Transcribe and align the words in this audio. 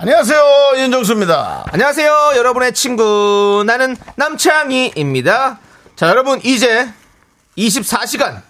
안녕하세요 0.00 0.74
윤정수입니다. 0.76 1.64
안녕하세요, 1.72 2.34
여러분의 2.36 2.72
친구. 2.72 3.64
나는 3.66 3.96
남창희입니다. 4.14 5.58
자, 5.96 6.08
여러분, 6.08 6.40
이제 6.44 6.88
24시간. 7.56 8.42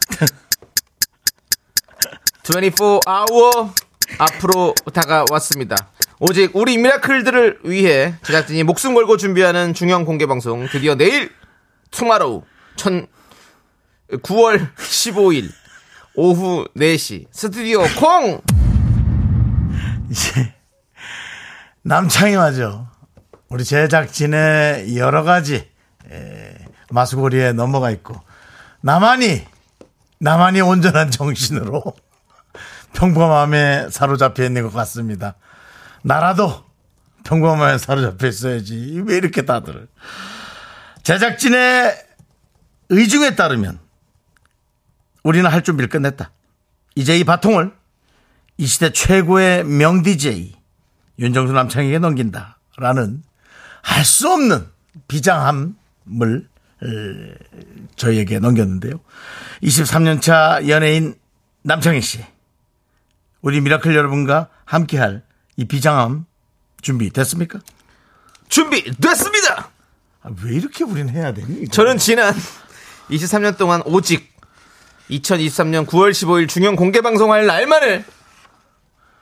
24hour 2.43 3.73
앞으로 4.21 4.75
다가왔습니다. 4.93 5.75
오직 6.21 6.55
우리 6.55 6.77
미라클들을 6.77 7.61
위해 7.65 8.17
제작진이 8.27 8.63
목숨 8.65 8.93
걸고 8.93 9.17
준비하는 9.17 9.73
중요한 9.73 10.05
공개 10.05 10.27
방송 10.27 10.69
드디어 10.69 10.97
내일 10.97 11.33
tomorrow 11.91 12.43
천 12.77 13.07
9월 14.11 14.75
15일 14.77 15.49
오후 16.15 16.67
4시 16.77 17.25
스튜디오 17.31 17.85
콩 17.99 18.43
이제 20.11 20.58
남창이 21.89 22.37
맞아. 22.37 22.87
우리 23.49 23.65
제작진의 23.65 24.99
여러 24.99 25.23
가지 25.23 25.67
에, 26.11 26.55
마수고리에 26.91 27.53
넘어가 27.53 27.91
있고 27.91 28.15
나만이 28.83 29.47
나만이 30.19 30.61
온전한 30.61 31.11
정신으로 31.11 31.83
평범함에 32.93 33.89
사로잡혀 33.91 34.45
있는 34.45 34.65
것 34.65 34.73
같습니다. 34.75 35.37
나라도 36.03 36.63
평범함에 37.25 37.79
사로잡혀 37.79 38.27
있어야지. 38.27 39.03
왜 39.07 39.17
이렇게 39.17 39.47
다들 39.47 39.89
제작진의 41.05 41.95
의중에 42.91 43.35
따르면 43.35 43.79
우리는 45.23 45.51
할 45.51 45.63
준비를 45.63 45.89
끝냈다. 45.89 46.33
이제 46.97 47.19
이 47.19 47.25
바통을 47.25 47.73
이 48.59 48.67
시대 48.67 48.93
최고의 48.93 49.65
명 49.65 50.03
DJ 50.03 50.58
윤정수 51.19 51.53
남창희에게 51.53 51.99
넘긴다. 51.99 52.59
라는 52.77 53.23
할 53.83 54.05
수 54.05 54.31
없는 54.31 54.67
비장함을 55.09 56.49
에, 56.83 57.35
저희에게 57.97 58.39
넘겼는데요. 58.39 59.01
23년차 59.63 60.69
연예인 60.69 61.15
남창희 61.63 62.01
씨. 62.01 62.25
우리 63.41 63.61
미라클 63.61 63.95
여러분과 63.95 64.49
함께할 64.65 65.23
이 65.57 65.65
비장함 65.65 66.27
준비됐습니까? 66.83 67.59
준비됐습니다. 68.49 69.71
아, 70.23 70.31
왜 70.45 70.55
이렇게 70.55 70.85
우리는 70.85 71.13
해야 71.13 71.33
되니? 71.33 71.63
이거? 71.63 71.71
저는 71.73 71.99
지난 71.99 72.35
23년 73.11 73.57
동안 73.57 73.83
오직 73.85 74.33
2023년 75.11 75.87
9월 75.87 76.11
15일 76.11 76.49
중형 76.49 76.77
공개 76.77 77.01
방송할 77.01 77.47
날만을 77.47 78.05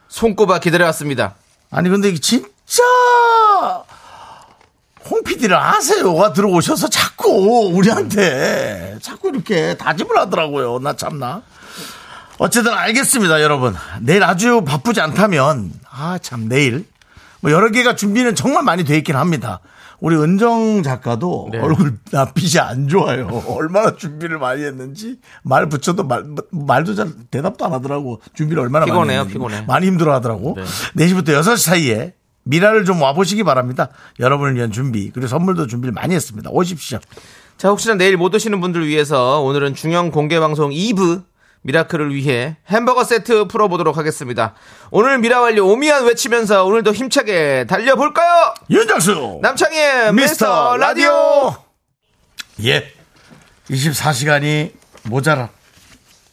손꼽아 0.09 0.59
기다려왔습니다. 0.61 1.37
아니 1.71 1.89
근데 1.89 2.09
이게 2.09 2.19
진짜 2.19 2.83
홍 5.09 5.23
PD를 5.23 5.57
아세요가 5.57 6.33
들어오셔서 6.33 6.89
자꾸 6.89 7.71
우리한테 7.73 8.99
자꾸 9.03 9.29
이렇게 9.29 9.77
다짐을 9.77 10.17
하더라고요. 10.19 10.79
나 10.81 10.95
참나. 10.95 11.43
어쨌든 12.39 12.73
알겠습니다, 12.75 13.41
여러분. 13.41 13.75
내일 14.01 14.23
아주 14.25 14.63
바쁘지 14.63 15.01
않다면 15.01 15.73
아 15.91 16.19
참 16.21 16.49
내일 16.49 16.87
뭐 17.41 17.51
여러 17.53 17.71
개가 17.71 17.95
준비는 17.97 18.35
정말 18.35 18.63
많이 18.63 18.85
돼 18.85 18.97
있긴 18.99 19.17
합니다. 19.17 19.61
우리 20.01 20.17
은정 20.17 20.83
작가도 20.83 21.49
네. 21.53 21.59
얼굴 21.59 21.99
낯빛이 22.11 22.61
안 22.61 22.89
좋아요. 22.89 23.29
얼마나 23.49 23.97
준비를 23.97 24.39
많이 24.39 24.63
했는지 24.63 25.19
말 25.43 25.69
붙여도 25.69 26.05
말, 26.05 26.25
말도 26.51 26.95
잘 26.95 27.09
대답도 27.31 27.65
안 27.65 27.73
하더라고. 27.73 28.21
준비를 28.35 28.63
얼마나 28.63 28.85
피곤해요, 28.85 29.05
많이 29.07 29.19
했는지. 29.19 29.33
피곤해. 29.35 29.65
많이 29.67 29.87
힘들어 29.87 30.15
하더라고. 30.15 30.57
네. 30.57 31.07
4시부터 31.07 31.29
6시 31.41 31.57
사이에 31.59 32.15
미라를 32.45 32.85
좀 32.85 33.01
와보시기 33.03 33.43
바랍니다. 33.43 33.89
여러분을 34.21 34.55
위한 34.55 34.71
준비 34.71 35.11
그리고 35.11 35.27
선물도 35.27 35.67
준비를 35.67 35.93
많이 35.93 36.15
했습니다. 36.15 36.51
오십시오. 36.51 36.99
자, 37.57 37.71
혹시나 37.71 37.95
내일 37.95 38.17
못 38.17 38.35
오시는 38.35 38.61
분들 38.61 38.87
위해서 38.87 39.41
오늘은 39.41 39.75
중형 39.75 40.11
공개 40.11 40.39
방송 40.39 40.71
2부 40.71 41.23
미라클을 41.63 42.15
위해 42.15 42.57
햄버거 42.69 43.03
세트 43.05 43.47
풀어보도록 43.49 43.97
하겠습니다. 43.97 44.55
오늘 44.91 45.19
미라완료 45.19 45.67
오미안 45.67 46.05
외치면서 46.07 46.65
오늘도 46.65 46.93
힘차게 46.93 47.67
달려볼까요? 47.69 48.55
윤정수 48.71 49.41
남창희의 49.43 50.13
미스터 50.15 50.77
라디오! 50.77 51.57
예. 52.65 52.93
24시간이 53.71 54.73
모자라. 55.05 55.49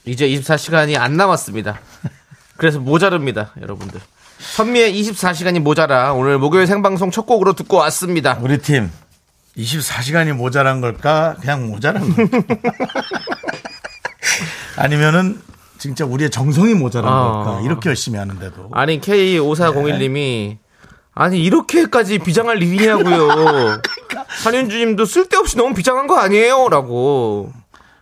이제 0.06 0.28
24시간이 0.28 0.97
안 1.00 1.17
남았습니다. 1.17 1.79
그래서 2.57 2.79
모자릅니다, 2.79 3.53
여러분들. 3.62 4.00
선미의 4.39 4.94
24시간이 5.01 5.59
모자라 5.59 6.13
오늘 6.13 6.38
목요일 6.38 6.67
생방송 6.67 7.12
첫 7.12 7.25
곡으로 7.25 7.53
듣고 7.53 7.78
왔습니다. 7.78 8.38
우리 8.41 8.57
팀 8.59 8.91
24시간이 9.57 10.33
모자란 10.33 10.81
걸까? 10.81 11.35
그냥 11.39 11.67
모자란 11.67 12.13
걸까? 12.13 12.38
아니면은 14.83 15.39
진짜 15.77 16.05
우리의 16.05 16.29
정성이 16.29 16.73
모자란 16.73 17.11
아. 17.11 17.31
걸까? 17.31 17.61
이렇게 17.61 17.89
열심히 17.89 18.19
하는데도. 18.19 18.69
아니 18.73 18.99
K5401님이 18.99 20.57
아니 21.13 21.41
이렇게까지 21.41 22.19
비장할 22.19 22.61
일이냐고요. 22.61 23.81
한윤주님도 24.44 25.05
쓸데없이 25.05 25.55
너무 25.55 25.73
비장한 25.73 26.07
거 26.07 26.17
아니에요?라고. 26.17 27.53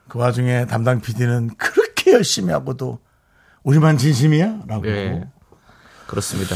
그 0.07 0.17
와중에 0.17 0.65
담당 0.65 1.01
PD는 1.01 1.51
그렇게 1.57 2.13
열심히 2.13 2.51
하고도 2.51 2.99
우리만 3.63 3.99
진심이야? 3.99 4.61
라고. 4.67 4.87
예, 4.87 5.25
그렇습니다. 6.07 6.55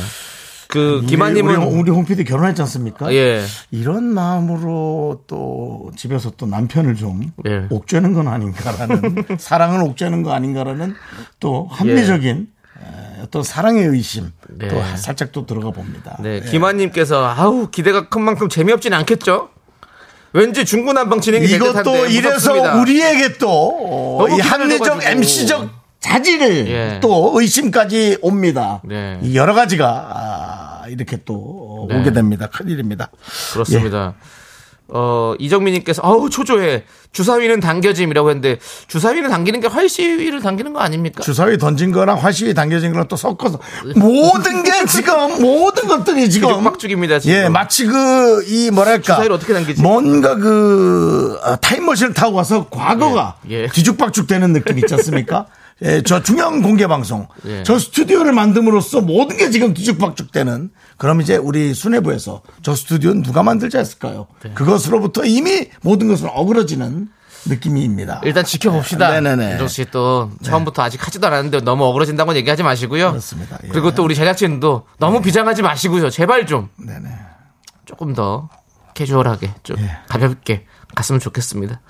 그 0.75 1.05
김한님은 1.07 1.55
우리, 1.55 1.79
우리 1.79 1.91
홍 1.91 2.03
PD 2.05 2.25
결혼했지 2.25 2.61
않습니까? 2.63 3.13
예, 3.13 3.43
이런 3.71 4.03
마음으로 4.03 5.21
또 5.25 5.91
집에서 5.95 6.31
또 6.37 6.45
남편을 6.45 6.95
좀 6.95 7.31
예. 7.47 7.65
옥죄는 7.69 8.13
건 8.13 8.27
아닌가라는 8.27 9.25
사랑을 9.39 9.81
옥죄는 9.83 10.23
거 10.23 10.33
아닌가라는 10.33 10.93
또 11.39 11.69
합리적인 11.71 12.47
에, 12.81 13.21
어떤 13.21 13.41
사랑의 13.43 13.85
의심 13.87 14.31
네. 14.49 14.67
또 14.67 14.81
살짝 14.97 15.31
또 15.31 15.45
들어가 15.45 15.71
봅니다. 15.71 16.17
네, 16.21 16.41
예. 16.43 16.49
김한님께서 16.49 17.25
아우 17.25 17.69
기대가 17.69 18.09
큰 18.09 18.21
만큼 18.23 18.49
재미없진 18.49 18.93
않겠죠? 18.93 19.49
왠지 20.33 20.65
중구난방 20.65 21.21
진행이 21.21 21.45
이것도 21.45 22.07
이래서 22.07 22.51
무섭습니다. 22.51 22.81
우리에게 22.81 23.37
또이 23.37 24.41
합리적. 24.41 25.05
MC적 25.05 25.69
자질을 26.01 26.67
예. 26.67 26.99
또 27.01 27.31
의심까지 27.35 28.17
옵니다. 28.21 28.81
네. 28.83 29.17
이 29.23 29.35
여러 29.35 29.53
가지가 29.55 29.87
아, 29.87 30.64
이렇게 30.89 31.17
또 31.25 31.87
네. 31.89 31.99
오게 31.99 32.11
됩니다. 32.13 32.47
큰일입니다. 32.47 33.09
그렇습니다. 33.53 34.15
어, 34.87 35.33
이정민님께서, 35.39 36.03
어우, 36.03 36.29
초조해. 36.29 36.83
주사위는 37.11 37.59
당겨짐이라고 37.59 38.29
했는데, 38.29 38.59
주사위는 38.87 39.31
당기는 39.31 39.59
게 39.59 39.67
활시위를 39.67 40.41
당기는 40.41 40.73
거 40.73 40.79
아닙니까? 40.79 41.23
주사위 41.23 41.57
던진 41.57 41.91
거랑 41.91 42.19
화시위 42.19 42.53
당겨진 42.53 42.91
거랑 42.91 43.07
또 43.07 43.15
섞어서 43.15 43.59
모든 43.95 44.61
게 44.61 44.85
지금 44.85 45.41
모든 45.41 45.87
것들이 45.87 46.29
지금 46.29 46.49
뒤죽박죽입니다, 46.49 47.17
지금. 47.19 47.35
예, 47.35 47.49
마치 47.49 47.85
그 47.87 48.43
이 48.47 48.69
뭐랄까 48.69 49.01
주사위를 49.01 49.31
어떻게 49.31 49.53
당기지? 49.53 49.81
뭔가 49.81 50.35
그 50.35 51.39
아, 51.43 51.55
타임머신을 51.55 52.13
타고 52.13 52.35
와서 52.35 52.67
과거가 52.69 53.37
예, 53.49 53.63
예. 53.63 53.67
뒤죽박죽 53.67 54.27
되는 54.27 54.53
느낌 54.53 54.77
있지 54.77 54.93
않습니까? 54.93 55.47
예, 55.81 56.01
저 56.03 56.23
중요한 56.23 56.61
공개 56.61 56.87
방송, 56.87 57.27
예. 57.45 57.63
저 57.63 57.77
스튜디오를 57.77 58.31
만듦으로써 58.31 59.03
모든 59.03 59.35
게 59.35 59.49
지금 59.49 59.73
뒤죽박죽 59.73 60.31
되는. 60.31 60.69
그럼 60.97 61.19
이제 61.19 61.35
우리 61.35 61.73
수뇌부에서 61.73 62.43
저 62.61 62.75
스튜디오는 62.75 63.23
누가 63.23 63.43
만들자 63.43 63.79
했을까요? 63.79 64.27
네. 64.43 64.51
그것으로부터 64.53 65.25
이미 65.25 65.69
모든 65.81 66.07
것은 66.07 66.29
어그러지는 66.31 67.09
느낌입니다. 67.47 68.21
일단 68.23 68.45
지켜봅시다. 68.45 69.11
네 69.11 69.21
네네. 69.21 69.51
윤정 69.51 69.67
씨 69.67 69.99
또 69.99 70.31
처음부터 70.43 70.81
아직 70.81 71.05
하지도 71.05 71.27
않았는데 71.27 71.61
너무 71.61 71.83
억울해진다고 71.85 72.35
얘기하지 72.37 72.63
마시고요. 72.63 73.09
그렇습니다. 73.09 73.59
예. 73.65 73.67
그리고 73.67 73.93
또 73.93 74.03
우리 74.03 74.15
제작진도 74.15 74.87
너무 74.97 75.21
비장하지 75.21 75.61
마시고요. 75.61 76.09
제발 76.09 76.47
좀 76.47 76.69
네네. 76.77 77.09
조금 77.83 78.13
더 78.13 78.49
캐주얼하게 78.93 79.53
좀 79.63 79.77
예. 79.79 79.97
가볍게 80.07 80.65
갔으면 80.95 81.19
좋겠습니다. 81.19 81.81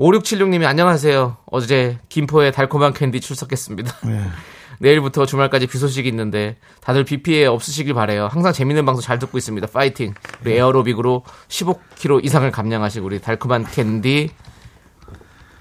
5676님이 0.00 0.64
안녕하세요. 0.64 1.36
어제 1.44 1.98
김포에 2.08 2.50
달콤한 2.50 2.94
캔디 2.94 3.20
출석했습니다. 3.20 3.96
예. 4.06 4.22
내일부터 4.80 5.26
주말까지 5.26 5.66
비 5.66 5.76
소식이 5.76 6.08
있는데 6.08 6.56
다들 6.80 7.04
비 7.04 7.22
피해 7.22 7.44
없으시길 7.44 7.92
바래요. 7.92 8.28
항상 8.28 8.54
재밌는 8.54 8.86
방송 8.86 9.02
잘 9.02 9.18
듣고 9.18 9.36
있습니다. 9.36 9.66
파이팅. 9.66 10.14
우리 10.40 10.54
에어로빅으로 10.54 11.22
15kg 11.48 12.24
이상을 12.24 12.50
감량하시고 12.50 13.04
우리 13.04 13.20
달콤한 13.20 13.66
캔디 13.66 14.30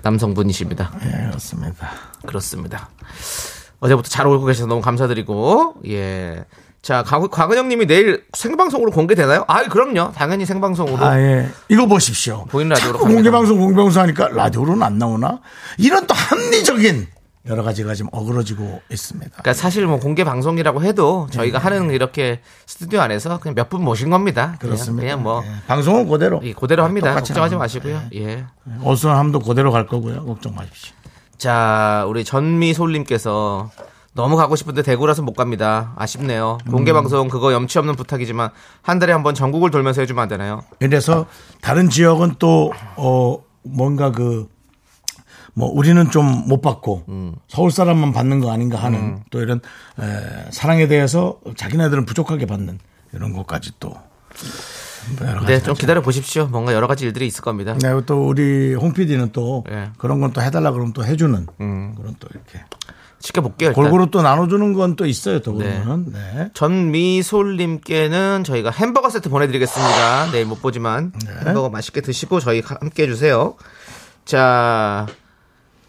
남성분이십니다. 0.04 0.94
예, 1.04 1.28
그렇습니다. 1.28 1.90
그렇습니다. 2.26 2.90
어제부터 3.82 4.08
잘 4.08 4.26
오고 4.26 4.46
계셔서 4.46 4.68
너무 4.68 4.80
감사드리고 4.80 5.82
예. 5.88 6.46
자, 6.82 7.04
곽- 7.04 7.30
곽은영님이 7.30 7.86
내일 7.88 8.24
생방송으로 8.34 8.92
공개되나요? 8.92 9.44
아, 9.48 9.64
그럼요. 9.64 10.14
당연히 10.14 10.46
생방송으로. 10.46 11.04
아, 11.06 11.20
예. 11.20 11.50
이거 11.68 11.86
보십시오. 11.88 12.46
보이는 12.46 12.70
라디오로. 12.70 13.00
공개방송, 13.00 13.60
공개방송 13.60 14.02
하니까 14.04 14.30
라디오로는 14.30 14.82
안 14.84 14.98
나오나? 14.98 15.42
이런 15.78 16.08
또 16.08 16.14
합리적인 16.14 17.08
여러 17.48 17.64
가지가 17.64 17.96
지금 17.96 18.10
어그러지고 18.14 18.82
있습니다. 18.92 19.30
그러니까 19.32 19.54
사실 19.54 19.86
뭐 19.88 20.00
공개 20.00 20.24
방송이라고 20.24 20.84
해도 20.84 21.28
저희가 21.32 21.60
네. 21.60 21.64
하는 21.64 21.90
이렇게 21.92 22.42
스튜디오 22.66 23.02
안에서 23.02 23.40
그냥 23.40 23.56
몇 23.56 23.70
분 23.70 23.84
모신 23.84 24.10
겁니다. 24.10 24.56
그렇습니다. 24.60 25.02
그냥 25.04 25.24
뭐 25.24 25.44
예. 25.46 25.50
방송은 25.68 26.08
그대로. 26.08 26.40
예, 26.44 26.54
그대로 26.54 26.84
합니다. 26.84 27.14
걱정하지 27.14 27.56
합니다. 27.56 27.58
마시고요. 27.58 28.02
예. 28.16 28.46
어수선함도 28.84 29.40
그대로 29.40 29.72
갈 29.72 29.86
거고요. 29.86 30.26
걱정 30.26 30.56
마십시오. 30.56 30.94
자, 31.38 32.06
우리 32.08 32.24
전미솔님께서 32.26 33.72
너무 34.14 34.36
가고 34.36 34.56
싶은데 34.56 34.82
대구라서 34.82 35.22
못 35.22 35.34
갑니다. 35.34 35.94
아쉽네요. 35.96 36.58
음. 36.66 36.72
공개 36.72 36.92
방송 36.94 37.28
그거 37.30 37.54
염치 37.54 37.78
없는 37.80 37.96
부탁이지만 37.96 38.50
한 38.82 39.00
달에 39.00 39.14
한 39.14 39.24
번 39.24 39.36
전국을 39.36 39.70
돌면서 39.72 40.02
해주면 40.02 40.24
안 40.24 40.28
되나요? 40.30 40.64
이래서 40.80 41.26
다른 41.62 41.90
지역은 41.90 42.36
또, 42.40 42.74
어, 42.96 43.38
뭔가 43.64 44.12
그, 44.12 44.50
뭐, 45.54 45.70
우리는 45.70 46.10
좀 46.10 46.26
못 46.48 46.62
받고, 46.62 47.04
음. 47.10 47.36
서울 47.48 47.70
사람만 47.72 48.14
받는 48.14 48.40
거 48.40 48.52
아닌가 48.52 48.78
하는 48.82 49.24
또 49.30 49.42
이런, 49.42 49.60
에, 50.00 50.04
사랑에 50.52 50.88
대해서 50.88 51.40
자기네들은 51.56 52.06
부족하게 52.06 52.46
받는 52.46 52.80
이런 53.14 53.34
것까지 53.34 53.72
또. 53.80 53.94
네, 55.48 55.62
좀 55.62 55.74
기다려 55.76 56.02
보십시오. 56.02 56.48
뭔가 56.48 56.74
여러 56.74 56.86
가지 56.88 57.06
일들이 57.06 57.26
있을 57.28 57.42
겁니다. 57.42 57.76
네, 57.82 57.90
또 58.06 58.28
우리 58.28 58.74
홍 58.76 58.94
PD는 58.94 59.32
또 59.32 59.64
예. 59.72 59.90
그런 59.98 60.20
건 60.20 60.34
또 60.34 60.42
해달라 60.42 60.72
그러면 60.72 60.94
또 60.94 61.04
해주는 61.04 61.48
그런 61.96 62.16
또 62.20 62.28
이렇게 62.32 62.64
지켜볼게요. 63.20 63.70
일단. 63.70 63.84
골고루 63.84 64.10
또 64.12 64.22
나눠주는 64.22 64.74
건 64.74 64.96
또 64.96 65.06
있어요 65.06 65.40
또 65.42 65.54
네. 65.58 65.82
그러면 65.84 66.12
네. 66.12 66.50
전미솔님께는 66.54 68.44
저희가 68.44 68.72
햄버거 68.72 69.10
세트 69.10 69.30
보내드리겠습니다. 69.30 70.32
내일 70.32 70.46
못 70.46 70.62
보지만 70.62 71.12
햄버거 71.46 71.70
맛있게 71.70 72.02
드시고 72.02 72.40
저희 72.40 72.62
함께 72.66 73.04
해주세요. 73.04 73.56
자, 74.26 75.06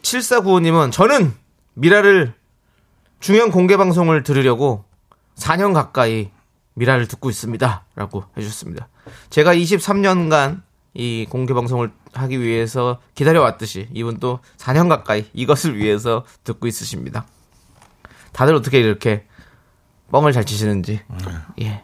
7495님은 0.03 0.93
저는 0.93 1.33
미라를 1.75 2.35
중요한 3.21 3.51
공개 3.51 3.77
방송을 3.77 4.23
들으려고 4.23 4.85
4년 5.37 5.75
가까이 5.75 6.31
미라를 6.75 7.07
듣고 7.09 7.31
있습니다. 7.31 7.85
라고 7.95 8.25
해주셨습니다. 8.37 8.89
제가 9.31 9.55
23년간 9.55 10.63
이 10.95 11.27
공개 11.29 11.53
방송을 11.55 11.91
하기 12.13 12.41
위해서 12.41 13.01
기다려왔듯이 13.15 13.89
이분 13.93 14.19
또 14.19 14.41
4년 14.57 14.89
가까이 14.89 15.27
이것을 15.33 15.77
위해서 15.77 16.25
듣고 16.45 16.67
있으십니다. 16.67 17.27
다들 18.33 18.55
어떻게 18.55 18.81
이렇게 18.81 19.27
뻥을 20.11 20.33
잘 20.33 20.45
치시는지. 20.45 21.01
예. 21.61 21.83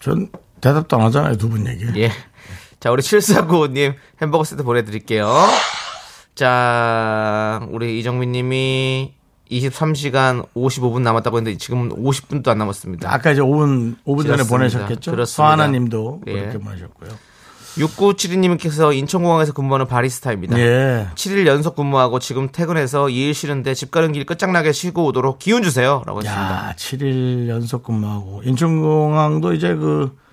전 0.00 0.28
대답도 0.60 0.96
안 0.96 1.02
하잖아요 1.06 1.36
두 1.36 1.48
분 1.48 1.66
얘기. 1.66 1.84
예. 2.00 2.10
자, 2.80 2.90
우리 2.90 3.02
7495님 3.02 3.94
햄버거 4.20 4.44
세트 4.44 4.62
보내드릴게요. 4.62 5.30
자, 6.34 7.66
우리 7.70 7.98
이정민 7.98 8.32
님이 8.32 9.14
23시간 9.50 10.46
55분 10.54 11.00
남았다고 11.02 11.36
했는데 11.38 11.56
지금은 11.58 11.90
50분도 11.90 12.48
안 12.48 12.58
남았습니다. 12.58 13.12
아까 13.12 13.32
이제 13.32 13.40
5분 13.40 13.96
5분 14.04 14.22
전에 14.22 14.42
그렇습니다. 14.42 14.44
보내셨겠죠. 14.56 15.10
그렇습니다. 15.12 15.24
서하나 15.24 15.66
님도 15.68 16.22
예. 16.26 16.32
그렇게 16.32 16.58
보내셨고요. 16.58 17.10
6972님께서 17.76 18.96
인천공항에서 18.96 19.52
근무하는 19.52 19.86
바리스타입니다. 19.86 20.58
예. 20.58 21.08
7일 21.14 21.46
연속 21.46 21.76
근무하고 21.76 22.18
지금 22.18 22.48
퇴근해서 22.50 23.08
이일 23.08 23.34
쉬는데 23.34 23.74
집 23.74 23.90
가는 23.90 24.12
길 24.12 24.24
끝장나게 24.26 24.72
쉬고 24.72 25.04
오도록 25.06 25.38
기운 25.38 25.62
주세요. 25.62 26.02
라고 26.06 26.20
했습니다. 26.20 26.68
야 26.68 26.74
7일 26.76 27.48
연속 27.48 27.82
근무하고 27.82 28.42
인천공항도 28.44 29.54
이제 29.54 29.74
그 29.74 30.24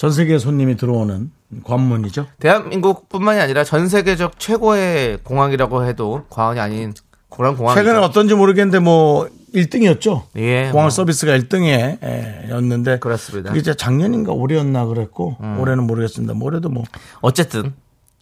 전 0.00 0.10
세계 0.12 0.38
손님이 0.38 0.78
들어오는 0.78 1.30
관문이죠. 1.62 2.26
대한민국뿐만이 2.38 3.38
아니라 3.38 3.64
전 3.64 3.86
세계적 3.86 4.38
최고의 4.38 5.18
공항이라고 5.24 5.84
해도 5.84 6.24
과언이 6.30 6.58
아닌 6.58 6.94
그런 7.40 7.56
공항이죠. 7.56 7.82
최근에 7.82 8.04
어떤지 8.04 8.34
모르겠는데 8.34 8.80
뭐 8.80 9.26
1등이었죠. 9.54 10.24
예, 10.36 10.68
공항 10.72 10.84
뭐. 10.84 10.90
서비스가 10.90 11.38
1등에 11.38 12.50
였는데 12.50 12.98
그렇습니다. 12.98 13.50
음. 13.52 13.56
이제 13.56 13.72
작년인가 13.72 14.32
올해였나 14.32 14.84
그랬고 14.84 15.36
올해는 15.58 15.86
모르겠습니다. 15.86 16.34
뭐 16.34 16.48
올해도 16.48 16.68
뭐 16.68 16.84
어쨌든 17.22 17.72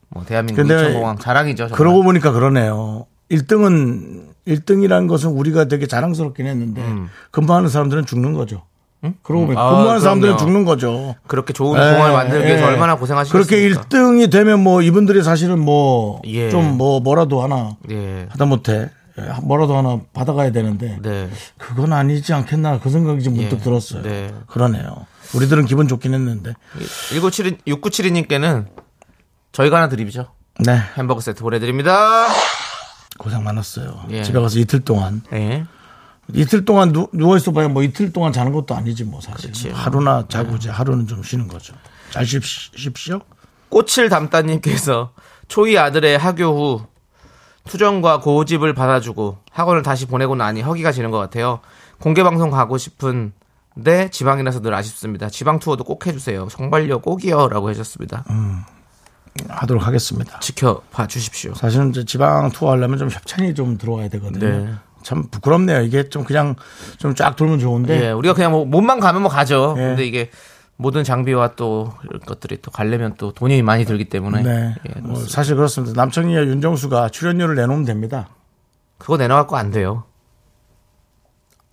뭐 0.09 0.25
대한민국 0.25 0.63
인천공항 0.63 1.19
자랑이죠. 1.19 1.65
정말. 1.65 1.77
그러고 1.77 2.05
보니까 2.05 2.31
그러네요. 2.31 3.07
1등은 3.33 4.29
1등이라는 4.47 5.09
것은 5.09 5.31
우리가 5.31 5.65
되게 5.65 5.89
자랑스럽긴 5.89 6.47
했는데 6.47 6.81
근무하는 7.33 7.69
사람들은 7.69 8.07
죽는 8.07 8.35
거죠. 8.35 8.63
그러고 9.23 9.47
보니까 9.47 9.61
아, 9.67 9.71
근무하는 9.71 10.01
사람들은 10.01 10.37
그럼요. 10.37 10.45
죽는 10.45 10.65
거죠. 10.65 11.15
그렇게 11.27 11.53
좋은 11.53 11.77
예, 11.81 11.93
공항을 11.93 12.13
만들기 12.13 12.47
위해서 12.47 12.63
예. 12.65 12.67
얼마나 12.69 12.97
고생하시겠습니까? 12.97 13.49
그렇게 13.49 13.69
1등이 13.89 14.31
되면 14.31 14.63
뭐 14.63 14.83
이분들이 14.83 15.23
사실은 15.23 15.59
뭐 15.59 16.21
예. 16.27 16.51
좀뭐 16.51 17.01
뭐라도 17.01 17.43
하나 17.43 17.77
예. 17.91 18.27
하다 18.31 18.47
못해 18.47 18.73
예, 18.73 18.98
뭐라도 19.43 19.77
하나 19.77 20.01
받아가야 20.13 20.53
되는데 20.53 20.99
네. 21.03 21.31
그건 21.57 21.93
아니지 21.93 22.33
않겠나 22.33 22.81
그 22.81 22.91
생각이 22.91 23.23
좀 23.23 23.35
문득 23.35 23.57
예. 23.57 23.61
들었어요. 23.61 24.03
네. 24.03 24.35
그러네요. 24.47 25.07
우리들은 25.35 25.67
기분 25.67 25.89
좋긴 25.89 26.15
했는데. 26.15 26.55
1972, 27.11 27.59
6972님께는 27.67 28.67
저희가 29.53 29.77
하나 29.77 29.89
드리죠. 29.89 30.33
네. 30.61 30.81
햄버거 30.97 31.21
세트 31.21 31.43
보내드립니다. 31.43 32.27
고생 33.19 33.43
많았어요. 33.45 34.05
예. 34.11 34.23
집에 34.23 34.41
가서 34.41 34.59
이틀 34.59 34.81
동안 34.81 35.23
네. 35.31 35.65
이틀 36.35 36.65
동안 36.65 36.93
누, 36.93 37.09
누워있어 37.13 37.53
봐야 37.53 37.69
뭐 37.69 37.83
이틀 37.83 38.13
동안 38.13 38.33
자는 38.33 38.53
것도 38.53 38.75
아니지 38.75 39.05
뭐 39.05 39.21
사실. 39.21 39.51
그렇지. 39.51 39.71
하루나 39.71 40.27
자고 40.29 40.57
이제 40.57 40.71
하루는 40.71 41.07
좀 41.07 41.23
쉬는 41.23 41.49
거죠. 41.49 41.75
잘 42.11 42.25
쉽, 42.27 42.43
쉽시오. 42.45 43.21
꽃을 43.71 44.09
담다님께서 44.09 45.13
초이 45.49 45.79
아들의 45.79 46.19
하교 46.19 46.45
후 46.45 46.87
투정과 47.65 48.21
고집을 48.21 48.75
받아주고 48.75 49.39
학원을 49.51 49.83
다시 49.83 50.07
보내고 50.07 50.35
나니 50.37 50.63
허기가 50.63 50.93
지는 50.93 51.11
것 51.11 51.19
같아요. 51.19 51.61
공개 52.01 52.23
방송 52.23 52.51
가고 52.51 52.79
싶은데 52.79 54.11
지방이라서 54.11 54.61
늘 54.61 54.75
아쉽습니다. 54.75 55.29
지방 55.29 55.59
투어도 55.59 55.85
꼭 55.85 56.07
해주세요. 56.07 56.49
정말요 56.51 57.01
꼭이요라고 57.01 57.71
해주셨습니다. 57.71 58.25
하도록 59.49 59.87
하겠습니다. 59.87 60.41
지켜봐 60.41 61.07
주십시오. 61.07 61.55
사실은 61.55 61.91
이제 61.91 62.05
지방 62.05 62.51
투어 62.51 62.73
하려면 62.73 62.99
좀 62.99 63.11
협찬이 63.11 63.55
좀 63.55 63.79
들어와야 63.79 64.09
되거든요. 64.09 64.39
네. 64.47 64.75
참 65.03 65.29
부끄럽네요. 65.31 65.83
이게 65.83 66.09
좀 66.09 66.25
그냥 66.25 66.57
좀 66.99 67.15
쫙 67.15 67.37
돌면 67.37 67.61
좋은데. 67.61 68.07
예, 68.07 68.11
우리가 68.11 68.35
그냥 68.35 68.51
뭐 68.51 68.65
몸만 68.65 69.01
가면 69.01 69.23
뭐 69.23 69.31
가죠. 69.31 69.75
예. 69.79 69.83
근데 69.83 70.07
이게 70.07 70.31
모든 70.81 71.03
장비와 71.03 71.57
또 71.57 71.93
이런 72.05 72.21
것들이 72.21 72.63
또 72.63 72.71
가려면 72.71 73.15
또 73.19 73.33
돈이 73.33 73.63
많이 73.63 73.85
들기 73.85 74.05
때문에 74.05 74.43
네. 74.43 74.75
예, 74.89 75.01
뭐. 75.01 75.21
사실 75.27 75.57
그렇습니다. 75.57 76.01
남청이와 76.01 76.43
윤정수가 76.45 77.09
출연료를 77.09 77.57
내놓으면 77.57 77.85
됩니다. 77.85 78.29
그거 78.97 79.17
내놔갖고 79.17 79.57
안 79.57 79.73
돼요. 79.73 80.05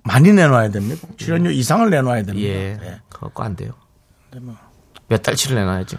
많이 0.03 0.33
내놔야 0.33 0.69
됩니다. 0.69 1.07
출연료 1.17 1.51
이상을 1.51 1.87
내놔야 1.87 2.23
됩니다. 2.23 2.47
예, 2.47 2.79
예. 2.81 3.01
그거 3.09 3.27
갖고 3.27 3.43
안 3.43 3.55
돼요. 3.55 3.73
뭐. 4.41 4.55
몇 5.07 5.21
달치를 5.21 5.55
내놔야지. 5.55 5.97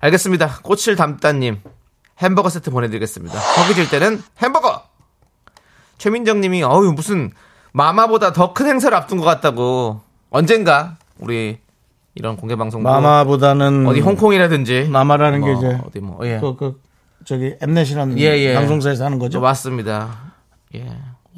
알겠습니다. 0.00 0.58
꽃을 0.62 0.96
담다님 0.96 1.60
햄버거 2.18 2.50
세트 2.50 2.70
보내드리겠습니다. 2.70 3.38
허기질 3.38 3.88
때는 3.88 4.22
햄버거. 4.38 4.82
최민정님이 5.96 6.64
어유 6.64 6.92
무슨 6.92 7.32
마마보다 7.72 8.32
더 8.32 8.52
큰 8.52 8.66
행사를 8.66 8.94
앞둔 8.96 9.18
것 9.18 9.24
같다고 9.24 10.00
언젠가 10.30 10.96
우리 11.18 11.58
이런 12.14 12.36
공개 12.36 12.56
방송 12.56 12.82
마마보다는 12.82 13.86
어디 13.86 14.00
홍콩이라든지 14.00 14.88
마마라는 14.88 15.40
뭐 15.40 15.48
게 15.48 15.56
이제 15.56 15.80
어디 15.86 16.00
뭐 16.00 16.26
예. 16.26 16.38
그, 16.40 16.56
그 16.56 16.80
저기 17.24 17.54
엠넷이라는 17.60 18.18
예, 18.18 18.24
예. 18.38 18.54
방송사에서 18.54 19.04
하는 19.04 19.18
거죠. 19.18 19.40
맞습니다. 19.40 20.10
예. 20.74 20.86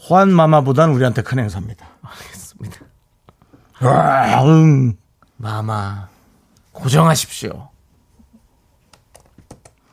호환 0.09 0.33
마마보다는 0.33 0.95
우리한테 0.95 1.23
큰 1.23 1.38
행사입니다. 1.38 1.87
알겠습니다. 2.03 2.79
와, 3.83 4.45
응. 4.45 4.95
마마 5.37 6.09
고정하십시오. 6.73 7.69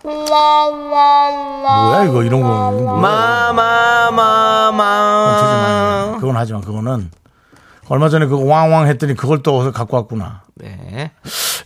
뭐야 0.04 2.04
이거 2.06 2.24
이런 2.24 2.42
거. 2.42 2.72
이거 2.74 2.82
뭐야. 2.98 3.52
마마마마. 3.52 4.72
그건 6.20 6.36
하지만 6.36 6.62
그거는 6.62 7.12
얼마 7.88 8.10
전에 8.10 8.26
그 8.26 8.44
왕왕 8.48 8.88
했더니 8.88 9.14
그걸 9.16 9.44
또 9.44 9.58
어디서 9.58 9.72
갖고 9.72 9.98
왔구나. 9.98 10.42
네. 10.56 11.12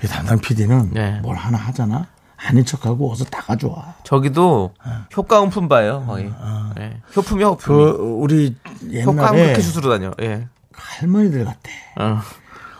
이 0.04 0.08
담당 0.08 0.40
PD는 0.40 0.92
네. 0.94 1.20
뭘 1.22 1.36
하나 1.38 1.58
하잖아. 1.58 2.08
아닌 2.38 2.66
척하고 2.66 3.10
어서 3.12 3.24
다 3.26 3.42
가져와. 3.42 3.96
저기도 4.04 4.74
효과음 5.16 5.50
품바예요 5.50 6.06
거의. 6.06 6.32
예. 6.80 7.02
효품이야, 7.16 7.56
그 7.56 7.90
효품이. 7.92 8.10
우리 8.22 8.56
효과음 9.04 9.18
옛날에 9.18 9.44
그렇게 9.44 9.62
수술로 9.62 9.90
다녀. 9.90 10.12
예. 10.22 10.48
할머니들 10.74 11.46
같대. 11.46 11.72
어. 12.00 12.20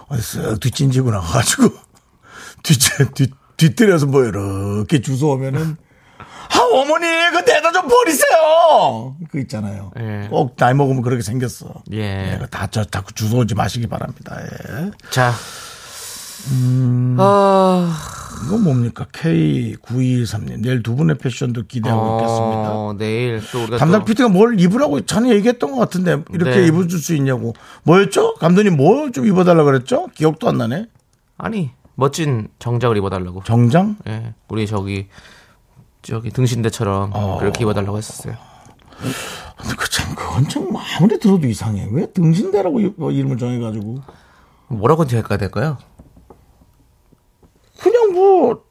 어디 0.08 0.22
쓱 0.22 0.60
뒷진지고 0.62 1.10
나가가지고 1.12 1.70
뒷, 2.64 2.78
뒷, 3.16 3.34
뒤뜰에서 3.58 4.06
뭐 4.08 4.24
이렇게 4.24 5.02
주워오면은 5.02 5.78
아 6.18 6.60
어머니 6.74 7.06
그 7.32 7.38
내다 7.40 7.72
좀 7.72 7.88
버리세요 7.88 9.16
그 9.32 9.40
있잖아요 9.42 9.92
예. 10.00 10.28
꼭 10.30 10.56
나이 10.58 10.74
먹으면 10.74 11.02
그렇게 11.02 11.22
생겼어 11.24 11.84
예. 11.92 12.00
네, 12.00 12.40
다저 12.50 12.86
자꾸 12.86 13.14
주워오지 13.14 13.56
마시기 13.56 13.88
바랍니다 13.88 14.38
예. 14.42 14.92
자. 15.10 15.34
아, 17.18 17.98
이건 18.46 18.64
뭡니까 18.64 19.08
K9223님 19.12 20.62
내일 20.62 20.84
두 20.84 20.96
분의 20.96 21.18
패션도 21.18 21.64
기대하고 21.68 22.18
있겠습니다 22.20 22.72
어, 22.72 22.96
내일 22.98 23.42
또 23.52 23.64
우리가 23.64 23.78
담당 23.78 24.02
또 24.02 24.06
PD가 24.06 24.30
뭘 24.30 24.60
입으라고 24.60 25.02
전에 25.06 25.30
얘기했던 25.30 25.72
것 25.72 25.78
같은데 25.78 26.22
이렇게 26.32 26.58
네. 26.58 26.68
입어줄 26.68 27.00
수 27.00 27.16
있냐고 27.16 27.54
뭐였죠? 27.84 28.36
감독님 28.36 28.78
뭐좀 28.78 29.26
입어달라 29.26 29.64
그랬죠? 29.64 30.08
기억도 30.14 30.48
안 30.48 30.60
나네 30.60 30.86
아니 31.38 31.72
멋진 31.96 32.50
정장을 32.60 32.98
입어달라고. 32.98 33.44
정장? 33.44 33.96
예, 34.08 34.34
우리 34.50 34.68
저기 34.68 35.08
저기 36.02 36.30
등신대처럼 36.30 37.12
어. 37.14 37.38
그렇게 37.40 37.64
입어달라고 37.64 37.98
했었어요. 37.98 38.36
그참 39.78 40.14
그건 40.16 40.48
참 40.50 40.68
아무리 40.76 41.20
들어도 41.20 41.48
이상해. 41.48 41.88
왜 41.92 42.12
등신대라고 42.12 42.80
이- 42.82 42.94
뭐 42.98 43.12
이름을 43.12 43.38
정해가지고 43.38 44.02
뭐라고 44.68 45.06
생각해야 45.06 45.38
될까요? 45.38 45.78
그냥 47.82 48.14
뭐 48.14 48.64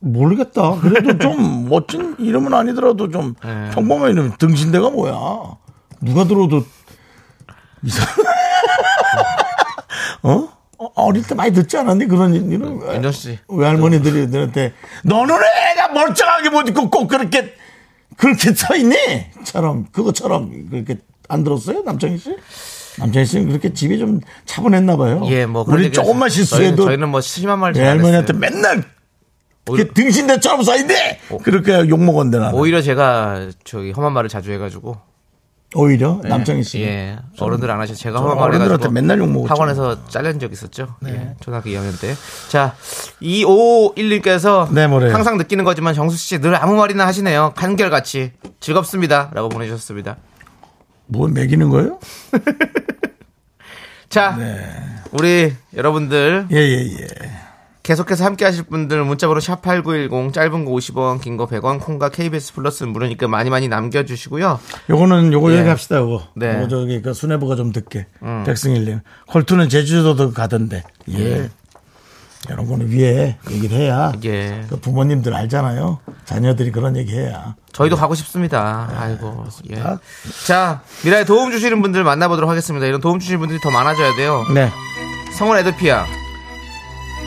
모르겠다. 0.00 0.76
그래도 0.80 1.18
좀 1.18 1.66
멋진 1.68 2.14
이름은 2.18 2.52
아니더라도 2.52 3.10
좀 3.10 3.34
네. 3.42 3.70
평범한 3.70 4.10
이름 4.12 4.32
등신대가 4.38 4.90
뭐야? 4.90 5.14
누가 6.02 6.24
들어도 6.24 6.62
이상. 7.82 8.06
어? 10.22 10.48
어, 10.84 10.92
어릴 11.06 11.22
때 11.26 11.34
많이 11.34 11.52
듣지 11.52 11.76
않았니 11.76 12.06
그런 12.06 12.34
이름? 12.34 12.80
왜- 12.82 12.94
윤정 12.96 13.12
씨. 13.12 13.38
외할머니들이 13.48 14.30
들한테 14.30 14.72
너는 15.04 15.34
왜 15.34 15.72
애가 15.72 15.88
멀쩡하게 15.92 16.50
못 16.50 16.68
입고 16.68 16.90
꼭 16.90 17.08
그렇게 17.08 17.54
그렇게 18.16 18.52
서 18.54 18.76
있니? 18.76 18.96
처럼 19.44 19.86
그거처럼 19.92 20.68
그렇게 20.70 20.98
안 21.28 21.42
들었어요 21.44 21.82
남창희 21.84 22.18
씨? 22.18 22.36
남창희 22.98 23.26
씨는 23.26 23.48
그렇게 23.48 23.72
집이 23.72 23.98
좀 23.98 24.20
차분했나 24.46 24.96
봐요. 24.96 25.22
예, 25.26 25.46
뭐 25.46 25.64
우리 25.66 25.90
조금만. 25.90 26.28
실수해도 26.28 26.84
저희는, 26.84 27.08
뭐 27.08 27.20
심한 27.20 27.58
말잘 27.58 27.82
안 27.82 27.86
외할머니한테 27.98 28.34
했어요. 28.34 28.38
맨날 28.38 28.84
오히려, 29.68 29.88
그 29.88 29.94
등신대처럼 29.94 30.62
서 30.62 30.76
있네. 30.76 31.18
그렇게 31.42 31.72
욕 31.88 32.00
먹었는데 32.04 32.38
나는. 32.38 32.54
오히려 32.58 32.80
제가 32.82 33.48
저기 33.64 33.90
험한 33.90 34.12
말을 34.12 34.28
자주 34.28 34.52
해가지고 34.52 34.96
오히려 35.74 36.20
남창희 36.22 36.62
씨. 36.62 36.82
예 36.82 37.18
어른들 37.38 37.70
안 37.70 37.80
하셔 37.80 37.94
제가 37.94 38.20
어른들한테 38.20 38.88
맨날 38.90 39.18
욕 39.18 39.28
먹었죠. 39.30 39.50
학원에서 39.52 40.06
잘린 40.08 40.38
적 40.38 40.52
있었죠. 40.52 40.94
예, 41.06 41.34
초등학교 41.40 41.68
2학년 41.70 42.00
때. 42.00 42.14
자, 42.48 42.74
2551님께서 43.20 44.72
네, 44.72 44.86
뭐래요? 44.86 45.12
항상 45.14 45.36
느끼는 45.36 45.64
거지만 45.64 45.94
정수 45.94 46.16
씨 46.16 46.38
늘 46.40 46.54
아무 46.56 46.76
말이나 46.76 47.06
하시네요. 47.06 47.52
한결같이 47.56 48.32
즐겁습니다라고 48.60 49.48
보내주셨습니다. 49.48 50.16
뭐 51.06 51.28
먹이는 51.28 51.68
거예요? 51.70 51.98
자, 54.08 54.38
우리 55.12 55.52
여러분들 55.76 56.46
예, 56.52 56.56
예, 56.56 56.86
예. 56.86 57.06
계속해서 57.84 58.24
함께 58.24 58.44
하실 58.46 58.64
분들 58.64 59.04
문자번호 59.04 59.40
샵8910 59.40 60.32
짧은 60.32 60.64
거 60.64 60.70
50원 60.72 61.20
긴 61.20 61.36
거 61.36 61.46
100원 61.46 61.80
콩과 61.80 62.08
KBS 62.08 62.54
플러스는 62.54 62.92
무료니까 62.92 63.28
많이 63.28 63.50
많이 63.50 63.68
남겨주시고요. 63.68 64.58
요거는 64.88 65.32
요거 65.34 65.52
예. 65.52 65.58
얘기합시다, 65.58 65.98
요거. 65.98 66.22
네. 66.34 66.50
음. 66.52 66.56
요거 66.60 66.68
저기 66.68 67.02
그 67.02 67.12
수뇌부가 67.12 67.56
좀 67.56 67.72
듣게. 67.72 68.06
백승일님. 68.46 69.00
콜투는 69.28 69.68
제주도도 69.68 70.32
가던데. 70.32 70.82
예. 71.12 71.50
이런 72.48 72.66
거는 72.66 72.90
위에 72.90 73.36
얘기를 73.50 73.76
해야. 73.76 74.12
예. 74.24 74.64
그 74.68 74.78
부모님들 74.80 75.34
알잖아요. 75.34 75.98
자녀들이 76.24 76.72
그런 76.72 76.96
얘기 76.96 77.12
해야. 77.14 77.54
저희도 77.72 77.96
가고 77.96 78.14
싶습니다. 78.14 78.90
아이고. 78.98 79.44
예. 79.76 79.80
아. 79.82 79.98
자, 80.46 80.80
미라에 81.04 81.24
도움 81.26 81.50
주시는 81.52 81.82
분들 81.82 82.02
만나보도록 82.02 82.48
하겠습니다. 82.48 82.86
이런 82.86 83.00
도움 83.02 83.18
주시는 83.18 83.40
분들이 83.40 83.60
더 83.60 83.70
많아져야 83.70 84.16
돼요. 84.16 84.42
네. 84.54 84.70
성원 85.38 85.58
에드피아, 85.58 86.06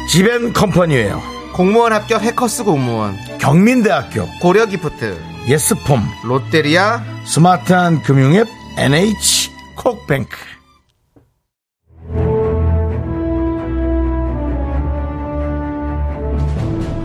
지벤 0.07 0.53
컴퍼니웨어. 0.53 1.21
공무원 1.53 1.91
합격 1.91 2.21
해커스 2.21 2.63
공무원, 2.63 3.17
경민대학교. 3.39 4.25
고려 4.39 4.65
기프트, 4.65 5.19
예스폼. 5.47 6.01
롯데리아, 6.23 7.03
스마트한 7.25 8.01
금융앱 8.03 8.47
NH 8.77 9.51
콕뱅크. 9.75 10.37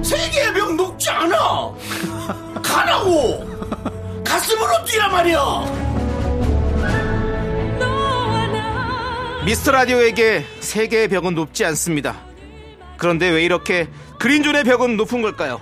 세계의 0.03 0.55
벽 0.55 0.77
녹록지 0.77 1.11
않아. 1.11 1.73
가라고. 2.63 3.45
가슴으로 4.25 4.85
뛰란 4.87 5.11
말이야. 5.11 5.39
미스터 9.45 9.73
라디오에게 9.73 10.45
세계의 10.61 11.09
벽은 11.09 11.35
높지 11.35 11.65
않습니다. 11.65 12.32
그런데 13.03 13.29
왜 13.31 13.43
이렇게 13.43 13.89
그린존의 14.21 14.63
벽은 14.63 14.97
높은 14.97 15.23
걸까요? 15.23 15.61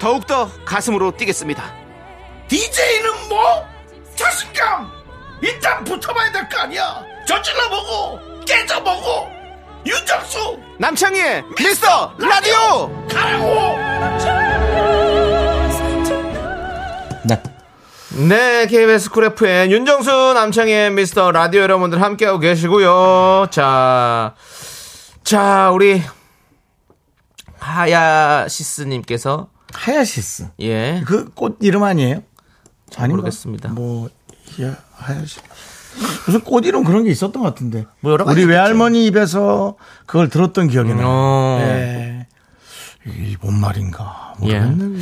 더욱더 0.00 0.50
가슴으로 0.64 1.12
뛰겠습니다. 1.12 1.62
DJ는 2.48 3.28
뭐? 3.28 3.64
자신감. 4.16 4.90
일단 5.40 5.84
붙어봐야 5.84 6.32
될 6.32 6.48
거 6.48 6.58
아니야. 6.62 7.00
저질러보고 7.28 8.18
깨져보고 8.44 9.28
윤정수 9.86 10.58
남창희의 10.80 11.44
미스터 11.56 12.12
라디오! 12.18 13.06
가라고. 13.08 13.76
네. 17.24 17.40
네, 18.28 18.66
KBS 18.66 19.10
쿨 19.10 19.24
FM 19.26 19.70
윤정수 19.70 20.32
남창희의 20.34 20.90
미스터 20.90 21.30
라디오 21.30 21.62
여러분들 21.62 22.02
함께하고 22.02 22.40
계시고요. 22.40 23.46
자, 23.52 24.34
자, 25.22 25.70
우리 25.72 26.02
하야시스님께서 27.64 29.48
하야시스. 29.72 30.48
예, 30.60 31.02
그 31.06 31.30
꽃 31.34 31.56
이름 31.60 31.82
아니에요? 31.82 32.22
아닌가? 32.96 33.16
모르겠습니다. 33.16 33.70
뭐 33.70 34.08
야, 34.62 34.76
하야시. 34.92 35.40
무슨 36.26 36.40
꽃 36.40 36.64
이름 36.66 36.84
그런 36.84 37.04
게 37.04 37.10
있었던 37.10 37.42
것 37.42 37.48
같은데. 37.48 37.86
뭐 38.00 38.12
여러 38.12 38.24
가지 38.24 38.42
우리. 38.42 38.50
외할머니 38.50 39.06
입에서 39.06 39.76
그걸 40.06 40.28
들었던 40.28 40.68
기억이 40.68 40.94
나요. 40.94 41.06
어. 41.08 41.58
예. 41.62 42.26
이 43.06 43.14
뭔 43.14 43.54
말인가 43.60 44.34
모르겠네. 44.38 44.98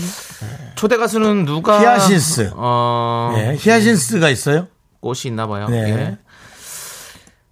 초대 0.75 0.97
가수는 0.97 1.45
누가 1.45 1.81
히아신스. 1.81 2.50
어, 2.54 3.33
예. 3.37 3.57
히아신스가 3.59 4.28
있어요? 4.31 4.66
꽃이 5.00 5.21
있나 5.26 5.47
봐요. 5.47 5.69
네. 5.69 5.76
예. 5.90 6.19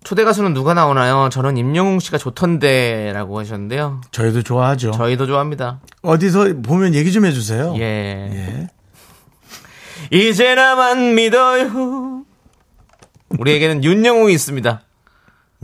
초대 0.02 0.24
가수는 0.24 0.54
누가 0.54 0.72
나오나요? 0.74 1.28
저는 1.30 1.56
임영웅 1.58 2.00
씨가 2.00 2.16
좋던데라고 2.18 3.38
하셨는데요. 3.38 4.00
저희도 4.12 4.42
좋아하죠. 4.42 4.92
저희도 4.92 5.26
좋아합니다. 5.26 5.80
어디서 6.02 6.54
보면 6.62 6.94
얘기 6.94 7.12
좀 7.12 7.26
해주세요. 7.26 7.74
예. 7.76 7.80
예. 7.82 8.68
이제 10.16 10.54
나만 10.54 11.14
믿어요. 11.14 12.24
우리에게는 13.38 13.84
윤영웅이 13.84 14.32
있습니다. 14.32 14.80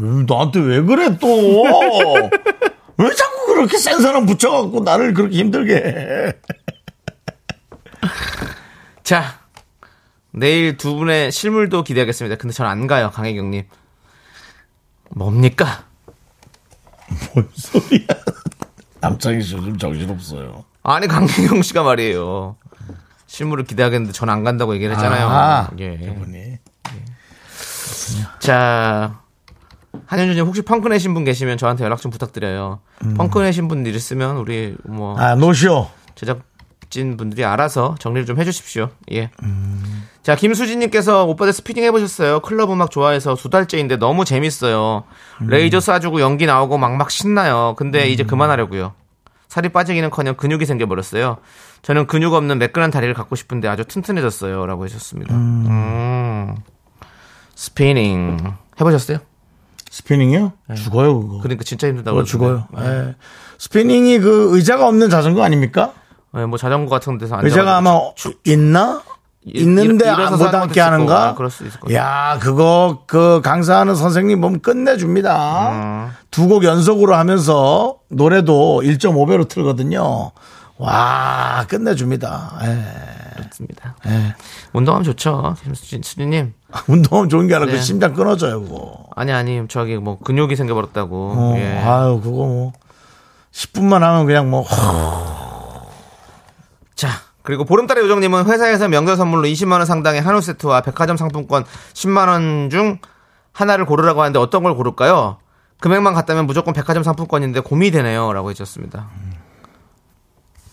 음, 0.00 0.26
나한테 0.28 0.60
왜 0.60 0.82
그래 0.82 1.16
또? 1.18 1.26
왜 2.98 3.14
자꾸 3.14 3.46
그렇게 3.46 3.78
센 3.78 4.00
사람 4.00 4.26
붙여갖고 4.26 4.80
나를 4.80 5.14
그렇게 5.14 5.38
힘들게 5.38 5.74
해? 5.74 6.32
자, 9.02 9.38
내일 10.30 10.76
두 10.76 10.94
분의 10.94 11.32
실물도 11.32 11.82
기대하겠습니다. 11.84 12.36
근데 12.36 12.52
전 12.52 12.66
안 12.66 12.86
가요, 12.86 13.10
강혜경님. 13.10 13.64
뭡니까? 15.16 15.84
뭔 17.34 17.48
소리야? 17.54 18.06
남창희 19.00 19.42
씨 19.42 19.54
요즘 19.56 19.78
정신없어요. 19.78 20.64
아니, 20.82 21.06
강혜경 21.06 21.62
씨가 21.62 21.82
말이에요. 21.82 22.56
실물을 23.26 23.64
기대하겠는데 23.64 24.12
전 24.12 24.28
안 24.28 24.44
간다고 24.44 24.74
얘기를 24.74 24.94
했잖아요. 24.94 25.26
아, 25.28 25.70
예. 25.78 25.98
저분이. 26.04 26.58
자, 28.40 29.20
한현주님 30.06 30.44
혹시 30.44 30.62
펑크 30.62 30.86
내신 30.88 31.14
분 31.14 31.24
계시면 31.24 31.56
저한테 31.58 31.84
연락 31.84 32.00
좀 32.00 32.10
부탁드려요. 32.10 32.80
펑크 33.16 33.38
내신 33.40 33.68
분들 33.68 33.94
있으면 33.94 34.36
우리 34.36 34.76
뭐 34.84 35.18
아, 35.18 35.34
노쇼. 35.34 35.88
제작진 36.14 37.16
분들이 37.16 37.44
알아서 37.44 37.94
정리를 37.98 38.26
좀 38.26 38.38
해주십시오. 38.38 38.90
예. 39.12 39.30
자, 40.26 40.34
김수진님께서 40.34 41.24
오빠들 41.24 41.52
스피닝 41.52 41.84
해보셨어요? 41.84 42.40
클럽 42.40 42.72
음악 42.72 42.90
좋아해서 42.90 43.36
두 43.36 43.48
달째인데 43.48 43.98
너무 43.98 44.24
재밌어요. 44.24 45.04
레이저 45.38 45.78
쏴주고 45.78 46.18
연기 46.18 46.46
나오고 46.46 46.78
막막 46.78 47.12
신나요. 47.12 47.76
근데 47.78 48.08
이제 48.08 48.24
그만하려고요. 48.24 48.92
살이 49.46 49.68
빠지기는 49.68 50.10
커녕 50.10 50.34
근육이 50.34 50.66
생겨버렸어요. 50.66 51.36
저는 51.82 52.08
근육 52.08 52.34
없는 52.34 52.58
매끈한 52.58 52.90
다리를 52.90 53.14
갖고 53.14 53.36
싶은데 53.36 53.68
아주 53.68 53.84
튼튼해졌어요. 53.84 54.66
라고 54.66 54.82
하셨습니다. 54.82 55.32
음. 55.32 56.56
스피닝. 57.54 58.52
해보셨어요? 58.80 59.18
스피닝이요? 59.92 60.52
죽어요, 60.74 61.20
그거. 61.20 61.38
그러니까 61.38 61.62
진짜 61.62 61.86
힘들다고. 61.86 62.24
죽어요. 62.24 62.66
그러던데. 62.74 63.10
예. 63.10 63.14
스피닝이 63.58 64.18
그 64.18 64.56
의자가 64.56 64.88
없는 64.88 65.08
자전거 65.08 65.44
아닙니까? 65.44 65.92
예, 66.36 66.44
뭐 66.46 66.58
자전거 66.58 66.90
같은 66.90 67.16
데서 67.16 67.36
앉아 67.36 67.46
의자가 67.46 67.76
아마 67.76 68.00
있나? 68.44 69.02
있는데 69.46 70.10
못 70.12 70.54
앉게 70.54 70.80
하는가? 70.80 71.28
아, 71.28 71.34
그럴 71.34 71.50
수 71.50 71.64
있을. 71.66 71.78
야, 71.94 72.38
그거 72.40 73.04
그 73.06 73.40
강사하는 73.44 73.94
선생님 73.94 74.40
보면 74.40 74.60
끝내줍니다. 74.60 75.70
음. 75.70 76.10
두곡 76.30 76.64
연속으로 76.64 77.14
하면서 77.14 77.96
노래도 78.08 78.80
1.5배로 78.82 79.48
틀거든요. 79.48 80.32
와, 80.78 81.64
끝내줍니다. 81.68 82.58
예. 82.64 83.36
그렇습니다. 83.36 83.94
예. 84.06 84.34
운동하면 84.72 85.04
좋죠. 85.04 85.54
수진- 85.74 86.02
수진님. 86.02 86.52
운동하면 86.88 87.28
좋은 87.30 87.46
게 87.46 87.54
아니라 87.54 87.70
그 87.70 87.76
네. 87.76 87.82
심장 87.82 88.12
끊어져요, 88.14 88.60
그거. 88.62 89.06
아니, 89.14 89.32
아니, 89.32 89.62
저기 89.68 89.96
뭐 89.96 90.18
근육이 90.18 90.56
생겨버렸다고. 90.56 91.32
어, 91.36 91.54
예. 91.56 91.78
아유, 91.78 92.20
그거 92.22 92.36
뭐. 92.46 92.72
10분만 93.52 94.00
하면 94.00 94.26
그냥 94.26 94.50
뭐, 94.50 94.66
자, 96.94 97.08
그리고 97.46 97.64
보름달의 97.64 98.02
요정님은 98.04 98.46
회사에서 98.46 98.88
명절 98.88 99.16
선물로 99.16 99.46
20만원 99.46 99.86
상당의 99.86 100.20
한우 100.20 100.40
세트와 100.40 100.80
백화점 100.80 101.16
상품권 101.16 101.64
10만원 101.94 102.72
중 102.72 102.98
하나를 103.52 103.86
고르라고 103.86 104.20
하는데 104.20 104.36
어떤 104.40 104.64
걸 104.64 104.74
고를까요? 104.74 105.38
금액만 105.80 106.12
같다면 106.12 106.46
무조건 106.46 106.74
백화점 106.74 107.04
상품권인데 107.04 107.60
고민이 107.60 107.92
되네요. 107.92 108.32
라고 108.32 108.50
해주셨습니다. 108.50 109.08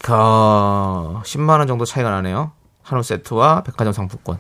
그, 0.02 0.12
10만원 0.12 1.68
정도 1.68 1.86
차이가 1.86 2.10
나네요. 2.10 2.54
한우 2.82 3.04
세트와 3.04 3.62
백화점 3.62 3.94
상품권. 3.94 4.40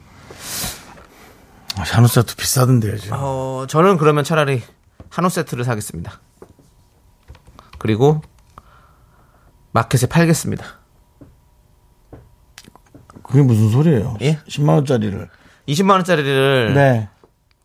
한우 1.77 2.07
세트 2.07 2.35
비싸던데요, 2.35 2.97
지금. 2.97 3.17
어, 3.19 3.65
저는 3.67 3.97
그러면 3.97 4.23
차라리 4.23 4.63
한우 5.09 5.29
세트를 5.29 5.65
사겠습니다. 5.65 6.19
그리고 7.77 8.21
마켓에 9.71 10.07
팔겠습니다. 10.07 10.82
그게 13.33 13.41
무슨 13.43 13.71
소리예요? 13.71 14.15
예? 14.21 14.37
10만 14.47 14.69
원짜리를. 14.75 15.27
20만 15.67 15.89
원짜리를 15.93 16.73
네. 16.75 17.09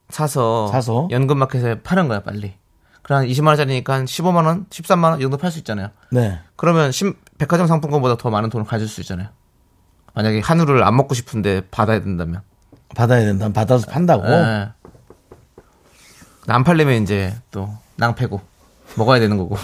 사서, 0.09 0.69
사서? 0.69 1.09
연금 1.11 1.37
마켓에 1.39 1.83
파는 1.83 2.09
거야 2.09 2.21
빨리. 2.21 2.55
그럼 3.03 3.25
20만 3.27 3.49
원짜리니까 3.49 3.93
한 3.93 4.05
15만 4.07 4.47
원, 4.47 4.65
13만 4.71 5.11
원이 5.11 5.21
정도 5.21 5.37
팔 5.37 5.51
수 5.51 5.59
있잖아요. 5.59 5.91
네. 6.11 6.39
그러면 6.57 6.91
신- 6.91 7.15
백화점 7.37 7.67
상품권보다 7.67 8.17
더 8.17 8.31
많은 8.31 8.49
돈을 8.49 8.65
가질 8.65 8.89
수 8.89 9.03
있잖아요. 9.03 9.29
만약에 10.15 10.41
한우를 10.41 10.83
안 10.83 10.97
먹고 10.97 11.13
싶은데 11.15 11.61
받아야 11.71 12.01
된다면. 12.01 12.41
받아야 12.97 13.21
된다. 13.27 13.51
받아서 13.53 13.87
판다고. 13.91 14.27
예. 14.27 14.71
안 16.47 16.65
팔려면 16.65 17.03
이제 17.03 17.37
또 17.51 17.69
낭패고 17.97 18.41
먹어야 18.97 19.21
되는 19.21 19.37
거고. 19.37 19.59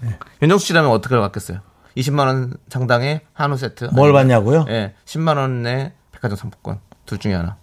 네. 0.00 0.18
윤정수 0.40 0.64
씨라면 0.68 0.90
어떻게 0.90 1.16
받겠어요? 1.18 1.60
20만 1.96 2.26
원 2.26 2.54
상당의 2.68 3.20
한우 3.32 3.56
세트. 3.56 3.90
뭘 3.92 4.12
받냐고요? 4.12 4.66
예, 4.68 4.94
10만 5.04 5.36
원의 5.36 5.92
백화점 6.12 6.36
상품권 6.36 6.80
둘 7.06 7.18
중에 7.18 7.34
하나. 7.34 7.56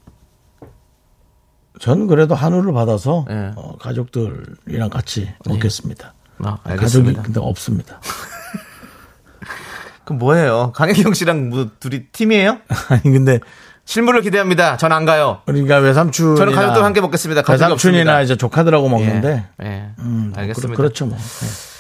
전 1.80 2.08
그래도 2.08 2.36
한우를 2.36 2.74
받아서 2.74 3.26
네. 3.28 3.52
어, 3.56 3.76
가족들이랑 3.78 4.90
같이 4.90 5.34
먹겠습니다. 5.48 6.14
아, 6.40 6.44
가족이 6.64 6.70
알겠습니다. 6.72 7.22
근데 7.24 7.40
없습니다. 7.40 8.00
그럼 10.06 10.20
뭐예요? 10.20 10.72
강혜경 10.74 11.14
씨랑 11.14 11.50
뭐 11.50 11.70
둘이 11.80 12.06
팀이에요? 12.12 12.58
아니 12.90 13.02
근데 13.04 13.40
실물을 13.86 14.22
기대합니다. 14.22 14.78
전 14.78 14.92
안 14.92 15.06
가요. 15.06 15.42
우리가 15.48 15.78
외삼촌 15.78 16.36
저는 16.36 16.54
가족들 16.54 16.84
함께 16.84 17.02
먹겠습니다. 17.02 17.42
가족이 17.42 17.64
외삼촌이나 17.64 18.00
없습니다. 18.02 18.22
이제 18.22 18.36
조카들하고 18.36 18.88
먹는데 18.90 19.48
예, 19.64 19.66
예. 19.68 19.90
음, 20.00 20.34
알겠습니다. 20.36 20.76
그렇, 20.78 20.90
죠 20.90 21.06
뭐. 21.08 21.18
네. 21.18 21.71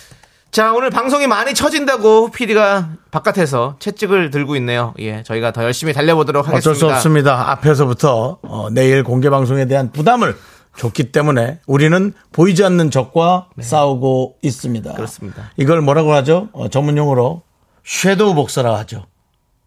자, 0.51 0.73
오늘 0.73 0.89
방송이 0.89 1.27
많이 1.27 1.53
처진다고 1.53 2.29
PD가 2.31 2.89
바깥에서 3.09 3.77
채찍을 3.79 4.31
들고 4.31 4.57
있네요. 4.57 4.93
예, 4.99 5.23
저희가 5.23 5.53
더 5.53 5.63
열심히 5.63 5.93
달려보도록 5.93 6.45
하겠습니다. 6.45 6.69
어쩔 6.69 6.75
수 6.75 6.93
없습니다. 6.93 7.51
앞에서부터 7.51 8.39
어, 8.41 8.69
내일 8.69 9.05
공개 9.05 9.29
방송에 9.29 9.65
대한 9.65 9.93
부담을 9.93 10.35
줬기 10.75 11.13
때문에 11.13 11.59
우리는 11.67 12.13
보이지 12.33 12.65
않는 12.65 12.91
적과 12.91 13.47
싸우고 13.61 14.39
있습니다. 14.41 14.89
네. 14.89 14.95
그렇습니다. 14.95 15.51
이걸 15.55 15.79
뭐라고 15.79 16.11
하죠? 16.15 16.49
어, 16.51 16.67
전문용어로 16.67 17.43
섀도우 17.85 18.35
복사라 18.35 18.77
하죠. 18.79 19.05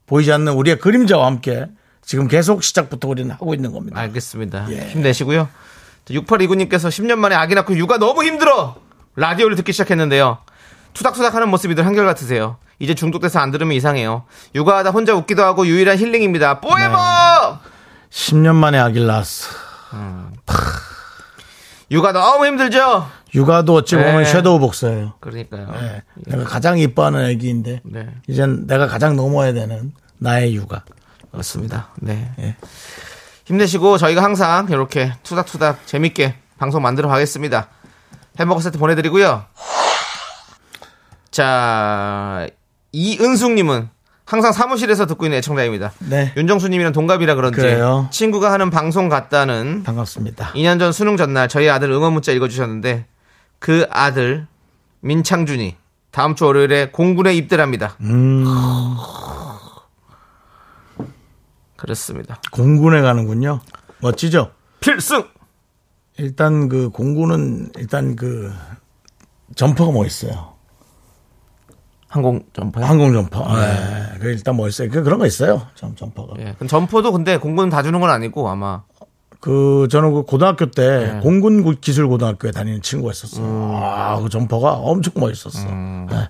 보이지 0.07 0.33
않는 0.33 0.53
우리의 0.53 0.79
그림자와 0.81 1.25
함께 1.25 1.67
지금 2.03 2.29
계속 2.29 2.63
시작부터 2.63 3.09
우리는 3.09 3.31
하고 3.31 3.55
있는 3.55 3.73
겁니다. 3.73 3.99
알겠습니다. 4.01 4.67
예. 4.71 4.89
힘내시고요. 4.89 5.49
6829님께서 6.11 6.91
10년 6.91 7.17
만에 7.17 7.35
아기 7.35 7.55
낳고 7.55 7.75
육아 7.75 7.97
너무 7.97 8.23
힘들어! 8.23 8.77
라디오를 9.17 9.57
듣기 9.57 9.73
시작했는데요. 9.73 10.39
투닥투닥 10.95 11.35
하는 11.35 11.49
모습이 11.49 11.75
늘 11.75 11.87
한결같으세요. 11.87 12.57
이제 12.79 12.95
중독돼서 12.95 13.39
안 13.41 13.51
들으면 13.51 13.77
이상해요. 13.77 14.25
육아하다 14.55 14.91
혼자 14.91 15.15
웃기도 15.15 15.45
하고 15.45 15.67
유일한 15.67 15.99
힐링입니다. 15.99 16.61
뽀에버! 16.61 17.59
10년 18.11 18.55
만에 18.55 18.79
아기를 18.79 19.07
낳았어. 19.07 19.49
육아 21.91 22.13
너무 22.13 22.47
힘들죠? 22.47 23.09
육아도 23.35 23.75
어찌 23.75 23.97
보면 23.97 24.19
네. 24.19 24.25
섀도우 24.25 24.59
복사예요. 24.61 25.15
그러니까요. 25.21 25.69
네. 25.73 26.03
내가 26.27 26.45
가장 26.45 26.79
이뻐하는 26.79 27.25
애기인데 27.31 27.83
네. 27.85 28.09
이젠 28.29 28.67
내가 28.67 28.87
가장 28.87 29.17
넘어야 29.17 29.53
되는 29.53 29.93
나의 30.19 30.55
육아. 30.55 30.83
그렇습니다. 31.31 31.89
네. 31.97 32.33
예. 32.39 32.57
힘내시고 33.45 33.99
저희가 33.99 34.23
항상 34.23 34.69
이렇게 34.71 35.13
투닥투닥 35.25 35.87
재밌게 35.87 36.37
방송 36.59 36.83
만들어 36.83 37.09
가겠습니다. 37.09 37.69
햄버거 38.39 38.61
세트 38.61 38.79
보내드리고요. 38.79 39.45
자, 41.35 42.47
이은숙님은 42.93 43.89
항상 44.25 44.53
사무실에서 44.53 45.07
듣고 45.07 45.27
있는 45.27 45.39
애청자입니다. 45.39 45.91
네. 46.09 46.33
윤정수님이랑 46.37 46.93
동갑이라 46.93 47.35
그런지 47.35 47.61
그래요? 47.61 48.07
친구가 48.13 48.53
하는 48.53 48.71
방송 48.71 49.09
같다는 49.09 49.83
반갑습니다. 49.83 50.53
2년 50.53 50.79
전 50.79 50.93
수능 50.93 51.17
전날 51.17 51.49
저희 51.49 51.69
아들 51.69 51.91
응원 51.91 52.13
문자 52.13 52.31
읽어주셨는데 52.31 53.07
그 53.59 53.85
아들 53.91 54.47
민창준이 55.01 55.75
다음 56.13 56.37
주 56.37 56.45
월요일에 56.45 56.91
공군에 56.93 57.35
입대합니다. 57.35 57.97
음. 58.03 58.45
그렇습니다. 61.75 62.41
공군에 62.53 63.01
가는군요. 63.03 63.59
멋지죠? 63.99 64.53
필승! 64.79 65.25
일단 66.17 66.69
그 66.69 66.91
공군은 66.91 67.73
일단 67.77 68.15
그 68.15 68.53
점퍼가 69.57 69.91
멋있어요. 69.91 70.54
항공 72.15 72.45
점퍼요? 72.53 72.85
항공 72.85 73.13
점퍼. 73.13 73.41
네. 73.61 74.19
그 74.21 74.29
일단 74.29 74.57
멋있어요. 74.57 74.89
그 74.89 75.03
그런 75.03 75.19
거 75.19 75.27
있어요. 75.27 75.63
점 75.75 75.97
점퍼가. 75.97 76.35
예. 76.39 76.55
점퍼도 76.69 77.11
근데 77.11 77.39
공군 77.39 77.71
다 77.71 77.83
주는 77.83 77.99
건 77.99 78.09
아니고 78.09 78.49
아마 78.49 78.83
그 79.41 79.89
저는 79.91 80.15
그 80.15 80.23
고등학교 80.23 80.71
때 80.71 81.15
네. 81.15 81.21
공군 81.21 81.65
구- 81.65 81.75
기술 81.81 82.07
고등학교에 82.07 82.53
다니는 82.53 82.83
친구가 82.83 83.11
있었어요. 83.13 83.45
음. 83.45 83.71
아, 83.83 84.21
그 84.21 84.29
점퍼가 84.29 84.75
엄청 84.75 85.13
멋있었어. 85.17 85.67
네. 85.69 86.29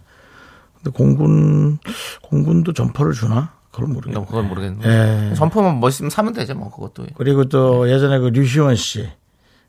근데 0.83 0.91
공군 0.97 1.79
공군도 2.23 2.73
점퍼를 2.73 3.13
주나? 3.13 3.53
그걸 3.71 3.89
모르겠네. 3.89 4.25
그건 4.25 4.49
모르겠는데 4.49 5.31
예. 5.33 5.35
점퍼만 5.35 5.81
멋있으면 5.81 6.09
사면 6.09 6.33
되죠 6.33 6.55
뭐 6.55 6.71
그것도 6.71 7.09
그리고 7.15 7.45
또 7.45 7.91
예전에 7.91 8.21
그 8.21 8.29
류시원 8.29 8.75
씨, 8.77 9.07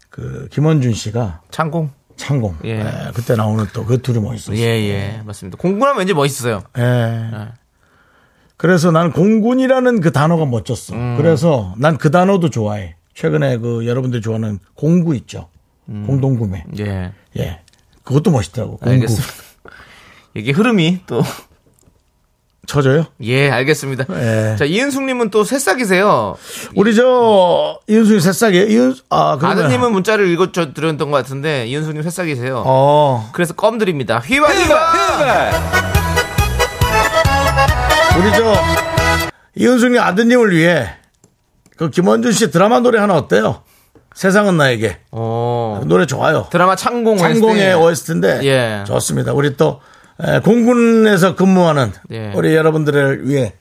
그 0.09 0.47
김원준 0.49 0.93
씨가 0.93 1.41
창공 1.51 1.89
창공. 2.17 2.55
예. 2.65 2.79
예, 2.79 3.11
그때 3.13 3.35
나오는 3.35 3.65
또 3.73 3.85
그 3.85 4.01
둘이 4.01 4.19
멋있었어요. 4.19 4.57
예 4.57 4.89
예 4.89 5.21
맞습니다 5.25 5.57
공군하면 5.57 5.99
왠지 5.99 6.13
멋있어요 6.13 6.63
예. 6.77 7.29
그래서 8.57 8.91
난 8.91 9.11
공군이라는 9.11 9.99
그 10.01 10.11
단어가 10.11 10.45
멋졌어. 10.45 10.93
음. 10.95 11.17
그래서 11.17 11.73
난 11.77 11.97
그 11.97 12.09
단어도 12.11 12.49
좋아해. 12.49 12.95
최근에 13.13 13.57
그 13.57 13.85
여러분들 13.85 14.21
좋아하는 14.21 14.59
공구 14.75 15.15
있죠. 15.15 15.49
공동구매. 15.87 16.63
예 16.79 17.11
예. 17.37 17.59
그것도 18.03 18.31
멋있더라고. 18.31 18.77
공구. 18.77 18.89
알겠습니다 18.91 19.33
이게 20.35 20.51
흐름이 20.51 21.01
또 21.07 21.21
쳐줘요? 22.65 23.05
예, 23.21 23.49
알겠습니다. 23.49 24.05
예. 24.11 24.55
자, 24.57 24.65
이은숙님은 24.65 25.29
또 25.29 25.43
새싹이세요. 25.43 26.35
우리 26.75 26.95
저, 26.95 27.79
이은숙이 27.87 28.19
새싹이에요? 28.21 28.65
이은, 28.67 28.95
아, 29.09 29.37
그러면. 29.39 29.65
아드님은 29.65 29.91
문자를 29.91 30.27
읽어 30.29 30.51
드렸던 30.51 30.97
것 31.11 31.11
같은데, 31.11 31.65
이은숙님 31.67 32.01
새싹이세요. 32.03 32.63
어, 32.65 33.29
그래서 33.33 33.53
껌 33.53 33.77
드립니다. 33.77 34.19
휘바, 34.19 34.47
휘바! 34.47 35.51
우리 38.17 38.31
저, 38.31 38.55
이은숙님 39.55 40.01
아드님을 40.01 40.55
위해 40.55 40.89
그 41.77 41.89
김원준 41.89 42.31
씨 42.31 42.51
드라마 42.51 42.79
노래 42.79 42.99
하나 42.99 43.15
어때요? 43.15 43.61
세상은 44.13 44.55
나에게. 44.57 44.99
어, 45.11 45.81
노래 45.85 46.05
좋아요. 46.05 46.47
드라마 46.49 46.77
창공 46.77 47.17
창공의 47.17 47.73
OST. 47.73 48.13
OST인데 48.13 48.39
예. 48.45 48.83
좋습니다. 48.85 49.33
우리 49.33 49.57
또 49.57 49.81
에, 49.81 49.94
공군에서 50.43 51.35
근무하는 51.35 51.91
네. 52.09 52.31
우리 52.35 52.55
여러분들을 52.55 53.27
위해 53.27 53.53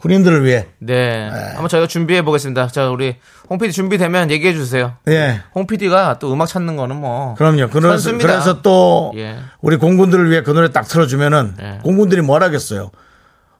군인들을 0.00 0.44
위해 0.44 0.66
네. 0.80 1.28
한번 1.28 1.68
저희가 1.68 1.86
준비해 1.86 2.22
보겠습니다. 2.22 2.66
자, 2.68 2.88
우리 2.90 3.16
홍 3.48 3.58
PD 3.58 3.72
준비되면 3.72 4.32
얘기해 4.32 4.52
주세요. 4.52 4.94
예 5.06 5.40
홍 5.54 5.66
PD가 5.68 6.18
또 6.18 6.32
음악 6.32 6.46
찾는 6.48 6.74
거는 6.76 6.96
뭐 6.96 7.34
그럼요. 7.34 7.68
그래서, 7.68 7.90
선수입니다. 7.90 8.26
그래서 8.28 8.62
또 8.62 9.12
예. 9.16 9.36
우리 9.60 9.76
공군들을 9.76 10.28
위해 10.30 10.42
그 10.42 10.50
노래 10.50 10.72
딱 10.72 10.88
틀어주면은 10.88 11.54
예. 11.60 11.78
공군들이 11.84 12.20
뭘 12.22 12.42
하겠어요? 12.42 12.90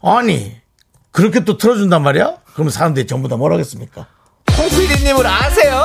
아니 0.02 0.56
그렇게 1.12 1.44
또 1.44 1.56
틀어준단 1.58 2.02
말이야? 2.02 2.34
그러면 2.54 2.70
사람들이 2.72 3.06
전부 3.06 3.28
다 3.28 3.36
뭘 3.36 3.52
하겠습니까? 3.52 4.06
홍 4.58 4.68
PD님을 4.68 5.24
아세요? 5.24 5.84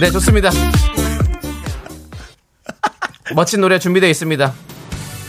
네, 0.00 0.10
좋습니다. 0.10 0.50
멋진 3.34 3.60
노래 3.60 3.78
준비되어 3.78 4.08
있습니다. 4.10 4.52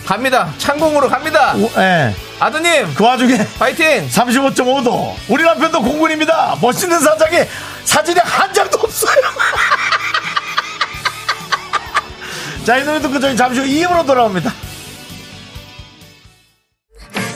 갑니다. 0.05 0.51
창공으로 0.57 1.07
갑니다. 1.09 1.53
오, 1.55 1.69
예. 1.77 2.15
아드님, 2.39 2.93
그 2.95 3.03
와중에 3.03 3.45
파이팅! 3.59 4.07
35.5도 4.09 5.13
우리 5.27 5.43
남편도 5.43 5.81
공군입니다. 5.83 6.57
멋있는 6.61 6.99
사장에 6.99 7.47
사진이 7.83 8.19
한 8.19 8.51
장도 8.53 8.79
없어요. 8.79 9.21
자, 12.65 12.77
이 12.77 12.83
노래 12.85 12.99
듣고 13.01 13.19
저희 13.19 13.35
잠시 13.37 13.59
후 13.59 13.65
2부로 13.65 14.05
돌아옵니다. 14.07 14.51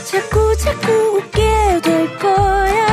자꾸 0.05 0.55
자꾸 0.57 0.91
웃게 1.17 1.81
될 1.81 2.17
거야. 2.19 2.92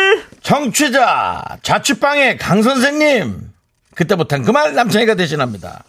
정취자 0.41 1.57
자취방의 1.61 2.37
강 2.37 2.61
선생님 2.61 3.51
그때 3.95 4.15
못한 4.15 4.43
그 4.43 4.51
말 4.51 4.73
남창이가 4.73 5.15
대신합니다. 5.15 5.83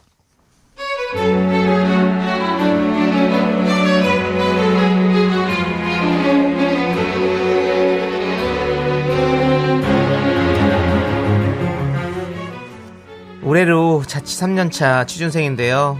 올해로 13.43 14.03
자취 14.07 14.41
3년차 14.41 15.07
취준생인데요. 15.07 15.99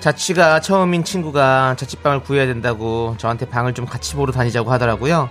자취가 0.00 0.60
처음인 0.60 1.04
친구가 1.04 1.76
자취방을 1.78 2.22
구해야 2.22 2.46
된다고 2.46 3.14
저한테 3.18 3.46
방을 3.48 3.74
좀 3.74 3.84
같이 3.86 4.14
보러 4.16 4.32
다니자고 4.32 4.72
하더라고요. 4.72 5.28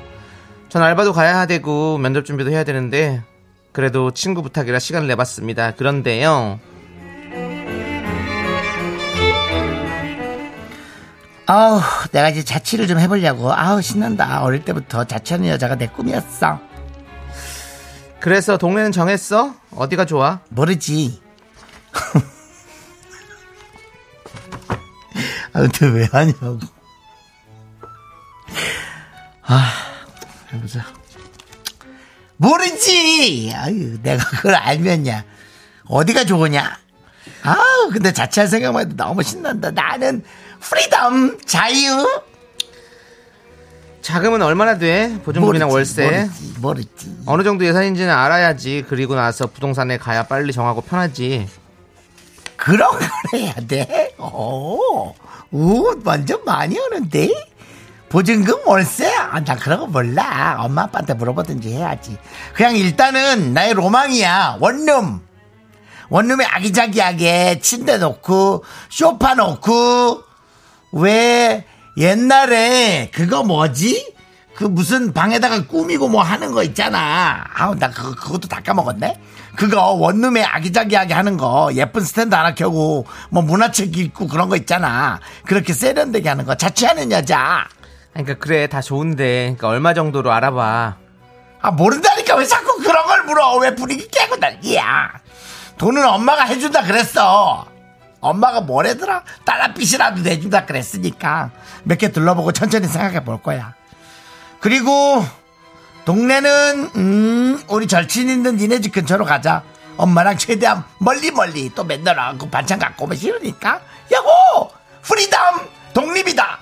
전 0.71 0.81
알바도 0.83 1.11
가야 1.11 1.47
되고 1.47 1.97
면접 1.97 2.23
준비도 2.23 2.49
해야 2.49 2.63
되는데 2.63 3.21
그래도 3.73 4.11
친구 4.11 4.41
부탁이라 4.41 4.79
시간을 4.79 5.05
내봤습니다. 5.09 5.71
그런데요. 5.71 6.61
아우 11.45 11.81
내가 12.13 12.29
이제 12.29 12.45
자취를 12.45 12.87
좀 12.87 12.99
해보려고 12.99 13.51
아우 13.51 13.81
신난다 13.81 14.43
어릴 14.43 14.63
때부터 14.63 15.03
자취하는 15.03 15.49
여자가 15.49 15.75
내 15.75 15.87
꿈이었어 15.87 16.61
그래서 18.21 18.57
동네는 18.57 18.93
정했어? 18.93 19.53
어디가 19.75 20.05
좋아? 20.05 20.39
모르지 20.47 21.21
아 25.51 25.59
근데 25.59 25.87
왜 25.87 26.07
하냐고 26.09 26.59
아 29.43 29.90
해보자 30.53 30.85
모르지 32.37 33.51
아유 33.55 34.01
내가 34.01 34.23
그걸 34.29 34.55
알면야 34.55 35.23
어디가 35.87 36.25
좋으냐 36.25 36.77
아우 37.43 37.89
근데 37.91 38.11
자취할 38.11 38.47
생각만 38.47 38.85
해도 38.85 38.95
너무 38.95 39.23
신난다 39.23 39.71
나는 39.71 40.23
freedom 40.59 41.39
자유 41.45 42.05
자금은 44.01 44.41
얼마나 44.41 44.77
돼? 44.79 45.19
보증금이나 45.23 45.67
모르지, 45.67 46.01
월세? 46.01 46.05
모르지 46.09 46.53
모르지 46.59 47.17
어느 47.27 47.43
정도 47.43 47.65
예산인지는 47.65 48.11
알아야지. 48.11 48.85
그리고 48.89 49.13
나서 49.13 49.45
부동산에 49.45 49.97
가야 49.97 50.23
빨리 50.23 50.51
정하고 50.51 50.81
편하지. 50.81 51.47
그런 52.55 52.89
걸 52.97 53.09
해야 53.33 53.53
돼? 53.53 54.15
오, 54.17 55.13
오, 55.51 56.01
완전 56.03 56.43
많이 56.45 56.79
오는데? 56.79 57.29
보증금 58.11 58.55
월세? 58.67 59.09
아, 59.09 59.39
나 59.39 59.55
그런 59.55 59.79
거 59.79 59.87
몰라. 59.87 60.57
엄마 60.59 60.83
아빠한테 60.83 61.13
물어보든지 61.13 61.71
해야지. 61.71 62.17
그냥 62.53 62.75
일단은 62.75 63.53
나의 63.53 63.73
로망이야. 63.73 64.57
원룸. 64.59 65.21
원룸에 66.09 66.43
아기자기하게 66.43 67.61
침대 67.61 67.97
놓고, 67.97 68.65
쇼파 68.89 69.35
놓고, 69.35 70.23
왜 70.91 71.65
옛날에 71.95 73.09
그거 73.13 73.43
뭐지? 73.43 74.13
그 74.55 74.65
무슨 74.65 75.13
방에다가 75.13 75.67
꾸미고 75.67 76.09
뭐 76.09 76.21
하는 76.21 76.51
거 76.51 76.63
있잖아. 76.63 77.45
아우, 77.55 77.75
나 77.75 77.89
그거, 77.91 78.13
그것도 78.13 78.49
다 78.49 78.59
까먹었네? 78.59 79.21
그거 79.55 79.91
원룸에 79.91 80.43
아기자기하게 80.43 81.13
하는 81.13 81.37
거 81.37 81.69
예쁜 81.75 82.03
스탠드 82.03 82.35
하나 82.35 82.55
켜고 82.55 83.05
뭐 83.29 83.41
문화책 83.41 83.97
읽고 83.97 84.27
그런 84.27 84.49
거 84.49 84.57
있잖아. 84.57 85.21
그렇게 85.45 85.71
세련되게 85.71 86.27
하는 86.27 86.43
거 86.43 86.55
자취하는 86.55 87.13
여자. 87.13 87.67
그러니까 88.13 88.33
그래 88.35 88.67
다 88.67 88.81
좋은데 88.81 89.41
그러니까 89.43 89.67
얼마 89.69 89.93
정도로 89.93 90.31
알아봐. 90.31 90.95
아, 91.63 91.71
모른다니까 91.71 92.35
왜 92.35 92.45
자꾸 92.45 92.77
그런 92.79 93.05
걸 93.05 93.23
물어? 93.23 93.55
왜 93.57 93.75
분위기 93.75 94.07
깨고 94.07 94.37
난리야? 94.37 95.11
돈은 95.77 96.03
엄마가 96.05 96.43
해준다 96.45 96.83
그랬어. 96.83 97.65
엄마가 98.19 98.61
뭐래더라? 98.61 99.23
딸아빛이라도 99.45 100.21
내준다 100.21 100.65
그랬으니까 100.65 101.51
몇 101.83 101.97
개 101.97 102.11
둘러보고 102.11 102.51
천천히 102.51 102.87
생각해 102.87 103.23
볼 103.23 103.41
거야. 103.41 103.73
그리고 104.59 105.25
동네는 106.05 106.89
음 106.95 107.63
우리 107.67 107.87
절친 107.87 108.29
있는 108.29 108.57
니네 108.57 108.81
집 108.81 108.91
근처로 108.93 109.25
가자. 109.25 109.63
엄마랑 109.97 110.37
최대한 110.37 110.83
멀리 110.99 111.31
멀리 111.31 111.69
또 111.75 111.83
맨날 111.83 112.17
와갖고 112.17 112.49
반찬 112.49 112.79
갖고 112.79 113.05
오면 113.05 113.17
싫으니까 113.17 113.81
야호 114.11 114.71
freedom 115.03 115.39
독립이다. 115.93 116.59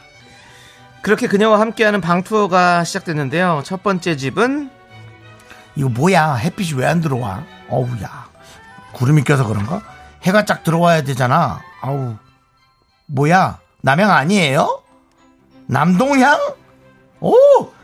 그렇게 1.01 1.27
그녀와 1.27 1.59
함께하는 1.59 2.01
방 2.01 2.23
투어가 2.23 2.83
시작됐는데요. 2.83 3.62
첫 3.65 3.83
번째 3.83 4.17
집은 4.17 4.69
이거 5.75 5.89
뭐야? 5.89 6.35
햇빛이 6.35 6.73
왜 6.79 6.85
안 6.85 7.01
들어와? 7.01 7.43
어우야. 7.69 8.27
구름이 8.93 9.23
껴서 9.23 9.47
그런가? 9.47 9.81
해가 10.23 10.43
쫙 10.45 10.63
들어와야 10.63 11.03
되잖아. 11.03 11.62
아우. 11.81 12.15
뭐야? 13.05 13.59
남양 13.81 14.12
아니에요? 14.12 14.83
남동향? 15.67 16.38
오! 17.21 17.33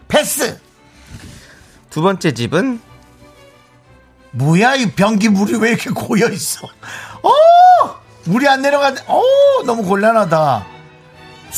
패스! 0.08 0.60
두 1.90 2.02
번째 2.02 2.34
집은 2.34 2.82
뭐야? 4.32 4.76
이 4.76 4.92
변기 4.92 5.30
물이 5.30 5.56
왜 5.60 5.70
이렇게 5.70 5.90
고여 5.92 6.28
있어? 6.30 6.68
어! 6.68 7.30
물이 8.26 8.48
안 8.48 8.62
내려가 8.62 8.94
어 9.08 9.22
너무 9.66 9.84
곤란하다 9.84 10.66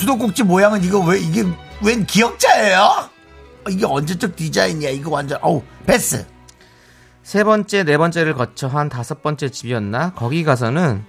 수도꼭지 0.02 0.44
모양은 0.44 0.84
이거 0.84 1.00
왜 1.00 1.20
이게 1.20 1.44
웬 1.82 2.06
기억자예요? 2.06 3.10
이게 3.68 3.84
언제적 3.84 4.36
디자인이야? 4.36 4.92
이거 4.92 5.10
완전 5.10 5.40
어우 5.42 5.64
패스. 5.88 6.24
세 7.24 7.44
번째, 7.44 7.84
네 7.84 7.98
번째를 7.98 8.36
거쳐 8.36 8.68
한 8.68 8.90
다섯 8.90 9.24
번째 9.24 9.50
집이었나? 9.50 10.14
거기 10.14 10.44
가서는 10.44 11.04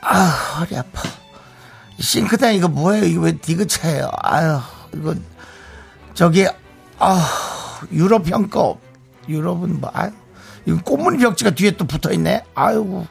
아 0.00 0.24
허리 0.58 0.76
아파. 0.76 1.02
싱크대 2.00 2.56
이거 2.56 2.66
뭐예요? 2.66 3.04
이거 3.04 3.20
왜 3.22 3.32
디귿차예요? 3.38 4.10
아유 4.22 4.58
이거 4.92 5.14
저기 6.14 6.44
아 6.98 7.28
유럽 7.92 8.26
형거. 8.26 8.80
유럽은 9.28 9.80
뭐 9.80 9.88
아유 9.94 10.10
이거 10.66 10.78
꽃무늬 10.82 11.18
벽지가 11.18 11.50
뒤에 11.50 11.70
또 11.76 11.86
붙어 11.86 12.10
있네? 12.12 12.42
아유 12.56 13.04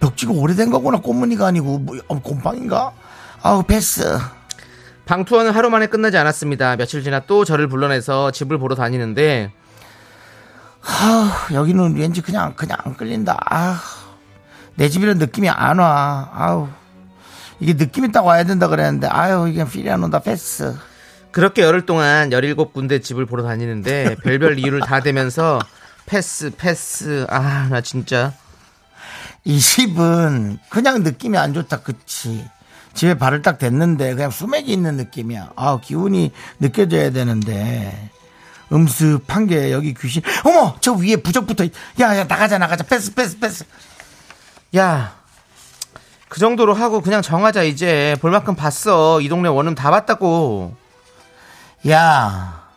벽지가 0.00 0.32
오래된 0.32 0.70
거구나 0.70 0.98
꽃무늬가 0.98 1.46
아니고. 1.46 1.78
뭐 1.78 1.96
어, 2.08 2.20
곰팡인가 2.20 2.92
아우 3.42 3.62
패스 3.62 4.18
방 5.04 5.24
투어는 5.24 5.50
하루 5.52 5.68
만에 5.68 5.86
끝나지 5.86 6.16
않았습니다. 6.16 6.76
며칠 6.76 7.02
지나 7.02 7.20
또 7.20 7.44
저를 7.44 7.66
불러내서 7.68 8.30
집을 8.30 8.58
보러 8.58 8.74
다니는데 8.74 9.52
아 10.84 11.48
여기는 11.52 11.96
왠지 11.96 12.20
그냥 12.22 12.54
그냥 12.54 12.78
안 12.84 12.96
끌린다 12.96 13.36
아 13.44 13.80
내 14.74 14.88
집이란 14.88 15.18
느낌이 15.18 15.50
안 15.50 15.78
와. 15.80 16.30
아우. 16.32 16.68
이게 17.60 17.76
느낌 17.76 18.06
있다고 18.06 18.26
와야 18.26 18.42
된다 18.44 18.68
그랬는데, 18.68 19.06
아유, 19.06 19.46
이게 19.48 19.64
feel이 19.66 19.88
안 19.90 20.02
온다, 20.02 20.18
패스. 20.18 20.74
그렇게 21.30 21.60
열흘 21.62 21.84
동안 21.84 22.30
17군데 22.30 23.02
집을 23.02 23.26
보러 23.26 23.42
다니는데 23.42 24.16
별별 24.24 24.58
이유를 24.58 24.80
다 24.80 25.00
대면서 25.00 25.58
패스 26.06 26.50
패스 26.56 27.26
아 27.28 27.68
나 27.70 27.82
진짜 27.82 28.32
이 29.44 29.58
집은 29.60 30.58
그냥 30.70 31.02
느낌이 31.02 31.36
안 31.36 31.52
좋다, 31.52 31.80
그치. 31.82 32.48
집에 32.94 33.14
발을 33.14 33.42
딱 33.42 33.58
댔는데 33.58 34.14
그냥 34.14 34.30
수맥이 34.30 34.72
있는 34.72 34.96
느낌이야. 34.96 35.52
아 35.56 35.78
기운이 35.82 36.32
느껴져야 36.60 37.10
되는데. 37.10 38.10
음습한 38.72 39.46
게 39.48 39.70
여기 39.70 39.92
귀신. 39.92 40.22
어머! 40.44 40.76
저 40.80 40.92
위에 40.92 41.16
부적 41.16 41.46
붙어 41.46 41.62
있. 41.64 41.72
야, 42.00 42.16
야, 42.16 42.24
나가자, 42.24 42.56
나가자. 42.56 42.84
패스, 42.84 43.12
패스, 43.14 43.38
패스. 43.38 43.64
야 44.74 45.22
그 46.32 46.40
정도로 46.40 46.72
하고 46.72 47.02
그냥 47.02 47.20
정하자 47.20 47.62
이제 47.64 48.16
볼 48.22 48.30
만큼 48.30 48.54
봤어 48.54 49.20
이 49.20 49.28
동네 49.28 49.50
원음 49.50 49.74
다 49.74 49.90
봤다고 49.90 50.74
야, 51.90 52.68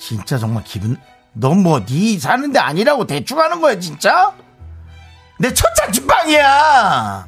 진짜 0.00 0.38
정말 0.38 0.64
기분, 0.64 0.96
넌 1.34 1.62
뭐, 1.62 1.84
네 1.86 2.18
사는데 2.18 2.58
아니라고 2.58 3.06
대충 3.06 3.38
하는 3.38 3.60
거야, 3.60 3.78
진짜? 3.78 4.34
내첫 5.38 5.72
자취방이야! 5.76 7.27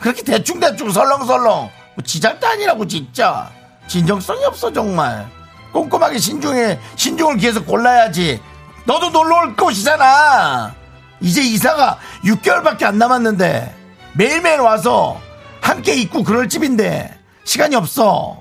그렇게 0.00 0.22
대충대충 0.22 0.90
설렁설렁. 0.90 1.70
뭐 1.94 2.04
지잘도 2.04 2.46
아니라고, 2.46 2.86
진짜. 2.86 3.50
진정성이 3.86 4.44
없어, 4.44 4.72
정말. 4.72 5.28
꼼꼼하게 5.72 6.18
신중해, 6.18 6.80
신중을 6.96 7.36
기해서 7.36 7.62
골라야지. 7.64 8.40
너도 8.86 9.10
놀러 9.10 9.36
올 9.42 9.56
곳이잖아! 9.56 10.74
이제 11.20 11.42
이사가 11.42 11.98
6개월밖에 12.24 12.84
안 12.84 12.98
남았는데, 12.98 13.74
매일매일 14.14 14.60
와서 14.60 15.20
함께 15.60 15.94
있고 15.94 16.24
그럴 16.24 16.48
집인데, 16.48 17.16
시간이 17.44 17.76
없어. 17.76 18.40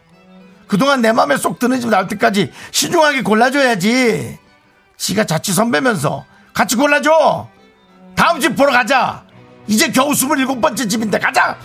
그동안 0.68 1.02
내 1.02 1.12
맘에 1.12 1.36
쏙 1.38 1.60
드는 1.60 1.82
집 1.82 1.90
나올 1.90 2.08
때까지 2.08 2.52
신중하게 2.72 3.24
골라줘야지. 3.24 4.38
지가 4.98 5.26
자취 5.26 5.52
선배면서 5.52 6.26
같이 6.54 6.76
골라줘. 6.76 7.48
다음 8.16 8.40
집 8.40 8.56
보러 8.56 8.72
가자. 8.72 9.24
이제 9.70 9.92
겨우 9.92 10.12
27번째 10.14 10.90
집인데 10.90 11.20
가자. 11.20 11.56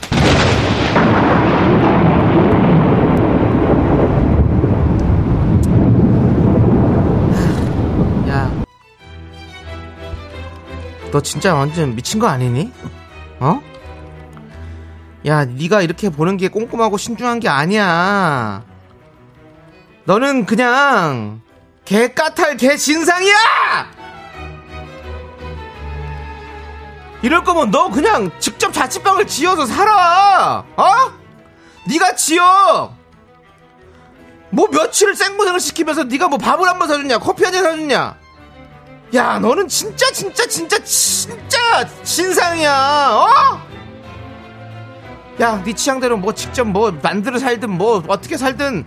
야 8.29 8.51
너 11.13 11.21
진짜 11.23 11.55
완전 11.55 11.95
미친 11.95 12.19
거 12.19 12.27
아니니? 12.27 12.73
어? 13.39 13.61
야 15.27 15.45
네가 15.45 15.81
이렇게 15.83 16.11
보는 16.11 16.37
게 16.37 16.49
꼼꼼하고 16.49 16.99
신중한 16.99 17.39
게 17.41 17.49
아니야 17.49 18.65
너는 20.05 20.45
그냥 20.45 21.41
개 21.85 22.09
까탈 22.13 22.57
개 22.57 22.77
진상이야! 22.77 23.35
이럴 27.25 27.43
거면 27.43 27.71
너 27.71 27.89
그냥 27.91 28.31
직접 28.39 28.71
자취방을 28.71 29.27
지어서 29.27 29.65
살아! 29.65 30.63
어? 30.77 30.85
네가 31.89 32.15
지어! 32.17 32.95
뭐 34.51 34.69
며칠을 34.69 35.15
생고생을 35.17 35.59
시키면서 35.59 36.05
네가 36.05 36.29
뭐 36.29 36.37
밥을 36.37 36.69
한 36.69 36.79
번 36.79 36.87
사줬냐 36.87 37.19
커피 37.19 37.45
한 37.45 37.53
잔 37.55 37.65
사줬냐 37.65 38.17
야 39.15 39.39
너는 39.39 39.69
진짜 39.69 40.11
진짜 40.13 40.47
진짜 40.47 40.79
진짜 40.85 41.89
진상이야 42.03 43.11
어? 43.15 43.61
야 45.41 45.63
네 45.65 45.73
취향대로 45.73 46.19
뭐 46.19 46.35
직접 46.35 46.65
뭐 46.65 46.91
만들어 47.03 47.39
살든 47.39 47.71
뭐 47.71 48.03
어떻게 48.07 48.37
살든 48.37 48.85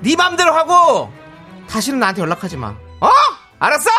네 0.00 0.16
맘대로 0.16 0.52
하고 0.54 1.12
다시는 1.68 2.00
나한테 2.00 2.20
연락하지 2.22 2.56
마 2.56 2.74
어? 3.00 3.08
알았어? 3.60 3.90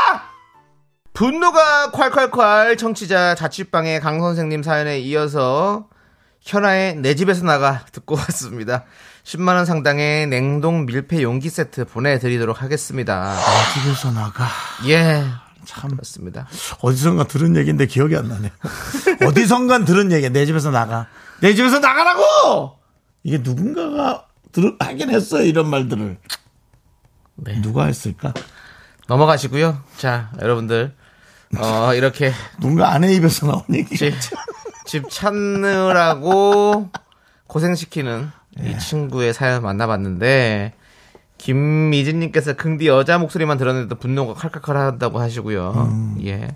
분노가 1.13 1.91
콸콸콸 1.91 2.77
청취자 2.77 3.35
자취방의 3.35 3.99
강 3.99 4.21
선생님 4.21 4.63
사연에 4.63 4.99
이어서 4.99 5.87
현아의 6.41 6.95
내 6.95 7.15
집에서 7.15 7.43
나가 7.45 7.85
듣고 7.91 8.15
왔습니다. 8.27 8.85
10만 9.23 9.49
원 9.55 9.65
상당의 9.65 10.27
냉동 10.27 10.85
밀폐 10.85 11.21
용기 11.21 11.49
세트 11.49 11.85
보내드리도록 11.85 12.61
하겠습니다. 12.61 13.35
집에서 13.83 14.11
나가. 14.11 14.47
예. 14.87 15.23
참. 15.65 15.91
그렇습니다. 15.91 16.47
어디선가 16.81 17.25
들은 17.25 17.55
얘기인데 17.55 17.85
기억이 17.85 18.15
안 18.15 18.27
나네. 18.29 18.51
어디선가 19.27 19.85
들은 19.85 20.11
얘기야. 20.11 20.29
내 20.29 20.45
집에서 20.47 20.71
나가. 20.71 21.07
내 21.39 21.53
집에서 21.53 21.77
나가라고! 21.79 22.79
이게 23.23 23.37
누군가가 23.37 24.25
들, 24.51 24.75
하긴 24.79 25.11
했어요. 25.11 25.43
이런 25.43 25.69
말들을. 25.69 26.17
네. 27.35 27.61
누가 27.61 27.85
했을까? 27.85 28.33
넘어가시고요. 29.07 29.83
자, 29.97 30.31
여러분들. 30.41 30.95
어, 31.57 31.93
이렇게 31.93 32.31
누군가 32.59 32.91
아내 32.93 33.13
입에서 33.13 33.47
나온 33.47 33.61
얘기. 33.73 33.95
집, 33.97 34.13
집 34.85 35.09
찾느라고 35.09 36.89
고생시키는 37.47 38.29
이 38.63 38.77
친구의 38.79 39.33
사연 39.33 39.61
만나봤는데, 39.63 40.73
김미진님께서 41.37 42.53
긍디 42.53 42.87
여자 42.87 43.17
목소리만 43.17 43.57
들었는데도 43.57 43.95
분노가 43.99 44.33
칼칼칼 44.33 44.77
한다고 44.77 45.19
하시고요. 45.19 46.15
예. 46.25 46.55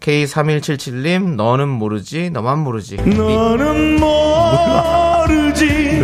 K3177님, 0.00 1.34
너는 1.34 1.68
모르지, 1.68 2.30
너만 2.30 2.58
모르지. 2.60 2.96
너는 2.96 4.00
모르지 4.00 6.00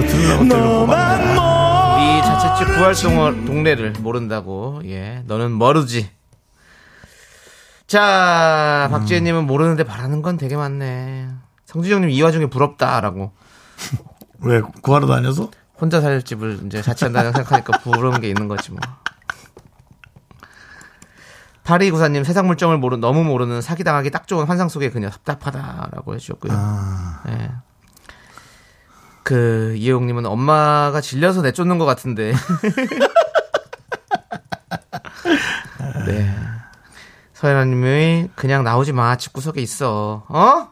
너만 0.48 1.34
모르지 1.34 1.46
네 1.96 2.20
자취집 2.22 2.74
구할 2.76 2.94
동- 2.94 3.44
동네를 3.46 3.94
모른다고. 4.00 4.82
예. 4.86 5.22
너는 5.26 5.52
모르지. 5.52 6.08
자, 7.86 8.88
박지혜님은 8.90 9.46
모르는데 9.46 9.84
바라는 9.84 10.22
건 10.22 10.36
되게 10.36 10.56
많네. 10.56 11.28
성진영님 11.66 12.10
이 12.10 12.20
와중에 12.22 12.46
부럽다라고. 12.46 13.32
왜 14.40 14.60
구하러 14.82 15.06
다녀서? 15.06 15.50
혼자 15.80 16.00
살 16.00 16.22
집을 16.22 16.60
이제 16.66 16.82
자취한다는 16.82 17.32
생각하니까 17.32 17.78
부러운 17.80 18.20
게 18.20 18.28
있는 18.28 18.48
거지 18.48 18.72
뭐. 18.72 18.80
8294님 21.64 22.24
세상 22.24 22.46
물정을 22.46 22.78
모르 22.78 22.96
너무 22.96 23.24
모르는 23.24 23.60
사기 23.60 23.82
당하기 23.82 24.10
딱 24.10 24.28
좋은 24.28 24.46
환상 24.46 24.68
속의 24.68 24.92
그녀 24.92 25.10
답답하다라고 25.10 26.14
해주셨고요. 26.14 26.52
예. 27.28 27.50
그 29.24 29.74
이혜용님은 29.76 30.26
엄마가 30.26 31.00
질려서 31.00 31.42
내쫓는 31.42 31.78
것 31.78 31.84
같은데. 31.84 32.32
네. 36.06 36.32
서연아님이 37.50 38.30
그냥 38.34 38.64
나오지 38.64 38.92
마 38.92 39.16
집구석에 39.16 39.60
있어. 39.62 40.24
어? 40.28 40.68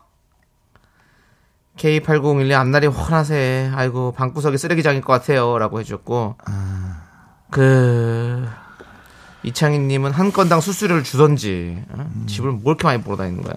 K8011 1.76 2.52
앞날이 2.52 2.88
훤하세. 2.88 3.70
아이고 3.72 4.12
방구석이 4.12 4.58
쓰레기장일 4.58 5.00
것 5.02 5.12
같아요 5.12 5.56
라고 5.58 5.78
해주셨고. 5.78 6.36
그 7.50 8.48
이창희님은 9.44 10.10
한 10.10 10.32
건당 10.32 10.60
수수료를 10.60 11.04
주던지 11.04 11.80
어? 11.90 12.10
집을 12.26 12.50
뭐 12.50 12.72
이렇게 12.72 12.84
많이 12.88 13.00
보러 13.00 13.16
다니는 13.16 13.44
거야. 13.44 13.54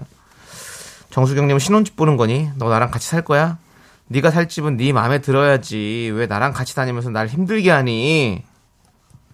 정수경님은 1.09 1.57
신혼집 1.57 1.95
보는 1.95 2.17
거니? 2.17 2.51
너 2.57 2.69
나랑 2.69 2.91
같이 2.91 3.07
살 3.09 3.23
거야? 3.23 3.57
네가 4.09 4.29
살 4.29 4.47
집은 4.47 4.77
네 4.77 4.93
마음에 4.93 5.21
들어야지. 5.21 6.11
왜 6.13 6.27
나랑 6.27 6.53
같이 6.53 6.75
다니면서 6.75 7.09
날 7.09 7.27
힘들게 7.27 7.71
하니? 7.71 8.43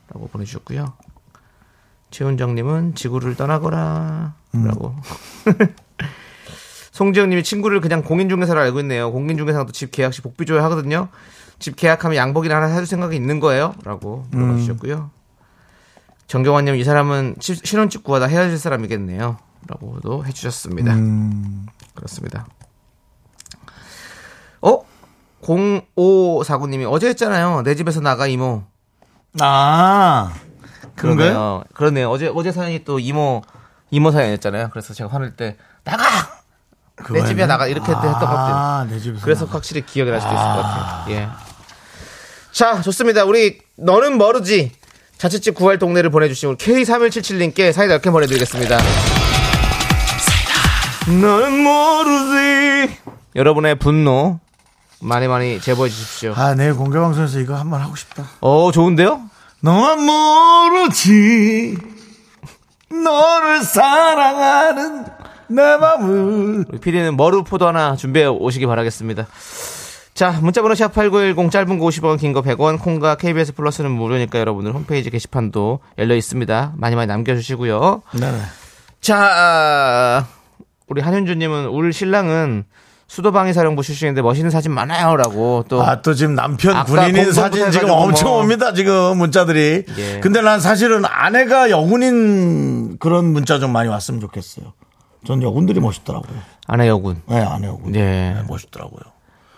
라고 0.08 0.30
보내주셨고요. 0.30 0.94
최훈정님은 2.18 2.94
지구를 2.94 3.36
떠나거라. 3.36 4.36
라고. 4.54 4.96
송지영님이 6.92 7.42
친구를 7.44 7.82
그냥 7.82 8.04
공인중개사로 8.04 8.60
알고 8.60 8.80
있네요. 8.82 9.12
공인중개사도 9.12 9.72
집 9.72 9.92
계약 9.92 10.14
시 10.14 10.22
복비 10.22 10.46
줘야 10.46 10.64
하거든요. 10.66 11.10
집 11.58 11.76
계약하면 11.76 12.16
양복이나 12.16 12.56
하나 12.56 12.68
사줄 12.70 12.86
생각이 12.86 13.16
있는 13.16 13.40
거예요? 13.40 13.74
라고 13.84 14.26
물어봐 14.30 14.58
주셨고요. 14.60 15.10
정경환님 16.28 16.76
이 16.76 16.84
사람은 16.84 17.36
시- 17.40 17.56
신혼집 17.64 18.04
구하다 18.04 18.28
헤어질 18.28 18.60
사람이겠네요. 18.60 19.38
라고도 19.68 20.24
해주셨습니다. 20.26 20.94
그렇습니다. 21.96 22.46
어? 24.62 24.84
0549님이 25.42 26.90
어제 26.90 27.08
했잖아요. 27.10 27.64
내 27.64 27.74
집에서 27.74 28.02
나가 28.02 28.28
이모. 28.28 28.64
아. 29.40 30.32
그러네요. 30.96 31.64
그러네요. 31.74 32.10
어제 32.10 32.32
어제 32.34 32.52
사연이 32.52 32.84
또 32.84 33.00
이모 33.00 33.42
이모 33.92 34.12
사연이었잖아요. 34.12 34.70
그래서 34.72 34.94
제가 34.94 35.10
화낼 35.10 35.36
때 35.36 35.58
나가 35.84 36.04
내 37.12 37.26
집에 37.26 37.46
나가 37.46 37.68
이렇게 37.68 37.92
했던 37.92 38.12
것 38.12 38.20
같아요. 38.20 38.56
아, 38.56 38.88
내 38.90 39.00
집에서. 39.00 39.24
그래서 39.24 39.46
나가. 39.46 39.58
확실히 39.58 39.86
기억이 39.86 40.12
날 40.12 40.22
수도 40.22 40.34
있을 40.34 40.44
것 40.44 40.62
같아요. 40.62 41.16
예. 41.16 41.30
자, 42.52 42.82
좋습니다. 42.82 43.26
우리 43.26 43.60
너는 43.78 44.18
모르지 44.18 44.72
자취집 45.18 45.56
구할 45.56 45.80
동네를 45.80 46.10
보내주신 46.12 46.50
우리 46.50 46.58
K3177님께 46.58 47.72
사이다 47.72 47.94
이렇게 47.94 48.12
보내드리겠습니다. 48.12 48.78
너는 51.08 51.64
모르지. 51.64 52.98
여러분의 53.36 53.76
분노 53.80 54.40
많이 55.02 55.28
많이 55.28 55.60
제보해 55.60 55.90
주십시오. 55.90 56.34
아, 56.36 56.54
내일 56.56 56.76
공개방송에서 56.76 57.40
이거 57.40 57.56
한번 57.56 57.82
하고 57.82 57.96
싶다. 57.96 58.24
어, 58.40 58.72
좋은데요? 58.72 59.22
너만 59.64 60.04
모르지. 60.04 61.78
너를 62.92 63.64
사랑하는 63.64 65.06
내 65.48 65.78
마음을. 65.78 66.66
우리 66.68 66.80
PD는 66.80 67.16
머루 67.16 67.46
포도 67.46 67.66
하나 67.68 67.96
준비해 67.96 68.26
오시기 68.26 68.66
바라겠습니다. 68.66 69.26
자, 70.14 70.32
문자번호 70.42 70.76
샵8910 70.76 71.50
짧은 71.50 71.80
거 71.80 71.86
50원, 71.86 72.20
긴 72.20 72.34
거 72.34 72.42
100원, 72.42 72.78
콩과 72.80 73.16
KBS 73.16 73.54
플러스는 73.54 73.90
무료니까 73.90 74.38
여러분들 74.38 74.74
홈페이지 74.76 75.10
게시판도 75.10 75.80
열려 75.98 76.14
있습니다. 76.16 76.74
많이 76.76 76.96
많이 76.98 77.08
남겨주시고요. 77.08 78.02
네네. 78.20 78.38
자, 79.00 79.18
아, 79.18 80.28
우리 80.88 81.02
한윤주님은 81.02 81.68
울 81.70 81.94
신랑은 81.94 82.66
수도방위 83.08 83.54
사령부 83.54 83.84
출신인데 83.84 84.22
멋있는 84.22 84.50
사진 84.50 84.72
많아요라고 84.72 85.66
또 85.68 85.84
아, 85.84 86.02
또 86.02 86.14
지금 86.14 86.36
남편 86.36 86.84
군인인 86.86 87.32
사진 87.32 87.70
지금 87.72 87.90
엄청 87.92 88.30
뭐. 88.30 88.40
옵니다, 88.40 88.74
지금 88.74 89.18
문자들이. 89.18 89.86
예. 89.98 90.20
근데 90.20 90.42
난 90.42 90.60
사실은 90.60 91.04
아내가 91.06 91.70
여군인 91.70 92.98
그런 92.98 93.26
문자 93.26 93.60
좀 93.60 93.72
많이 93.72 93.90
왔으면 93.90 94.20
좋겠어요. 94.22 94.74
전 95.26 95.42
여군들이 95.44 95.80
멋있더라고요. 95.80 96.38
아내 96.68 96.88
여군. 96.88 97.22
네, 97.28 97.42
아내 97.42 97.68
여군. 97.68 97.94
예. 97.96 98.00
네, 98.00 98.44
멋있더라고요. 98.48 99.02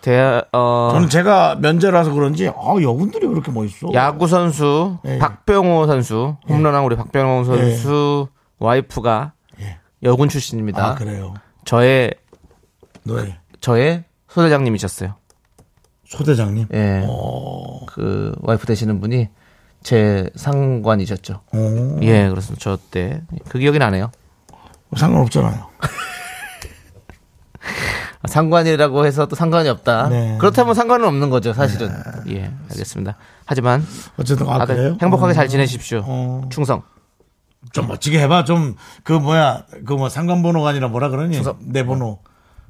대, 0.02 0.42
어, 0.52 0.90
저는 0.94 1.10
제가 1.10 1.56
면제라서 1.60 2.12
그런지, 2.12 2.48
아, 2.48 2.76
여군들이 2.80 3.26
그렇게 3.26 3.52
멋있어. 3.52 3.88
야구 3.94 4.28
선수 4.28 4.98
예. 5.06 5.18
박병호 5.18 5.88
선수 5.88 6.36
홈런왕 6.48 6.86
우리 6.86 6.96
박병호 6.96 7.44
선수 7.46 8.28
와이프가 8.60 9.32
예. 9.62 9.78
여군 10.04 10.30
출신입니다. 10.30 10.86
아, 10.86 10.96
그래요. 10.96 11.34
저의 11.64 12.14
노예. 13.06 13.38
저의 13.62 14.04
소대장님이셨어요. 14.30 15.16
소대장님. 16.08 16.68
예. 16.74 17.04
어. 17.08 17.86
그 17.88 18.34
와이프 18.42 18.66
되시는 18.66 19.00
분이 19.00 19.30
제 19.84 20.30
상관이셨죠. 20.36 21.42
오, 21.54 22.00
예, 22.04 22.28
그래서 22.30 22.56
저 22.56 22.78
때 22.92 23.22
그 23.50 23.60
기억이 23.60 23.80
나네요. 23.80 24.12
상관없잖아요. 24.96 25.68
상관이라고 28.28 29.06
해서 29.06 29.28
또 29.28 29.36
상관이 29.36 29.70
없다. 29.70 30.10
네. 30.10 30.38
그렇다면 30.40 30.74
상관은 30.74 31.08
없는 31.08 31.30
거죠, 31.30 31.54
사실은. 31.54 31.92
예, 32.30 32.52
알겠습니다. 32.72 33.16
하지만 33.46 33.86
어쨌든, 34.18 34.48
아, 34.50 34.66
그래요? 34.66 34.98
행복하게 35.02 35.32
어. 35.32 35.34
잘 35.36 35.48
지내십시오. 35.48 36.02
어. 36.06 36.42
충성. 36.50 36.82
좀 37.72 37.88
멋지게 37.88 38.20
해봐. 38.22 38.44
좀, 38.46 38.76
그 39.04 39.14
뭐야, 39.14 39.66
그 39.86 39.96
뭐 39.96 40.10
상관번호가 40.10 40.70
아니라 40.70 40.88
뭐라 40.88 41.10
그러니? 41.10 41.40
내 41.62 41.86
번호. 41.86 42.20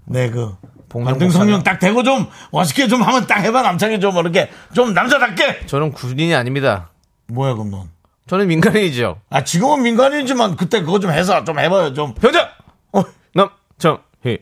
내 0.06 0.30
그. 0.30 0.56
복령 0.90 1.12
관등성명 1.12 1.64
딱 1.64 1.80
대고 1.80 2.04
좀 2.04 2.30
멋있게 2.52 2.88
좀 2.88 3.02
하면 3.02 3.28
딱 3.28 3.40
해봐. 3.42 3.62
남창이 3.64 4.00
좀 4.00 4.16
이렇게 4.18 4.50
좀 4.74 4.94
남자답게. 4.94 5.66
저는 5.66 5.92
군인이 5.92 6.34
아닙니다. 6.34 6.92
뭐야, 7.28 7.54
그럼 7.54 7.72
넌. 7.72 7.90
저는 8.28 8.48
민간인이죠. 8.48 9.20
아, 9.30 9.44
지금은 9.44 9.82
민간이지만 9.84 10.56
그때 10.56 10.82
그거 10.82 11.00
좀 11.00 11.12
해서 11.12 11.44
좀 11.44 11.60
해봐요. 11.60 11.94
좀. 11.94 12.14
병장 12.16 12.48
어, 12.94 13.04
남정희 13.34 14.38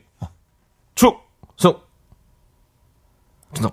축성 0.95 1.17
충성. 3.53 3.71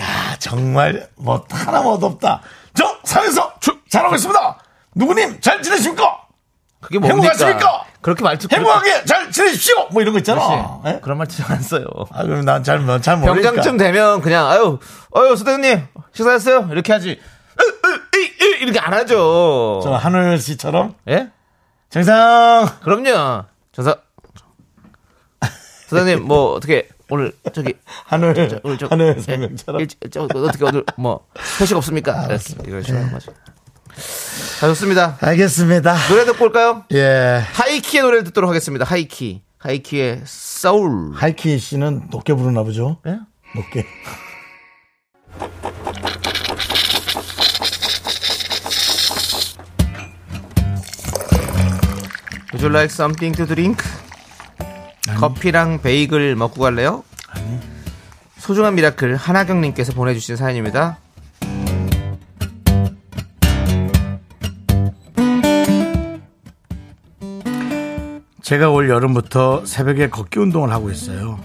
아, 0.00 0.36
정말 0.38 1.08
뭐 1.16 1.44
하나 1.50 1.82
못 1.82 2.02
없다. 2.02 2.40
저 2.74 2.96
사회에서 3.04 3.58
주- 3.60 3.78
잘하고 3.90 4.14
있습니다. 4.14 4.58
누구님 4.94 5.40
잘 5.40 5.60
지내십니까? 5.62 6.27
그게 6.80 6.98
뭡니까? 6.98 7.32
행복하십니까? 7.32 7.84
그렇게 8.00 8.22
말투 8.22 8.46
행복하게 8.50 9.04
잘 9.04 9.30
지내십시오. 9.32 9.88
뭐 9.90 10.00
이런 10.00 10.12
거 10.12 10.18
있잖아. 10.18 10.80
예? 10.86 11.00
그런 11.02 11.18
말투 11.18 11.42
안 11.48 11.60
써요. 11.60 11.84
아, 12.12 12.22
그럼 12.22 12.44
난잘 12.44 12.86
잘 13.02 13.16
모르니까. 13.16 13.50
병장쯤 13.50 13.76
되면 13.76 14.20
그냥 14.20 14.46
아유 14.46 14.78
아유 15.14 15.36
소대장님 15.36 15.86
식사했어요 16.12 16.68
이렇게 16.70 16.92
하지 16.92 17.18
으, 17.60 17.62
으, 17.62 18.18
이, 18.20 18.24
이, 18.44 18.62
이렇게 18.62 18.78
안 18.78 18.94
하죠. 18.94 19.80
저 19.82 19.92
하늘 19.94 20.38
씨처럼 20.38 20.94
예? 21.08 21.30
정상 21.90 22.68
그럼요. 22.82 23.44
전사 23.72 23.96
소대장님 25.88 26.26
뭐 26.26 26.52
어떻게 26.52 26.88
오늘 27.10 27.32
저기 27.52 27.74
하늘 28.04 28.60
오늘 28.62 28.78
저 28.78 28.86
하늘 28.88 29.16
예, 29.28 29.34
일- 29.34 29.56
저, 30.10 30.22
어떻게 30.22 30.64
오늘 30.64 30.84
뭐 30.96 31.26
회식 31.60 31.76
없습니까? 31.76 32.26
그랬어. 32.26 32.54
이런 32.64 32.82
식으로 32.82 33.08
거죠. 33.10 33.32
자 34.60 34.66
좋습니다. 34.68 35.16
알겠습니다. 35.20 35.94
노래 36.08 36.24
듣고 36.24 36.44
올까요? 36.46 36.84
예. 36.92 37.42
하이키의 37.52 38.02
노래를 38.02 38.24
듣도록 38.24 38.48
하겠습니다. 38.48 38.84
하이키. 38.84 39.42
하이키의 39.58 40.22
소울. 40.24 41.12
하이키 41.14 41.58
씨는 41.58 42.08
높게 42.10 42.34
부르나 42.34 42.62
보죠? 42.62 42.98
예? 43.06 43.18
높게. 43.56 43.84
Would 52.52 52.62
you 52.64 52.70
like 52.70 52.90
something 52.92 53.36
to 53.36 53.46
drink? 53.46 53.84
커피랑 55.18 55.80
베이글 55.82 56.36
먹고 56.36 56.60
갈래요? 56.62 57.04
소중한 58.38 58.74
miracle 58.74 59.16
하나경님께서 59.16 59.92
보내주신 59.92 60.36
사연입니다. 60.36 60.98
제가 68.48 68.70
올 68.70 68.88
여름부터 68.88 69.66
새벽에 69.66 70.08
걷기 70.08 70.38
운동을 70.38 70.70
하고 70.70 70.90
있어요. 70.90 71.38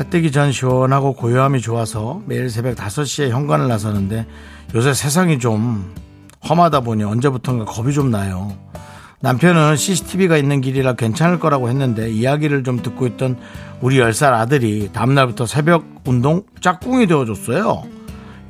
해 0.00 0.08
뜨기 0.08 0.32
전 0.32 0.52
시원하고 0.52 1.12
고요함이 1.12 1.60
좋아서 1.60 2.22
매일 2.24 2.48
새벽 2.48 2.76
5시에 2.76 3.28
현관을 3.28 3.68
나서는데 3.68 4.26
요새 4.74 4.94
세상이 4.94 5.38
좀 5.38 5.94
험하다 6.48 6.80
보니 6.80 7.04
언제부턴가 7.04 7.66
겁이 7.66 7.92
좀 7.92 8.10
나요. 8.10 8.56
남편은 9.20 9.76
CCTV가 9.76 10.38
있는 10.38 10.62
길이라 10.62 10.94
괜찮을 10.94 11.40
거라고 11.40 11.68
했는데 11.68 12.10
이야기를 12.10 12.64
좀 12.64 12.80
듣고 12.80 13.06
있던 13.06 13.36
우리 13.82 13.98
10살 13.98 14.32
아들이 14.32 14.88
다음날부터 14.94 15.44
새벽 15.44 15.84
운동 16.06 16.44
짝꿍이 16.62 17.06
되어줬어요. 17.06 17.82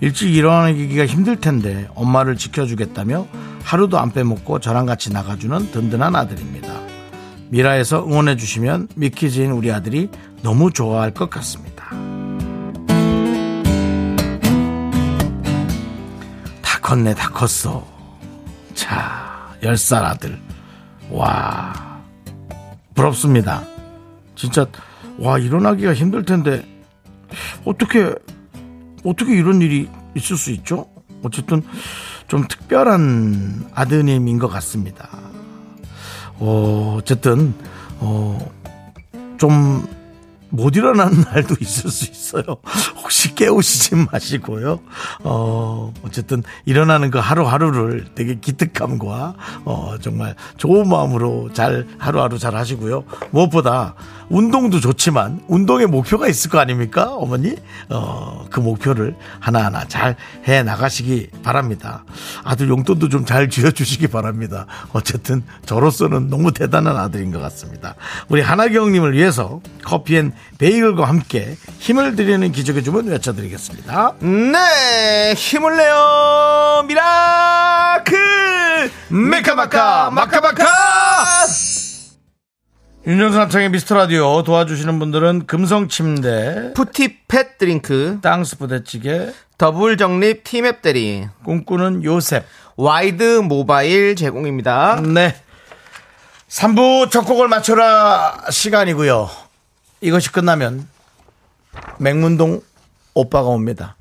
일찍 0.00 0.32
일어나기가 0.32 1.06
힘들 1.06 1.40
텐데 1.40 1.88
엄마를 1.96 2.36
지켜주겠다며 2.36 3.26
하루도 3.64 3.98
안 3.98 4.12
빼먹고 4.12 4.60
저랑 4.60 4.86
같이 4.86 5.12
나가주는 5.12 5.72
든든한 5.72 6.14
아들입니다. 6.14 6.89
미라에서 7.50 8.06
응원해 8.06 8.36
주시면 8.36 8.88
미키즈인 8.94 9.50
우리 9.50 9.72
아들이 9.72 10.08
너무 10.42 10.72
좋아할 10.72 11.12
것 11.12 11.28
같습니다. 11.30 11.90
다 16.62 16.80
컸네, 16.80 17.14
다 17.14 17.30
컸어. 17.30 17.86
자, 18.74 19.48
10살 19.62 20.04
아들. 20.04 20.38
와, 21.10 22.00
부럽습니다. 22.94 23.62
진짜, 24.36 24.64
와, 25.18 25.38
일어나기가 25.38 25.92
힘들 25.92 26.24
텐데, 26.24 26.64
어떻게, 27.64 28.14
어떻게 29.04 29.34
이런 29.34 29.60
일이 29.60 29.88
있을 30.14 30.36
수 30.36 30.52
있죠? 30.52 30.88
어쨌든, 31.24 31.62
좀 32.28 32.46
특별한 32.46 33.70
아드님인 33.74 34.38
것 34.38 34.48
같습니다. 34.48 35.29
어, 36.40 36.96
어쨌든, 36.98 37.54
어, 38.00 38.38
좀, 39.38 39.86
못 40.52 40.74
일어나는 40.74 41.22
날도 41.32 41.54
있을 41.60 41.90
수 41.90 42.10
있어요. 42.10 42.42
혹시 43.02 43.34
깨우시지 43.34 43.94
마시고요. 44.10 44.80
어, 45.22 45.92
어쨌든 46.02 46.42
일어나는 46.64 47.10
그 47.10 47.18
하루하루를 47.18 48.06
되게 48.14 48.34
기특함과, 48.34 49.34
어, 49.64 49.94
정말 50.00 50.34
좋은 50.56 50.88
마음으로 50.88 51.52
잘, 51.52 51.86
하루하루 51.98 52.38
잘 52.38 52.56
하시고요. 52.56 53.04
무엇보다 53.30 53.94
운동도 54.30 54.80
좋지만 54.80 55.40
운동의 55.48 55.86
목표가 55.88 56.28
있을 56.28 56.50
거 56.50 56.58
아닙니까? 56.60 57.12
어머니? 57.14 57.56
어, 57.88 58.46
그 58.50 58.60
목표를 58.60 59.16
하나하나 59.40 59.84
잘 59.86 60.16
해 60.48 60.62
나가시기 60.62 61.28
바랍니다. 61.42 62.04
아들 62.44 62.68
용돈도 62.68 63.08
좀 63.08 63.24
잘 63.26 63.48
쥐어 63.50 63.70
주시기 63.70 64.06
바랍니다. 64.08 64.66
어쨌든 64.92 65.42
저로서는 65.66 66.28
너무 66.30 66.52
대단한 66.52 66.96
아들인 66.96 67.30
것 67.32 67.38
같습니다. 67.40 67.94
우리 68.28 68.40
하나경님을 68.40 69.12
위해서 69.14 69.60
커피앤 69.84 70.32
베이글과 70.58 71.04
함께 71.06 71.56
힘을 71.78 72.16
드리는 72.16 72.50
기적의 72.52 72.82
주문 72.82 73.06
외쳐드리겠습니다. 73.08 74.14
네, 74.20 75.34
힘을 75.36 75.76
내요, 75.76 76.84
miracle! 76.88 78.90
메카마카, 79.10 80.10
마카마카! 80.10 80.64
윤정수 83.10 83.38
남창희의 83.38 83.70
미스터 83.70 83.96
라디오 83.96 84.44
도와주시는 84.44 85.00
분들은 85.00 85.46
금성침대, 85.46 86.74
푸티팻 86.76 87.58
드링크, 87.58 88.20
땅스 88.22 88.56
부대찌개, 88.56 89.32
더블 89.58 89.96
정립 89.96 90.44
티맵 90.44 90.80
대리, 90.80 91.26
꿈꾸는 91.42 92.04
요셉. 92.04 92.44
와이드 92.76 93.40
모바일 93.40 94.14
제공입니다. 94.14 95.00
네. 95.00 95.34
3부 96.46 97.10
첫 97.10 97.22
곡을 97.22 97.48
맞춰라 97.48 98.44
시간이고요. 98.48 99.28
이것이 100.02 100.30
끝나면 100.30 100.86
맹문동 101.98 102.60
오빠가 103.14 103.48
옵니다. 103.48 103.96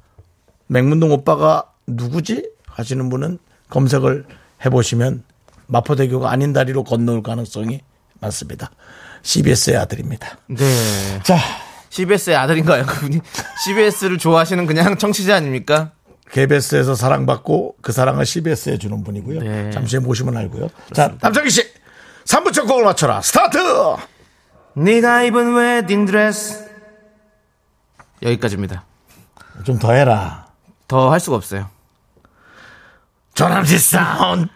맹문동 0.68 1.12
오빠가 1.12 1.64
누구지? 1.88 2.47
하시는 2.68 3.10
분은 3.10 3.39
검색을 3.72 4.28
해보시면 4.66 5.24
마포대교가 5.66 6.30
아닌 6.30 6.53
다리로 6.53 6.84
건너올 6.84 7.24
가능성이 7.24 7.82
많습니다. 8.20 8.70
CBS의 9.22 9.78
아들입니다. 9.78 10.38
네. 10.47 11.20
자, 11.24 11.38
CBS의 11.89 12.36
아들인가요? 12.36 12.86
그분이 12.86 13.20
CBS를 13.65 14.17
좋아하시는 14.17 14.65
그냥 14.65 14.97
청취자 14.97 15.36
아닙니까? 15.36 15.91
KBS에서 16.32 16.93
사랑받고 16.95 17.78
그 17.82 17.91
사랑을 17.91 18.26
CBS에 18.26 18.78
주는 18.78 19.03
분이고요. 19.03 19.39
네. 19.41 19.72
잠시 19.72 19.97
후에 19.97 20.05
모시면 20.05 20.38
알고요. 20.38 20.70
자, 20.93 21.15
남창희 21.22 21.49
씨. 21.49 21.67
3부 22.26 22.53
첫 22.53 22.65
곡을 22.65 22.84
맞춰라. 22.84 23.22
스타트! 23.22 23.57
네가 24.76 25.24
입은 25.24 25.55
웨딩 25.55 26.05
드레스 26.05 26.70
여기까지입니다. 28.22 28.86
좀 29.65 29.80
더 29.80 29.91
해라. 29.93 30.47
더 30.88 31.09
할 31.11 31.20
수가 31.20 31.38
없어요. 31.38 31.70
조남지 33.34 33.80
사운드. 33.80 34.49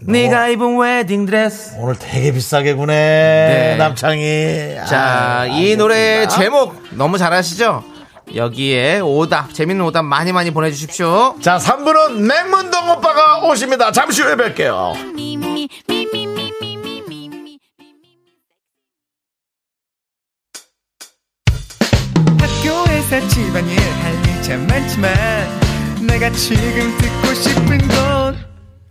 네가 0.00 0.48
입은 0.48 0.78
웨딩 0.78 1.26
드레스. 1.26 1.74
오늘 1.78 1.96
되게 1.98 2.32
비싸게 2.32 2.74
구네. 2.74 2.94
네. 2.94 3.76
남창이. 3.78 4.76
자이 4.88 5.72
아, 5.72 5.76
노래 5.76 6.28
제목 6.28 6.74
너무 6.92 7.16
잘 7.18 7.32
아시죠? 7.32 7.82
여기에 8.34 9.00
오답, 9.00 9.54
재밌는 9.54 9.84
오답 9.86 10.04
많이 10.04 10.32
많이 10.32 10.50
보내주십시오. 10.50 11.36
자, 11.40 11.58
3분은 11.58 12.18
맹문동 12.26 12.90
오빠가 12.90 13.38
오십니다. 13.46 13.92
잠시 13.92 14.22
후에 14.22 14.34
뵐게요. 14.34 14.94
학교에서 22.40 23.28
집안일 23.28 23.78
할일참 23.78 24.66
많지만 24.66 25.14
내가 26.06 26.30
지금 26.30 26.96
듣고 26.98 27.34
싶은 27.34 27.78
건 27.88 28.36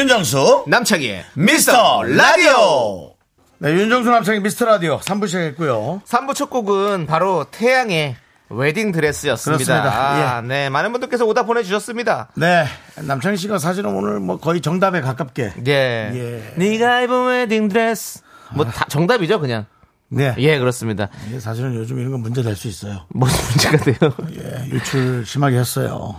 윤정수. 0.00 0.64
남창희의 0.66 1.24
미스터 1.34 2.02
라디오. 2.04 3.12
네, 3.58 3.70
윤정수 3.72 4.08
남창희 4.08 4.40
미스터 4.40 4.64
라디오 4.64 4.98
3부 4.98 5.26
시작했고요. 5.26 6.00
3부 6.06 6.34
첫 6.34 6.48
곡은 6.48 7.04
바로 7.06 7.44
태양의 7.50 8.16
웨딩 8.48 8.92
드레스였습니다. 8.92 9.62
그렇습니다. 9.62 10.36
아, 10.36 10.40
네, 10.40 10.70
많은 10.70 10.92
분들께서 10.92 11.26
오답 11.26 11.46
보내주셨습니다. 11.46 12.30
네, 12.34 12.64
남창희 12.96 13.36
씨가 13.36 13.58
사실은 13.58 13.94
오늘 13.94 14.20
뭐 14.20 14.38
거의 14.38 14.62
정답에 14.62 15.02
가깝게. 15.02 15.52
네. 15.58 16.10
예. 16.14 16.54
네가 16.56 17.02
입은 17.02 17.26
웨딩 17.26 17.68
드레스. 17.68 18.20
뭐 18.54 18.64
다 18.64 18.86
정답이죠, 18.88 19.38
그냥. 19.38 19.66
네. 20.08 20.34
예, 20.38 20.58
그렇습니다. 20.58 21.08
이게 21.28 21.38
사실은 21.40 21.74
요즘 21.74 21.98
이런 22.00 22.10
건 22.12 22.22
문제 22.22 22.42
될 22.42 22.56
수 22.56 22.68
있어요. 22.68 23.04
무슨 23.10 23.38
문제가 23.50 23.76
돼요? 23.84 24.12
예, 24.42 24.66
유출 24.70 25.24
심하게 25.26 25.58
했어요. 25.58 26.16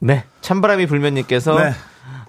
네. 0.00 0.24
찬바람이 0.40 0.86
불면님께서 0.86 1.58
네. 1.60 1.72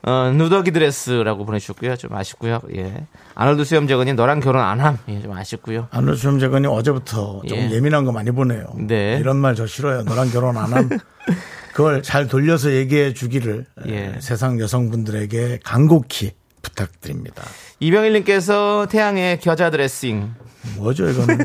어, 0.03 0.31
누더기 0.33 0.71
드레스라고 0.71 1.45
보내주셨고요. 1.45 1.95
좀 1.97 2.13
아쉽고요. 2.15 2.61
예. 2.75 3.05
아놀드 3.35 3.63
수염재건님 3.65 4.15
너랑 4.15 4.39
결혼 4.39 4.61
안 4.63 4.79
함. 4.79 4.97
예, 5.09 5.21
좀 5.21 5.31
아쉽고요. 5.33 5.87
안노 5.91 6.15
수험재건님 6.15 6.69
어제부터 6.71 7.41
좀 7.47 7.57
예. 7.57 7.69
예. 7.71 7.79
민한 7.81 8.05
거 8.05 8.11
많이 8.11 8.31
보내요. 8.31 8.65
네. 8.77 9.17
이런 9.19 9.37
말 9.37 9.55
저 9.55 9.65
싫어요. 9.67 10.03
너랑 10.03 10.29
결혼 10.31 10.55
안 10.57 10.71
함. 10.73 10.89
그걸 11.73 12.01
잘 12.03 12.27
돌려서 12.27 12.71
얘기해 12.71 13.13
주기를 13.13 13.65
예. 13.87 13.95
에, 13.97 14.15
세상 14.19 14.59
여성분들에게 14.59 15.59
간곡히 15.63 16.31
부탁드립니다. 16.61 17.43
이병일님께서 17.79 18.87
태양의 18.89 19.39
겨자 19.39 19.69
드레싱. 19.69 20.33
뭐죠 20.75 21.09
이거는? 21.09 21.37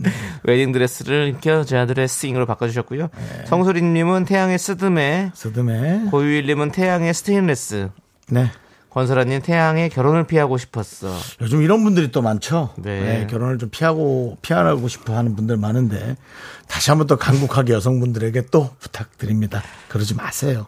웨딩 0.44 0.70
드레스를 0.72 1.36
겨자 1.40 1.86
드레싱으로 1.86 2.46
바꿔주셨고요. 2.46 3.08
네. 3.12 3.44
성소리님은 3.46 4.24
태양의 4.26 4.58
스드메. 4.58 5.32
스드메. 5.34 6.06
고유일님은 6.10 6.70
태양의 6.70 7.12
스테인레스. 7.12 7.88
네. 8.30 8.50
권설아님 8.90 9.40
태양의 9.42 9.88
결혼을 9.90 10.24
피하고 10.24 10.58
싶었어. 10.58 11.16
요즘 11.40 11.62
이런 11.62 11.84
분들이 11.84 12.10
또 12.10 12.22
많죠. 12.22 12.74
네. 12.76 13.00
네, 13.00 13.26
결혼을 13.28 13.58
좀 13.58 13.70
피하고 13.70 14.36
피하고 14.42 14.88
싶어 14.88 15.16
하는 15.16 15.36
분들 15.36 15.56
많은데 15.56 16.16
다시 16.66 16.90
한번 16.90 17.06
또 17.06 17.16
간곡하게 17.16 17.72
여성분들에게 17.72 18.46
또 18.50 18.70
부탁드립니다. 18.80 19.62
그러지 19.88 20.14
마세요. 20.14 20.66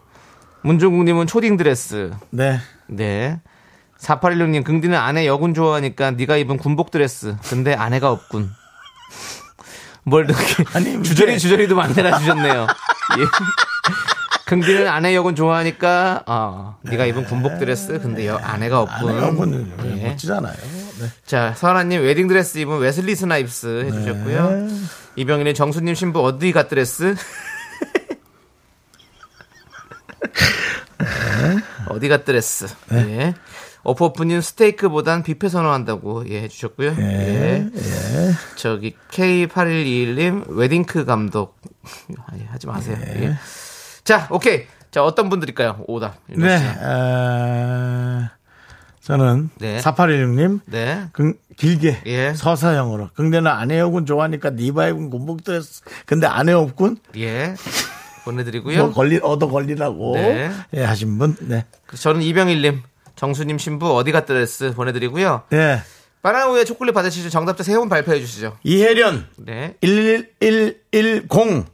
문종국님은 0.61 1.27
초딩 1.27 1.57
드레스. 1.57 2.11
네. 2.29 2.59
네. 2.87 3.41
4816님, 3.99 4.63
긍디는 4.63 4.97
아내 4.97 5.25
여군 5.27 5.53
좋아하니까 5.53 6.11
네가 6.11 6.37
입은 6.37 6.57
군복 6.57 6.91
드레스. 6.91 7.35
근데 7.43 7.73
아내가 7.73 8.11
없군. 8.11 8.51
뭘 10.03 10.25
이렇게 10.25 10.63
아니, 10.73 11.01
주저리 11.03 11.39
주저리도 11.39 11.75
만들어 11.75 12.17
주셨네요. 12.19 12.67
예. 13.19 13.23
긍디는 14.61 14.87
아내 14.87 15.15
여군 15.15 15.35
좋아하니까 15.35 16.23
어, 16.27 16.77
네가 16.83 17.05
입은 17.07 17.25
군복 17.25 17.57
드레스. 17.59 17.99
근데 17.99 18.27
여, 18.27 18.35
아내가 18.37 18.81
없군. 18.81 19.09
아내가 19.09 19.31
분은 19.31 19.71
예. 19.85 20.09
멋지잖아요. 20.09 20.53
네. 20.53 21.07
자, 21.25 21.53
서하나님 21.55 22.01
웨딩 22.03 22.27
드레스 22.27 22.59
입은 22.59 22.77
웨슬리 22.79 23.15
스나입스 23.15 23.85
해주셨고요. 23.85 24.49
네. 24.51 24.67
이병인의 25.15 25.53
정수님 25.55 25.95
신부 25.95 26.23
어디 26.23 26.51
가 26.51 26.67
드레스? 26.67 27.15
어디 31.89 32.07
가 32.09 32.23
드레스? 32.23 32.67
네. 32.89 32.97
예. 33.19 33.33
어퍼프님 33.83 34.39
스테이크보단 34.39 35.23
뷔페 35.23 35.49
선호한다고 35.49 36.29
예 36.29 36.43
해주셨고요. 36.43 36.95
예. 36.97 37.67
저기 38.55 38.95
K8121님 39.11 40.45
웨딩크 40.47 41.03
감독 41.05 41.59
아니, 42.27 42.45
하지 42.45 42.67
마세요. 42.67 42.97
예. 43.01 43.35
자, 44.03 44.27
오케이. 44.31 44.65
자, 44.91 45.03
어떤 45.03 45.29
분들일까요? 45.29 45.85
오답. 45.87 46.15
네. 46.27 46.55
에, 46.55 48.29
저는 49.01 49.49
네. 49.59 49.79
4816님 49.79 50.61
네. 50.65 51.07
그, 51.11 51.33
길게 51.57 52.01
예. 52.05 52.33
서사형으로 52.33 53.09
근데는 53.15 53.49
아내역은 53.51 54.05
좋아하니까 54.05 54.51
니바 54.51 54.87
입은 54.89 55.09
군복도 55.09 55.53
했어. 55.53 55.83
근데 56.05 56.25
아내 56.27 56.53
없군 56.53 56.97
예. 57.17 57.53
보내드리고요. 58.23 58.77
뭐 58.85 58.93
걸리 58.93 59.19
얻어 59.21 59.47
걸리라고 59.49 60.13
네. 60.15 60.49
예, 60.73 60.83
하신 60.83 61.17
분 61.17 61.35
네. 61.41 61.65
저는 61.93 62.21
이병일님, 62.21 62.81
정수님 63.17 63.57
신부 63.57 63.93
어디 63.97 64.11
갔다 64.13 64.27
드레스 64.27 64.73
보내드리고요. 64.73 65.43
예. 65.53 65.81
바나우의 66.21 66.65
초콜릿 66.65 66.93
받으시죠. 66.93 67.29
정답자 67.29 67.63
세 67.63 67.75
분 67.77 67.89
발표해 67.89 68.19
주시죠. 68.21 68.57
이혜련 68.63 69.27
네. 69.37 69.75
11110 69.81 71.65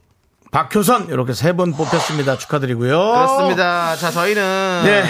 박효선 0.51 1.09
이렇게 1.09 1.33
세번 1.33 1.73
뽑혔습니다. 1.73 2.37
축하드리고요. 2.37 2.97
그렇습니다. 2.97 3.95
자, 3.95 4.11
저희는 4.11 4.81
네. 4.83 5.03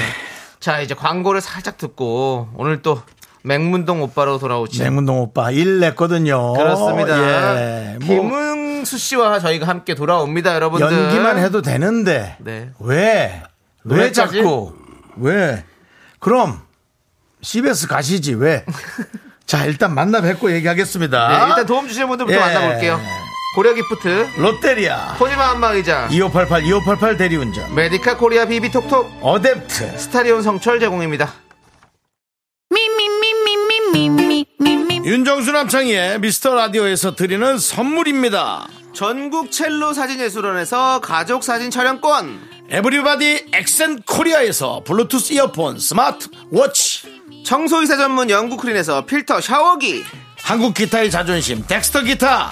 자 0.60 0.82
이제 0.82 0.94
광고를 0.94 1.40
살짝 1.40 1.78
듣고 1.78 2.50
오늘 2.56 2.82
또 2.82 3.02
맹문동 3.44 4.02
오빠로 4.02 4.38
돌아오죠. 4.38 4.84
맹문동 4.84 5.20
오빠 5.22 5.52
일 5.52 5.80
냈거든요. 5.80 6.54
그렇습니다. 6.54 7.18
예. 7.94 7.98
뭐 8.04 8.22
김은수 8.22 8.98
씨와 8.98 9.40
저희가 9.40 9.68
함께 9.68 9.96
돌아옵니다, 9.96 10.56
여러분들. 10.56 10.92
연기만 10.92 11.38
해도 11.38 11.62
되는데 11.62 12.36
네. 12.40 12.72
왜? 12.80 13.42
왜? 13.86 14.12
자꾸? 14.12 14.74
왜? 15.16 15.64
그럼 16.20 16.60
CBS 17.42 17.88
가시지 17.88 18.34
왜? 18.34 18.66
자 19.48 19.66
일단 19.66 19.94
만나 19.96 20.20
뵙고 20.20 20.52
얘기하겠습니다. 20.52 21.28
네, 21.30 21.50
일단 21.50 21.66
도움 21.66 21.88
주시는 21.88 22.10
분들부터 22.10 22.36
예. 22.38 22.42
만나볼게요. 22.42 23.00
고려기프트 23.56 24.30
롯데리아. 24.38 25.16
코지마 25.18 25.52
안마의자 25.52 26.08
2588 26.12 26.64
2588 26.66 27.18
대리운전. 27.18 27.74
메디카 27.76 28.18
코리아 28.18 28.46
비비톡톡 28.46 29.22
어댑트. 29.22 29.98
스타리온 29.98 30.44
성철 30.44 30.80
제공입니다. 30.80 31.34
윤정수 35.04 35.52
남창희의 35.52 36.20
미스터 36.20 36.54
라디오에서 36.54 37.16
드리는 37.16 37.58
선물입니다. 37.58 38.68
전국 38.94 39.52
첼로 39.52 39.94
사진예술원에서 39.94 41.00
가족 41.02 41.44
사진 41.44 41.72
촬영권. 41.72 42.50
에브리바디 42.70 43.48
엑센 43.54 44.00
코리아에서 44.04 44.84
블루투스 44.86 45.34
이어폰 45.34 45.80
스마트 45.80 46.28
워치. 46.52 47.22
청소이사 47.44 47.98
전문 47.98 48.30
영국 48.30 48.62
크린에서 48.62 49.06
필터 49.06 49.42
샤워기. 49.42 50.04
한국 50.44 50.76
기타의 50.76 51.10
자존심 51.10 51.66
덱스터 51.66 52.04
기타. 52.04 52.52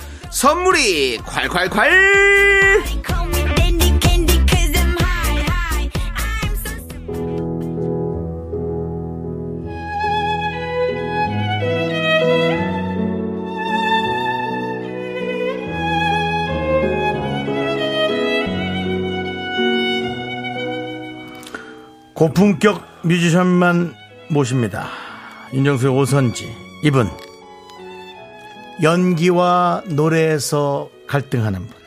선물이 0.31 1.19
콸콸콸 1.19 2.21
고품격 22.13 22.83
뮤지션만 23.03 23.93
모십니다. 24.29 24.87
윤정수의 25.53 25.91
오선지 25.91 26.55
이분 26.83 27.09
연기와 28.81 29.83
노래에서 29.85 30.89
갈등하는 31.07 31.67
분. 31.67 31.81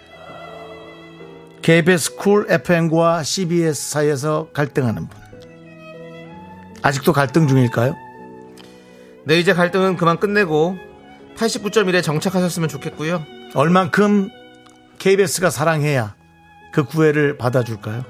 KBS 1.62 2.16
쿨 2.16 2.46
FM과 2.48 3.22
CBS 3.22 3.90
사이에서 3.90 4.48
갈등하는 4.52 5.08
분. 5.08 5.24
아직도 6.82 7.12
갈등 7.12 7.48
중일까요? 7.48 7.96
네 9.24 9.38
이제 9.38 9.54
갈등은 9.54 9.96
그만 9.96 10.20
끝내고 10.20 10.76
89.1에 11.36 12.02
정착하셨으면 12.02 12.68
좋겠고요. 12.68 13.24
얼만큼 13.54 14.28
KBS가 14.98 15.50
사랑해야 15.50 16.14
그 16.72 16.84
구애를 16.84 17.38
받아줄까요? 17.38 18.04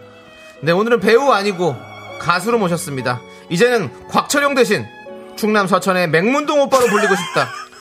네 0.62 0.72
오늘은 0.72 1.01
배우 1.01 1.30
아니고 1.30 1.76
가수로 2.18 2.59
모셨습니다. 2.59 3.20
이제는 3.51 4.09
곽철용 4.09 4.55
대신 4.55 4.85
충남 5.37 5.66
서천의 5.66 6.09
맹문동 6.11 6.61
오빠로 6.62 6.87
불리고 6.87 7.14
싶다 7.14 7.49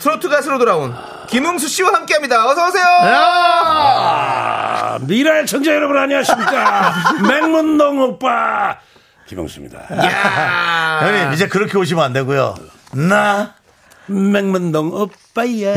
트로트 0.00 0.28
가수로 0.28 0.58
돌아온 0.58 0.94
김웅수 1.28 1.68
씨와 1.68 1.92
함께합니다. 1.94 2.46
어서 2.48 2.66
오세요. 2.68 2.84
아, 3.02 4.98
미라의 5.02 5.46
청자 5.46 5.72
여러분 5.74 5.96
안녕하십니까? 5.96 6.94
맹문동 7.28 8.00
오빠 8.00 8.78
김영수입니다. 9.26 9.78
야! 10.04 11.00
형님 11.06 11.32
이제 11.34 11.46
그렇게 11.46 11.78
오시면 11.78 12.02
안 12.02 12.12
되고요. 12.12 12.56
나 12.92 13.54
맹문동 14.06 14.92
오빠야. 14.92 15.46
예, 15.54 15.74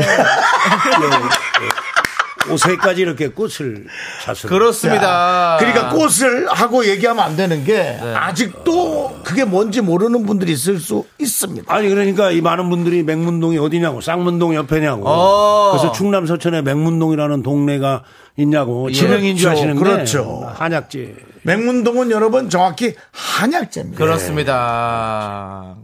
옷에까지 2.50 3.02
이렇게 3.02 3.28
꽃을 3.28 3.86
샀습니다 4.24 4.48
그렇습니다 4.48 5.56
그러니까 5.58 5.90
꽃을 5.90 6.48
하고 6.50 6.86
얘기하면 6.86 7.24
안 7.24 7.36
되는 7.36 7.64
게 7.64 7.98
아직도 8.14 9.20
그게 9.24 9.44
뭔지 9.44 9.80
모르는 9.80 10.26
분들이 10.26 10.52
있을 10.52 10.78
수 10.78 11.04
있습니다. 11.18 11.72
아니 11.72 11.88
그러니까 11.88 12.30
이 12.30 12.40
많은 12.40 12.68
분들이 12.70 13.02
맹문동이 13.02 13.58
어디냐고 13.58 14.00
쌍문동 14.00 14.54
옆에냐고 14.54 15.02
어. 15.06 15.70
그래서 15.72 15.92
충남 15.92 16.26
서천에 16.26 16.62
맹문동이라는 16.62 17.42
동네가 17.42 18.02
있냐고 18.36 18.90
지명인 18.90 19.36
줄 19.36 19.46
그렇죠, 19.48 19.58
아시는데 19.60 19.80
그렇죠. 19.80 20.52
한약재 20.54 21.14
맹문동은 21.42 22.10
여러분 22.10 22.50
정확히 22.50 22.94
한약재입니다. 23.12 23.98
그렇습니다 23.98 25.76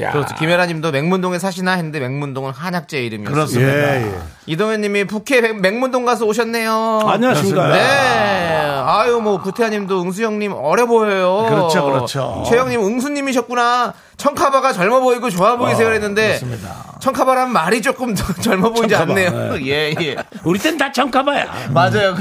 야. 0.00 0.12
그렇죠 0.12 0.34
김혜라님도 0.36 0.90
맹문동에 0.90 1.38
사시나 1.38 1.72
했는데 1.72 1.98
맹문동은 2.00 2.52
한약재 2.52 3.04
이름이었습니다 3.04 3.34
그렇습니다. 3.34 4.00
예, 4.00 4.06
예. 4.06 4.18
이동현님이 4.48 5.04
북해 5.04 5.40
맹- 5.42 5.60
맹문동 5.60 6.04
가서 6.06 6.24
오셨네요 6.24 7.02
안녕하십니까 7.06 7.68
네. 7.68 8.58
아유, 8.90 9.20
뭐, 9.20 9.38
구태환님도 9.42 10.00
응수형님 10.00 10.52
어려 10.54 10.86
보여요. 10.86 11.44
그렇죠, 11.50 11.84
그렇죠. 11.84 12.42
최영님 12.48 12.80
응수님이셨구나. 12.80 13.92
청카바가 14.16 14.72
젊어 14.72 15.00
보이고 15.00 15.28
좋아 15.28 15.56
보이세요 15.56 15.92
했는데. 15.92 16.40
청카바란 17.00 17.52
말이 17.52 17.82
조금 17.82 18.14
더 18.14 18.32
젊어 18.40 18.70
보이지 18.70 18.94
청카바, 18.94 19.12
않네요. 19.12 19.58
예, 19.68 19.94
예. 20.00 20.16
우리 20.42 20.58
땐 20.58 20.78
다 20.78 20.90
청가봐야 20.90 21.44
맞아요. 21.70 22.16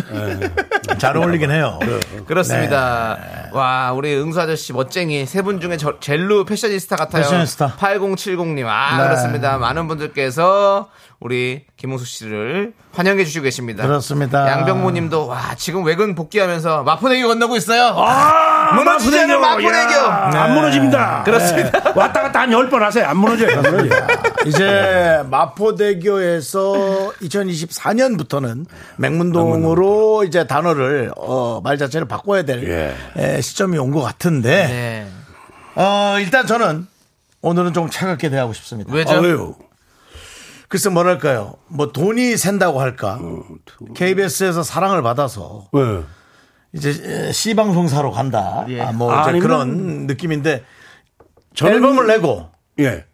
잘 0.98 1.16
어울리긴 1.16 1.52
해요. 1.52 1.80
그렇습니다. 2.26 3.18
와, 3.54 3.94
우리 3.94 4.14
응수 4.16 4.42
아저씨 4.42 4.74
멋쟁이 4.74 5.26
세 5.26 5.42
분 5.42 5.62
중에 5.62 5.78
저- 5.78 6.00
젤루 6.02 6.44
패셔니스타 6.46 6.98
같아요. 6.98 7.24
패셔니스타. 7.24 7.76
8070님. 7.80 8.66
아, 8.68 8.98
네. 8.98 9.04
그렇습니다. 9.04 9.58
많은 9.58 9.88
분들께서 9.88 10.90
우리 11.20 11.66
김홍수 11.78 12.06
씨를 12.06 12.74
환영해 12.94 13.26
주시고 13.26 13.44
계십니다. 13.44 13.84
그렇습니다. 13.88 14.48
양병모 14.52 14.92
님도 14.92 15.26
와, 15.28 15.56
지금 15.56 15.84
외근 15.84 16.14
복귀하면서 16.14 16.84
마포대교 16.84 17.28
건너고 17.28 17.56
있어요. 17.56 17.96
아, 17.98 18.74
무너지지 18.76 19.20
않는 19.22 19.42
마포대교. 19.42 19.94
야, 19.96 20.30
안 20.44 20.54
무너집니다. 20.54 21.24
그렇습니다. 21.24 21.72
네. 21.72 21.92
왔다 21.96 22.22
갔다 22.22 22.42
한 22.42 22.52
열 22.52 22.70
번 22.70 22.84
하세요. 22.84 23.06
안 23.08 23.18
무너져요. 23.18 23.58
안 23.58 23.64
무너져요. 23.66 24.08
이제 24.46 25.24
마포대교에서 25.30 27.14
2024년부터는 27.22 28.66
맹문동으로 28.98 30.24
이제 30.24 30.46
단어를 30.46 31.12
어, 31.18 31.62
말 31.64 31.78
자체를 31.80 32.08
바꿔야 32.08 32.44
될 32.44 32.96
에, 33.18 33.42
시점이 33.42 33.78
온 33.80 33.92
것 33.92 34.02
같은데 34.02 34.68
네. 34.68 35.08
어, 35.76 36.18
일단 36.20 36.46
저는 36.46 36.86
오늘은 37.42 37.74
좀 37.74 37.90
차갑게 37.90 38.30
대하고 38.30 38.54
싶습니다. 38.54 38.94
왜죠? 38.94 39.16
아, 39.16 39.20
왜요? 39.20 39.56
글쎄 40.68 40.90
뭐랄까요? 40.90 41.56
뭐 41.68 41.92
돈이 41.92 42.36
샌다고 42.38 42.82
할까? 42.82 43.20
KBS에서 43.96 44.64
사랑을 44.64 45.02
받아서 45.02 45.68
왜? 45.72 46.02
이제 46.74 47.32
C 47.32 47.54
방송사로 47.56 48.12
간다. 48.12 48.66
예. 48.68 48.82
아, 48.82 48.92
뭐 48.92 49.12
이제 49.14 49.30
아니면- 49.30 49.42
그런 49.42 50.08
느낌인데 50.08 50.64
저는- 51.56 51.72
앨범을 51.76 52.08
내고 52.08 52.50
예. 52.80 53.06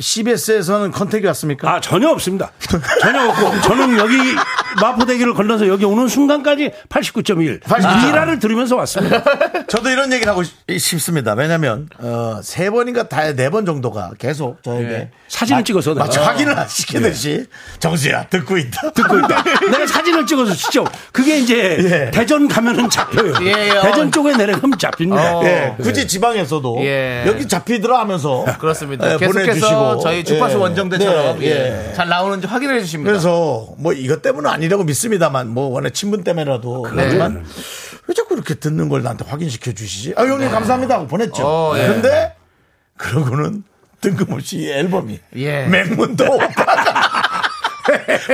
CBS에서는 0.00 0.90
컨택이 0.90 1.26
왔습니까? 1.28 1.70
아, 1.72 1.80
전혀 1.80 2.08
없습니다. 2.08 2.50
전혀 3.00 3.28
없고. 3.28 3.60
저는 3.60 3.96
여기 3.98 4.16
마포대교를 4.80 5.34
건너서 5.34 5.68
여기 5.68 5.84
오는 5.84 6.08
순간까지 6.08 6.70
89.1. 6.88 7.60
89.1. 7.62 8.06
미라를 8.06 8.38
들으면서 8.38 8.76
왔습니다. 8.76 9.22
저도 9.68 9.90
이런 9.90 10.12
얘기를 10.12 10.30
하고 10.30 10.42
싶- 10.42 10.54
싶습니다. 10.78 11.34
왜냐면 11.34 11.88
어, 11.98 12.40
세 12.42 12.70
번인가 12.70 13.08
다 13.08 13.24
네 13.34 13.48
번 13.50 13.66
정도가 13.66 14.12
계속 14.18 14.62
저에게 14.62 14.88
예. 14.92 15.10
사진을 15.28 15.64
찍어서 15.64 15.94
마치 15.94 16.18
내가. 16.18 16.30
확인을 16.30 16.56
시키듯이 16.68 17.46
정수야 17.78 18.26
듣고 18.28 18.56
있다. 18.58 18.90
듣고 18.92 19.18
있다. 19.18 19.42
내가 19.70 19.86
사진을 19.86 20.26
찍어서 20.26 20.54
직접. 20.54 20.86
그게 21.12 21.38
이제 21.38 21.76
예. 21.80 22.10
대전 22.10 22.46
가면은 22.48 22.88
잡혀요. 22.90 23.34
예, 23.42 23.70
어. 23.70 23.82
대전 23.82 24.10
쪽에 24.12 24.36
내려가면 24.36 24.78
잡힙니다. 24.78 25.38
어. 25.38 25.44
예, 25.44 25.74
굳이 25.80 26.06
지방에서도 26.06 26.78
예. 26.84 27.24
여기 27.26 27.46
잡히더라 27.48 27.98
하면서 28.00 28.44
그렇습니다. 28.58 29.12
예, 29.12 29.16
계속해서 29.18 29.44
보내주시고. 29.44 29.98
저희 30.00 30.24
주파수 30.24 30.56
예. 30.56 30.60
원정대처럼 30.60 31.38
네, 31.40 31.46
예. 31.46 31.88
예. 31.90 31.94
잘 31.94 32.08
나오는지 32.08 32.46
확인해 32.46 32.80
주십니다. 32.80 33.10
그래서 33.10 33.68
뭐 33.78 33.92
이것 33.92 34.22
때문은 34.22 34.48
아니 34.50 34.63
라고 34.68 34.84
믿습니다만 34.84 35.48
뭐 35.48 35.68
워낙 35.68 35.90
친분 35.90 36.24
때문에라도 36.24 36.82
그렇지만 36.82 37.44
왜 38.06 38.14
자꾸 38.14 38.34
이렇게 38.34 38.54
듣는 38.54 38.88
걸 38.88 39.02
나한테 39.02 39.24
확인시켜 39.28 39.72
주시지? 39.72 40.14
아 40.16 40.22
형님 40.22 40.50
감사합니다 40.50 40.94
하고 40.96 41.06
보냈죠. 41.06 41.42
어, 41.46 41.78
예. 41.78 41.86
근데 41.86 42.34
그러고는 42.96 43.64
뜬금없이 44.00 44.58
이 44.58 44.70
앨범이 44.70 45.18
예. 45.36 45.66
맹문도 45.66 46.24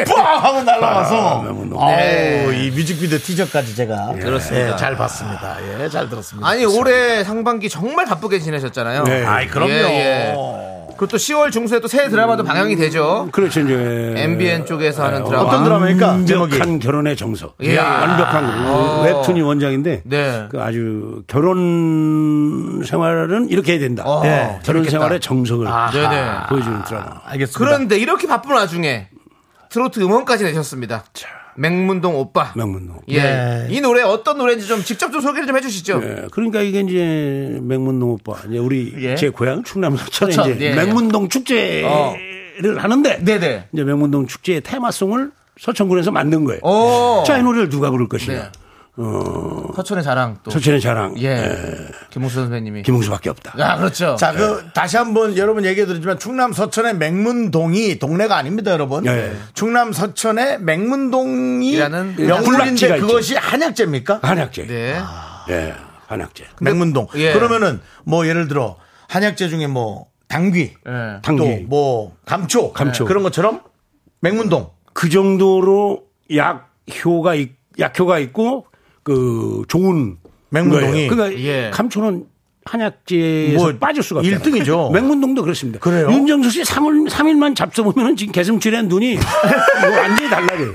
뻥 0.06 0.18
하고 0.24 0.62
날라와서 0.62 1.42
아우 1.78 1.96
네. 1.96 2.50
이 2.66 2.70
뮤직비디오 2.70 3.18
티저까지 3.18 3.74
제가 3.74 4.12
그렇습니다. 4.20 4.72
예, 4.72 4.76
잘 4.76 4.96
봤습니다. 4.96 5.56
예, 5.80 5.88
잘 5.88 6.08
들었습니다. 6.08 6.48
아니 6.48 6.64
올해 6.64 7.24
상반기 7.24 7.68
정말 7.68 8.06
바쁘게 8.06 8.38
지내셨잖아요. 8.38 9.04
네. 9.04 9.24
아이 9.24 9.46
그럼요. 9.48 9.72
예, 9.72 9.74
예. 9.74 10.34
그리고 11.00 11.12
또 11.12 11.16
10월 11.16 11.50
중순에 11.50 11.80
또 11.80 11.88
새 11.88 12.08
드라마도 12.10 12.44
방영이 12.44 12.76
되죠. 12.76 13.28
그렇죠, 13.32 13.60
이제. 13.60 14.12
MBN 14.18 14.66
쪽에서 14.66 15.02
하는 15.04 15.24
드라마. 15.24 15.44
어떤 15.48 15.64
드라마입니까? 15.64 16.06
완벽한 16.08 16.78
결혼의 16.78 17.16
정석. 17.16 17.56
예. 17.62 17.78
완벽한 17.78 18.66
어. 18.68 19.02
웹툰이 19.06 19.40
원작인데 19.40 20.02
네. 20.04 20.46
그 20.50 20.60
아주 20.62 21.22
결혼 21.26 22.82
생활은 22.84 23.48
이렇게 23.48 23.72
해야 23.72 23.80
된다. 23.80 24.04
어, 24.06 24.22
예. 24.26 24.60
결혼 24.62 24.82
재밌겠다. 24.82 24.90
생활의 24.90 25.20
정석을 25.20 25.66
네네. 25.92 26.32
보여주는 26.50 26.84
드라마. 26.84 27.06
알겠습니다. 27.24 27.58
그런데 27.58 27.96
이렇게 27.98 28.26
바쁜 28.28 28.52
와중에 28.54 29.08
트로트 29.70 30.00
음원까지 30.00 30.44
내셨습니다. 30.44 31.04
맹문동 31.56 32.16
오빠. 32.16 32.52
맹문동. 32.56 33.00
예. 33.08 33.22
네. 33.22 33.66
이 33.70 33.80
노래 33.80 34.02
어떤 34.02 34.38
노래인지 34.38 34.66
좀 34.66 34.82
직접 34.82 35.12
좀 35.12 35.20
소개를 35.20 35.46
좀 35.46 35.56
해주시죠. 35.56 36.00
예, 36.02 36.26
그러니까 36.30 36.60
이게 36.62 36.80
이제 36.80 37.58
맹문동 37.62 38.10
오빠 38.10 38.34
이제 38.48 38.58
우리 38.58 38.94
예. 38.98 39.14
제 39.16 39.28
고향 39.28 39.62
충남 39.62 39.96
서천에 39.96 40.32
서천, 40.32 40.56
이제 40.56 40.66
예, 40.66 40.70
예. 40.70 40.74
맹문동 40.74 41.28
축제를 41.28 41.84
어. 41.86 42.14
하는데 42.76 43.24
네네. 43.24 43.68
이제 43.72 43.84
맹문동 43.84 44.26
축제의 44.26 44.60
테마송을 44.62 45.30
서천군에서 45.58 46.10
만든 46.10 46.44
거예요. 46.44 46.60
오. 46.62 47.22
자, 47.26 47.36
이 47.38 47.42
노래를 47.42 47.68
누가 47.68 47.90
부를 47.90 48.08
것이냐? 48.08 48.34
네. 48.34 48.48
서천의 49.74 50.04
자랑 50.04 50.38
또. 50.42 50.50
서천의 50.50 50.80
자랑. 50.80 51.14
예. 51.22 51.50
김홍수 52.10 52.40
선배님이. 52.40 52.82
김웅수밖에 52.82 53.30
없다. 53.30 53.52
아, 53.58 53.76
그렇죠. 53.78 54.16
자, 54.16 54.32
그 54.32 54.64
다시 54.74 54.96
한번 54.96 55.36
여러분 55.36 55.64
얘기해 55.64 55.86
드리지만 55.86 56.18
충남 56.18 56.52
서천의 56.52 56.96
맹문동이 56.96 57.98
동네가 57.98 58.36
아닙니다, 58.36 58.72
여러분. 58.72 59.06
예. 59.06 59.32
충남 59.54 59.92
서천의 59.92 60.60
맹문동이 60.60 61.76
명물인데 61.76 62.42
군락지가 62.42 62.96
그것이 62.98 63.36
한약재입니까? 63.36 64.20
한약재. 64.22 64.66
네. 64.66 65.00
예, 65.50 65.74
한약재. 66.06 66.44
맹문동. 66.60 67.08
예. 67.16 67.32
그러면은 67.32 67.80
뭐 68.04 68.26
예를 68.26 68.48
들어 68.48 68.76
한약재 69.08 69.48
중에 69.48 69.66
뭐 69.66 70.06
당귀, 70.28 70.74
예. 70.86 71.20
당귀. 71.22 71.66
또뭐 71.68 72.16
감초, 72.24 72.72
감초. 72.72 73.04
그런 73.04 73.22
것처럼 73.22 73.62
맹문동. 74.20 74.70
그 74.92 75.08
정도로 75.08 76.04
약 76.36 76.70
효가 77.04 77.34
있, 77.34 77.52
약효가 77.78 78.18
있고 78.18 78.66
그 79.02 79.62
좋은 79.68 80.16
맹문동이. 80.50 81.08
그러니까 81.08 81.40
예. 81.40 81.70
감초는 81.72 82.24
한약재에서 82.64 83.62
뭐 83.62 83.72
빠질 83.78 84.02
수가 84.02 84.20
없어요. 84.20 84.32
일등이죠. 84.34 84.90
맹문동도 84.94 85.42
그렇습니다. 85.42 85.78
그래요? 85.80 86.10
윤정수 86.10 86.50
씨 86.50 86.62
3일, 86.62 87.08
3일만 87.08 87.56
잡숴보면 87.56 88.16
지금 88.16 88.32
개슴츠레한 88.32 88.88
눈이 88.88 89.12
이거 89.14 89.20
완전히 89.90 90.28
달라져요. 90.28 90.74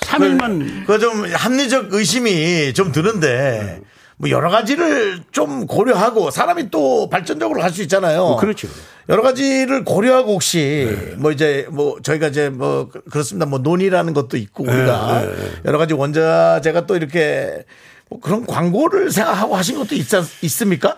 3일만 0.00 0.86
그 0.86 0.98
좀 0.98 1.24
합리적 1.32 1.92
의심이 1.92 2.72
좀 2.74 2.92
드는데 2.92 3.80
뭐 4.22 4.30
여러 4.30 4.50
가지를 4.50 5.18
좀 5.32 5.66
고려하고 5.66 6.30
사람이 6.30 6.70
또 6.70 7.08
발전적으로 7.10 7.60
갈 7.60 7.72
수 7.72 7.82
있잖아요. 7.82 8.36
그렇죠. 8.36 8.68
여러 9.08 9.20
가지를 9.20 9.82
고려하고 9.84 10.34
혹시 10.34 10.96
뭐 11.16 11.32
이제 11.32 11.66
뭐 11.72 11.96
저희가 12.00 12.28
이제 12.28 12.48
뭐 12.48 12.88
그- 12.88 13.02
그렇습니다. 13.02 13.46
뭐 13.46 13.58
논이라는 13.58 14.12
것도 14.14 14.36
있고 14.36 14.62
우리가 14.62 15.24
여러 15.64 15.76
가지 15.78 15.94
원자재가 15.94 16.86
또 16.86 16.94
이렇게 16.94 17.64
뭐 18.12 18.20
그런 18.20 18.46
광고를 18.46 19.10
생각하고 19.10 19.56
하신 19.56 19.78
것도 19.78 19.94
있, 19.94 20.06
있습니까? 20.42 20.96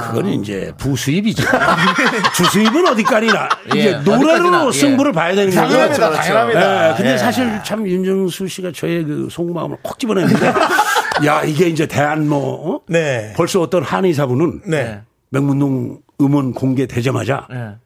그거는 0.00 0.32
이제 0.40 0.72
부수입이죠. 0.78 1.44
주수입은 2.34 2.88
어디까지나 2.88 3.48
예, 3.74 3.78
이제 3.78 3.90
노래로 3.98 4.48
어디까지나, 4.48 4.66
예. 4.66 4.72
승부를 4.72 5.12
봐야 5.12 5.34
되는 5.34 5.54
거죠. 5.54 5.60
당연합니다. 5.60 6.10
당연합니다. 6.10 6.90
예, 6.90 6.96
근데 6.96 7.12
예. 7.12 7.18
사실 7.18 7.60
참 7.62 7.86
윤정수 7.86 8.48
씨가 8.48 8.72
저의 8.74 9.04
그 9.04 9.28
속마음을 9.30 9.76
콕 9.82 9.98
집어냈는데 9.98 10.54
야 11.26 11.42
이게 11.44 11.68
이제 11.68 11.86
대한 11.86 12.26
뭐 12.26 12.76
어? 12.76 12.80
네. 12.88 13.34
벌써 13.36 13.60
어떤 13.60 13.82
한의사분은 13.82 14.62
네. 14.66 15.02
맹문동 15.28 16.00
음원 16.20 16.52
공개되자마자 16.54 17.46
예. 17.52 17.76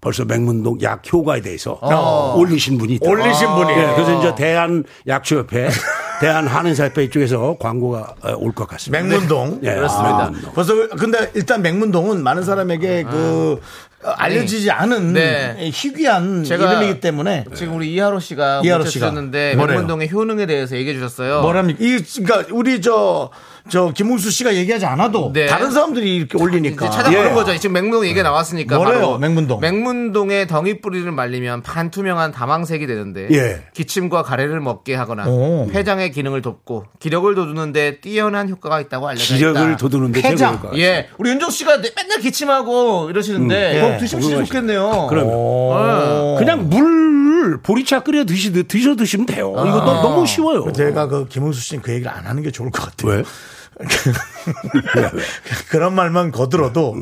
벌써 0.00 0.24
맹문동 0.24 0.82
약 0.82 1.02
효과에 1.10 1.40
대해서 1.40 1.78
어. 1.80 2.36
올리신 2.36 2.78
분이 2.78 2.94
있다. 2.94 3.10
올리신 3.10 3.48
분이. 3.48 3.72
예, 3.72 3.92
그래서 3.94 4.18
이제 4.18 4.34
대한 4.36 4.84
약초협회, 5.06 5.68
대한 6.20 6.46
한의사협회 6.46 7.04
이쪽에서 7.04 7.56
광고가 7.58 8.14
올 8.38 8.52
것 8.52 8.66
같습니다. 8.68 9.02
맹문동. 9.02 9.60
예, 9.64 9.74
그렇습니다. 9.74 10.24
맹문동. 10.26 10.52
벌써 10.54 10.88
근데 10.90 11.30
일단 11.34 11.62
맹문동은 11.62 12.22
많은 12.22 12.42
사람에게 12.42 13.04
그 13.04 13.60
어, 14.04 14.10
알려지지 14.10 14.70
않은 14.70 15.12
네. 15.14 15.70
희귀한 15.72 16.44
제가 16.44 16.72
이름이기 16.72 17.00
때문에 17.00 17.44
지금 17.54 17.74
우리 17.76 17.92
이하로 17.94 18.20
씨가 18.20 18.62
이하로 18.64 18.84
씨가. 18.84 19.06
주셨는데 19.06 19.56
뭐래요? 19.56 19.78
맹문동의 19.78 20.10
효능에 20.12 20.46
대해서 20.46 20.76
얘기해 20.76 20.94
주셨어요. 20.94 21.40
뭐랍니까? 21.42 21.84
이 21.84 21.98
그러니까 22.22 22.54
우리 22.54 22.80
저 22.80 23.30
저 23.68 23.90
김웅수 23.90 24.30
씨가 24.30 24.54
얘기하지 24.54 24.86
않아도 24.86 25.32
네. 25.32 25.46
다른 25.46 25.70
사람들이 25.70 26.16
이렇게 26.16 26.38
올리니까 26.38 26.86
이제 26.86 26.96
찾아보는 26.96 27.30
예. 27.30 27.34
거죠. 27.34 27.56
지금 27.58 27.74
맹문동 27.74 28.04
얘기가 28.04 28.22
나왔으니까 28.22 28.76
뭐래요, 28.76 28.94
바로 29.00 29.18
맹문동? 29.18 29.60
맹문동의 29.60 30.46
덩이 30.46 30.80
뿌리를 30.80 31.10
말리면 31.10 31.62
반투명한 31.62 32.32
다망색이 32.32 32.86
되는데 32.86 33.28
예. 33.32 33.62
기침과 33.74 34.22
가래를 34.22 34.60
먹게 34.60 34.94
하거나 34.94 35.26
오. 35.26 35.66
폐장의 35.72 36.12
기능을 36.12 36.42
돕고 36.42 36.84
기력을 37.00 37.34
돋우는데 37.34 38.00
뛰어난 38.00 38.48
효과가 38.48 38.80
있다고 38.80 39.08
알려져 39.08 39.34
있다. 39.34 39.36
기력을 39.36 39.76
돋우는데 39.76 40.22
폐장. 40.22 40.70
예, 40.76 41.08
우리 41.18 41.30
윤정 41.30 41.50
씨가 41.50 41.78
맨날 41.78 42.20
기침하고 42.20 43.10
이러시는데 43.10 43.80
음. 43.80 43.94
예. 43.94 43.98
드시면 43.98 44.22
진짜 44.22 44.44
좋겠네요. 44.44 45.06
그러면 45.10 45.32
어. 45.34 46.36
그냥 46.38 46.68
물 46.68 47.60
보리차 47.62 48.00
끓여 48.00 48.24
드시 48.24 48.52
드셔 48.66 48.96
드시면 48.96 49.26
돼요. 49.26 49.52
이거 49.52 49.80
너, 49.84 50.02
너무 50.02 50.26
쉬워요. 50.26 50.70
제가 50.72 51.06
그 51.08 51.26
김웅수 51.28 51.60
씨는 51.60 51.82
그 51.82 51.92
얘기를 51.92 52.10
안 52.10 52.26
하는 52.26 52.42
게 52.42 52.50
좋을 52.50 52.70
것 52.70 52.82
같아요. 52.84 53.18
왜? 53.18 53.22
그런 55.70 55.94
말만 55.94 56.32
거들어도 56.32 56.94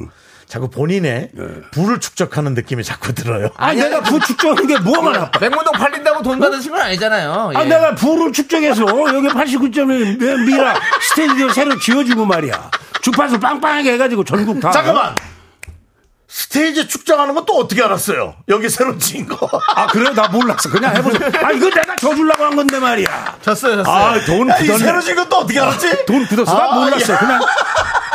자꾸 0.46 0.68
본인의 0.68 1.30
부를 1.72 2.00
축적하는 2.00 2.54
느낌이 2.54 2.84
자꾸 2.84 3.12
들어요. 3.14 3.48
아, 3.56 3.72
내가 3.72 4.00
부 4.00 4.20
축적하는 4.20 4.66
게 4.66 4.78
뭐가 4.78 5.12
나빠? 5.12 5.38
맹문동 5.40 5.72
팔린다고 5.72 6.22
돈 6.22 6.38
받으신 6.38 6.70
건 6.70 6.80
아니잖아요. 6.82 7.52
아, 7.54 7.62
예. 7.62 7.64
내가 7.64 7.94
부를 7.94 8.32
축적해서 8.32 8.82
여기 9.14 9.28
89.1 9.28 10.46
미라 10.46 10.74
스테디오 11.08 11.48
새로 11.50 11.78
지어주고 11.78 12.24
말이야. 12.26 12.70
주파수 13.02 13.38
빵빵하게 13.38 13.94
해가지고 13.94 14.24
전국 14.24 14.60
다. 14.60 14.70
잠깐만. 14.70 15.14
스테이지 16.44 16.88
축적하는 16.88 17.32
건 17.34 17.44
또 17.46 17.58
어떻게 17.58 17.82
알았어요? 17.82 18.34
여기 18.48 18.68
새로 18.70 18.96
지은 18.98 19.26
거. 19.26 19.48
아, 19.76 19.86
그래? 19.86 20.10
나 20.14 20.26
몰랐어. 20.28 20.68
그냥 20.70 20.96
해보세요. 20.96 21.30
아, 21.44 21.52
이거 21.52 21.68
내가 21.68 21.94
져주려고 21.96 22.42
한 22.42 22.56
건데 22.56 22.78
말이야. 22.78 23.36
졌어요, 23.42 23.76
졌어요. 23.84 23.94
아, 23.94 24.18
돈 24.24 24.48
야, 24.48 24.56
이 24.58 24.64
새로 24.66 24.78
굳었네. 24.78 25.00
지은 25.02 25.16
건또 25.16 25.36
어떻게 25.36 25.60
알았지? 25.60 26.06
돈 26.06 26.26
굳었어. 26.26 26.56
나 26.56 26.64
아, 26.72 26.74
몰랐어. 26.74 27.12
야. 27.12 27.18
그냥 27.18 27.40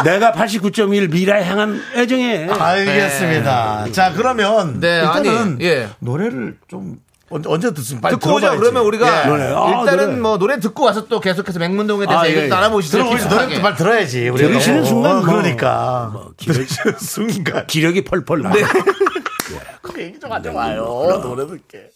내가 0.04 0.32
89.1 0.34 1.12
미라에 1.12 1.46
향한 1.46 1.82
애정에. 1.96 2.48
알겠습니다. 2.50 3.86
자, 3.92 4.12
그러면 4.14 4.80
네, 4.80 4.98
일단은 5.02 5.38
아니, 5.54 5.64
예. 5.66 5.90
노래를 6.00 6.58
좀 6.68 6.98
언제, 7.32 7.50
언제 7.50 7.74
듣습니까? 7.74 8.10
빨리 8.10 8.20
듣고. 8.20 8.40
들어봐야지. 8.40 8.60
그러면 8.62 8.84
우리가 8.86 9.24
예. 9.24 9.28
노래. 9.28 9.44
아, 9.56 9.80
일단은 9.82 10.06
노래. 10.06 10.20
뭐 10.20 10.38
노래 10.38 10.60
듣고 10.60 10.84
와서 10.86 11.06
또 11.08 11.20
계속해서 11.20 11.60
맹문동에 11.60 12.06
대해서 12.06 12.24
아, 12.24 12.26
얘기를 12.26 12.46
예, 12.46 12.50
또 12.50 12.56
예. 12.56 12.58
알아보시죠. 12.58 12.98
들어보시. 12.98 13.28
노래도 13.28 13.62
말 13.62 13.76
들어야지. 13.76 14.30
우리가. 14.30 14.50
들으시는 14.50 14.82
어, 14.82 14.86
순간 14.86 15.16
뭐, 15.18 15.26
그러니까. 15.26 16.10
뭐 16.12 16.32
기력- 16.38 16.54
들으시는 16.56 16.98
순간. 17.00 17.68
기력이 17.68 18.04
펄펄 18.04 18.42
나. 18.42 18.52
그 19.82 20.02
얘기 20.02 20.20
좀 20.20 20.32
하지 20.32 20.50
마요. 20.50 21.20
노래 21.24 21.46
듣게. 21.48 21.90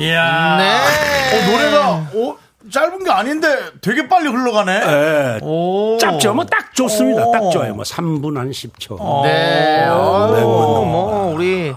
이야. 0.00 0.56
네. 0.56 1.38
어, 1.38 1.50
노래가 1.50 1.90
어, 2.14 2.36
짧은 2.72 3.04
게 3.04 3.10
아닌데 3.10 3.46
되게 3.82 4.08
빨리 4.08 4.28
흘러가네. 4.28 4.72
예. 4.72 5.38
오. 5.42 5.98
짧죠. 6.00 6.32
뭐 6.34 6.44
딱 6.46 6.74
좋습니다. 6.74 7.26
오. 7.26 7.32
딱 7.32 7.50
좋아요. 7.50 7.74
뭐 7.74 7.84
3분 7.84 8.36
한 8.36 8.50
10초. 8.50 9.22
네. 9.24 9.86
어, 9.88 10.28
맹문동. 10.32 10.90
뭐 10.90 11.32
우리 11.34 11.74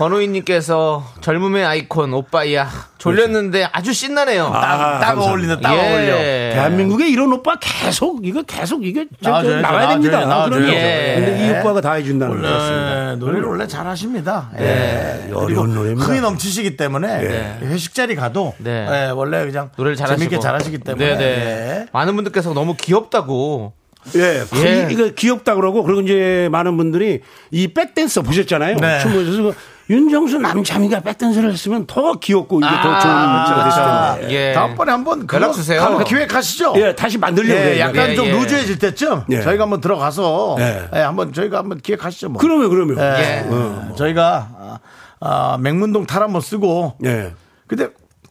권우희님께서 0.00 1.04
젊음의 1.20 1.64
아이콘 1.66 2.14
오빠야 2.14 2.70
졸렸는데 2.96 3.68
아주 3.70 3.92
신나네요. 3.92 4.46
아, 4.52 4.98
딱. 4.98 5.18
어울리네, 5.18 5.60
딱 5.60 5.74
예. 5.74 5.78
어울려. 5.78 6.16
대한민국에 6.54 7.08
이런 7.08 7.30
오빠 7.32 7.56
계속 7.60 8.26
이거 8.26 8.42
계속 8.42 8.84
이게 8.86 9.06
저- 9.22 9.30
나와줘야죠, 9.30 9.56
저 9.56 9.60
나와야 9.68 9.88
됩니다. 9.88 10.20
나와줘야죠, 10.20 10.28
나와줘야죠. 10.28 10.66
그럼요. 10.66 10.74
예. 10.74 11.14
근데 11.18 11.46
이 11.46 11.50
오빠가 11.60 11.80
다 11.82 11.92
해준다는 11.92 12.40
거였습니다. 12.40 13.10
네, 13.10 13.16
노래를 13.16 13.44
원래 13.44 13.66
잘하십니다. 13.66 14.50
예. 14.58 14.62
네, 14.62 15.30
어려운 15.34 15.74
노래입니다. 15.74 16.06
흥이 16.06 16.20
넘치시기 16.20 16.76
때문에 16.78 17.58
회식 17.62 17.94
자리 17.94 18.14
가도 18.14 18.54
네. 18.58 18.86
예, 18.90 19.10
원래 19.10 19.44
그냥 19.44 19.70
노래를 19.76 19.96
잘하시고 19.96 20.18
재밌게 20.18 20.40
잘하시기 20.40 20.78
때문에 20.78 21.16
네네. 21.16 21.24
예. 21.24 21.86
많은 21.92 22.14
분들께서 22.14 22.54
너무 22.54 22.74
귀엽다고 22.74 23.74
예, 24.16 24.42
예. 24.56 24.88
이- 24.88 24.92
이거 24.94 25.10
귀엽다 25.14 25.54
그러고 25.56 25.82
그리고 25.82 26.00
이제 26.00 26.48
많은 26.52 26.76
분들이 26.78 27.20
이 27.50 27.68
백댄서 27.68 28.22
보셨잖아요. 28.22 28.76
네. 28.76 28.98
춤을 29.00 29.26
춰서 29.26 29.52
윤정수 29.90 30.38
남창이가 30.38 31.00
백댄서를 31.00 31.52
했으면 31.52 31.84
더 31.86 32.14
귀엽고 32.14 32.60
이게 32.60 32.68
더 32.68 33.00
좋은 33.00 33.28
문제가 33.32 33.64
됐을 33.64 33.82
텐데. 34.28 34.34
예. 34.34 34.52
다음번에 34.54 34.92
한번 34.92 35.26
연락 35.32 35.52
주세요. 35.52 35.82
한번 35.82 36.04
기획하시죠. 36.04 36.74
예, 36.76 36.94
다시 36.94 37.18
만들려고 37.18 37.60
예. 37.60 37.80
약간 37.80 38.10
예, 38.10 38.14
좀 38.14 38.26
예. 38.26 38.30
루즈해질 38.30 38.78
때쯤 38.78 39.24
예. 39.30 39.42
저희가 39.42 39.64
한번 39.64 39.80
들어가서 39.80 40.56
예. 40.60 40.88
예, 40.94 40.98
한번 41.00 41.32
저희가 41.32 41.58
한번 41.58 41.78
기획하시죠. 41.80 42.28
뭐. 42.28 42.40
그러면 42.40 42.70
그러면. 42.70 42.98
예. 42.98 43.44
어. 43.48 43.92
저희가 43.98 44.48
아, 44.56 44.78
아, 45.18 45.58
맹문동 45.60 46.06
탈 46.06 46.22
한번 46.22 46.40
쓰고 46.40 46.94
예. 47.04 47.34
근데 47.66 47.88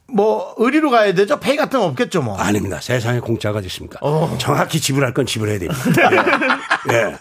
뭐 0.07 0.55
의리로 0.57 0.89
가야 0.89 1.14
되죠? 1.14 1.41
페이 1.41 1.57
같은 1.57 1.80
거 1.80 1.86
없겠죠, 1.88 2.22
뭐. 2.22 2.38
아닙니다. 2.38 2.80
세상에 2.82 3.20
공짜가 3.20 3.60
있습니까? 3.60 3.99
어. 4.01 4.34
정확히 4.39 4.80
지불할 4.80 5.14
건 5.14 5.26
지불해야 5.26 5.60
됩니다. 5.60 5.82
예. 6.93 7.16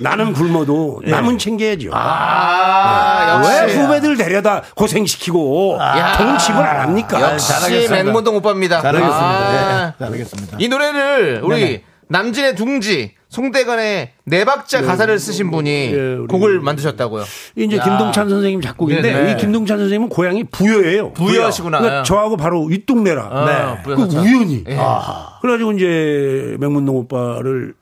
예. 0.00 0.02
나는 0.04 0.32
굶어도 0.32 1.00
남은 1.04 1.38
챙겨야죠. 1.38 1.90
아, 1.92 3.42
왜 3.46 3.58
역시 3.62 3.78
후배들 3.78 4.16
데려다 4.16 4.62
고생시키고 4.74 5.78
야. 5.80 6.16
돈 6.16 6.38
지불 6.38 6.62
안 6.62 6.80
합니까? 6.80 7.20
역시 7.32 7.48
잘하겠습니다. 7.48 8.02
맹문동 8.04 8.36
오빠입니다. 8.36 8.80
잘하겠습니다. 8.80 9.18
아, 9.18 9.92
예, 9.98 10.04
잘하겠습니다. 10.04 10.56
이 10.60 10.68
노래를 10.68 11.40
우리 11.44 11.60
네네. 11.60 11.82
남진의 12.08 12.54
둥지 12.56 13.14
송대관의 13.30 14.10
네 14.26 14.44
박자 14.44 14.82
가사를 14.82 15.18
쓰신 15.18 15.50
분이 15.50 15.70
예, 15.70 15.96
우리- 16.14 16.26
곡을 16.28 16.60
만드셨다고요. 16.60 17.24
이제 17.56 17.78
김동찬 17.82 18.28
선생님 18.28 18.60
작곡인데 18.60 19.12
네네. 19.12 19.32
이 19.32 19.36
김동찬 19.38 19.78
선생님은 19.78 20.08
고향이 20.10 20.44
부여예요. 20.44 21.12
부여시구나. 21.14 21.80
그러니까 21.80 22.02
저하고 22.04 22.36
바로 22.36 22.64
윗동네라. 22.66 23.22
아, 23.32 23.44
네. 23.76 23.82
부여 23.82 23.96
그. 23.96 24.02
우연히. 24.18 24.64
예. 24.68 24.78
그래가지고 25.40 25.72
이제 25.72 26.56
맥문동 26.60 26.96
오빠를 26.96 27.74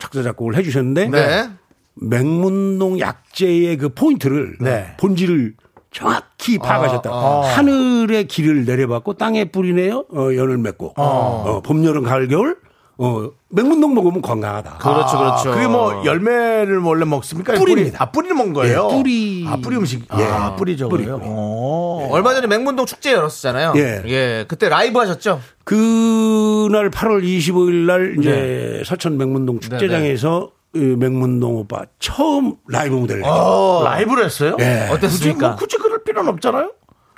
작사 0.00 0.22
작곡을 0.22 0.56
해주셨는데 0.56 1.08
네. 1.08 1.50
맥문동 1.94 2.98
약재의 2.98 3.76
그 3.76 3.90
포인트를 3.90 4.56
네. 4.60 4.96
본질을 4.98 5.54
정확히 5.92 6.58
파악하셨다. 6.58 7.10
아. 7.10 7.40
하늘의 7.42 8.26
길을 8.26 8.64
내려받고 8.64 9.14
땅에 9.14 9.46
뿌리내어 9.46 10.04
어, 10.12 10.34
연을 10.34 10.58
맺고 10.58 10.94
어, 10.96 11.60
봄, 11.62 11.84
여름, 11.84 12.04
가을, 12.04 12.28
겨울 12.28 12.56
어, 13.02 13.30
맥문동 13.48 13.94
먹으면 13.94 14.20
건강하다. 14.20 14.76
그렇죠, 14.76 15.16
그렇죠. 15.18 15.50
그게 15.52 15.66
뭐 15.66 16.04
열매를 16.04 16.78
원래 16.80 17.06
먹습니까? 17.06 17.54
뿌리입니다. 17.54 17.96
뿌리. 17.96 17.96
아 17.98 18.10
뿌리를 18.12 18.36
먹은 18.36 18.52
거예요. 18.52 18.88
예, 18.92 18.96
뿌리. 18.96 19.44
아 19.48 19.56
뿌리 19.56 19.76
음식. 19.76 20.06
예. 20.18 20.22
아 20.22 20.50
뿌리 20.54 20.72
뿌리, 20.72 20.76
저거요. 20.76 21.18
뿌리. 21.18 21.26
어. 21.26 22.08
얼마 22.10 22.34
전에 22.34 22.46
맥문동 22.46 22.84
축제 22.84 23.12
열었었잖아요. 23.14 23.72
예. 23.76 24.44
그때 24.46 24.68
라이브 24.68 24.98
하셨죠? 24.98 25.40
그날 25.64 26.90
8월 26.90 27.22
25일 27.22 27.86
날 27.86 28.16
이제 28.18 28.30
네. 28.30 28.84
서천 28.84 29.16
맥문동 29.16 29.60
축제장에서 29.60 30.50
이 30.74 30.78
맥문동 30.78 31.56
오빠 31.56 31.82
처음 31.98 32.54
라이브 32.68 32.94
무대를. 32.96 33.22
어, 33.24 33.82
라이브를 33.84 34.26
했어요? 34.26 34.56
예. 34.60 34.88
굳이, 34.90 34.92
어땠습니까? 35.06 35.48
뭐 35.48 35.56
굳이 35.56 35.78
그럴 35.78 36.04
필요는 36.04 36.30
없잖아요. 36.34 36.70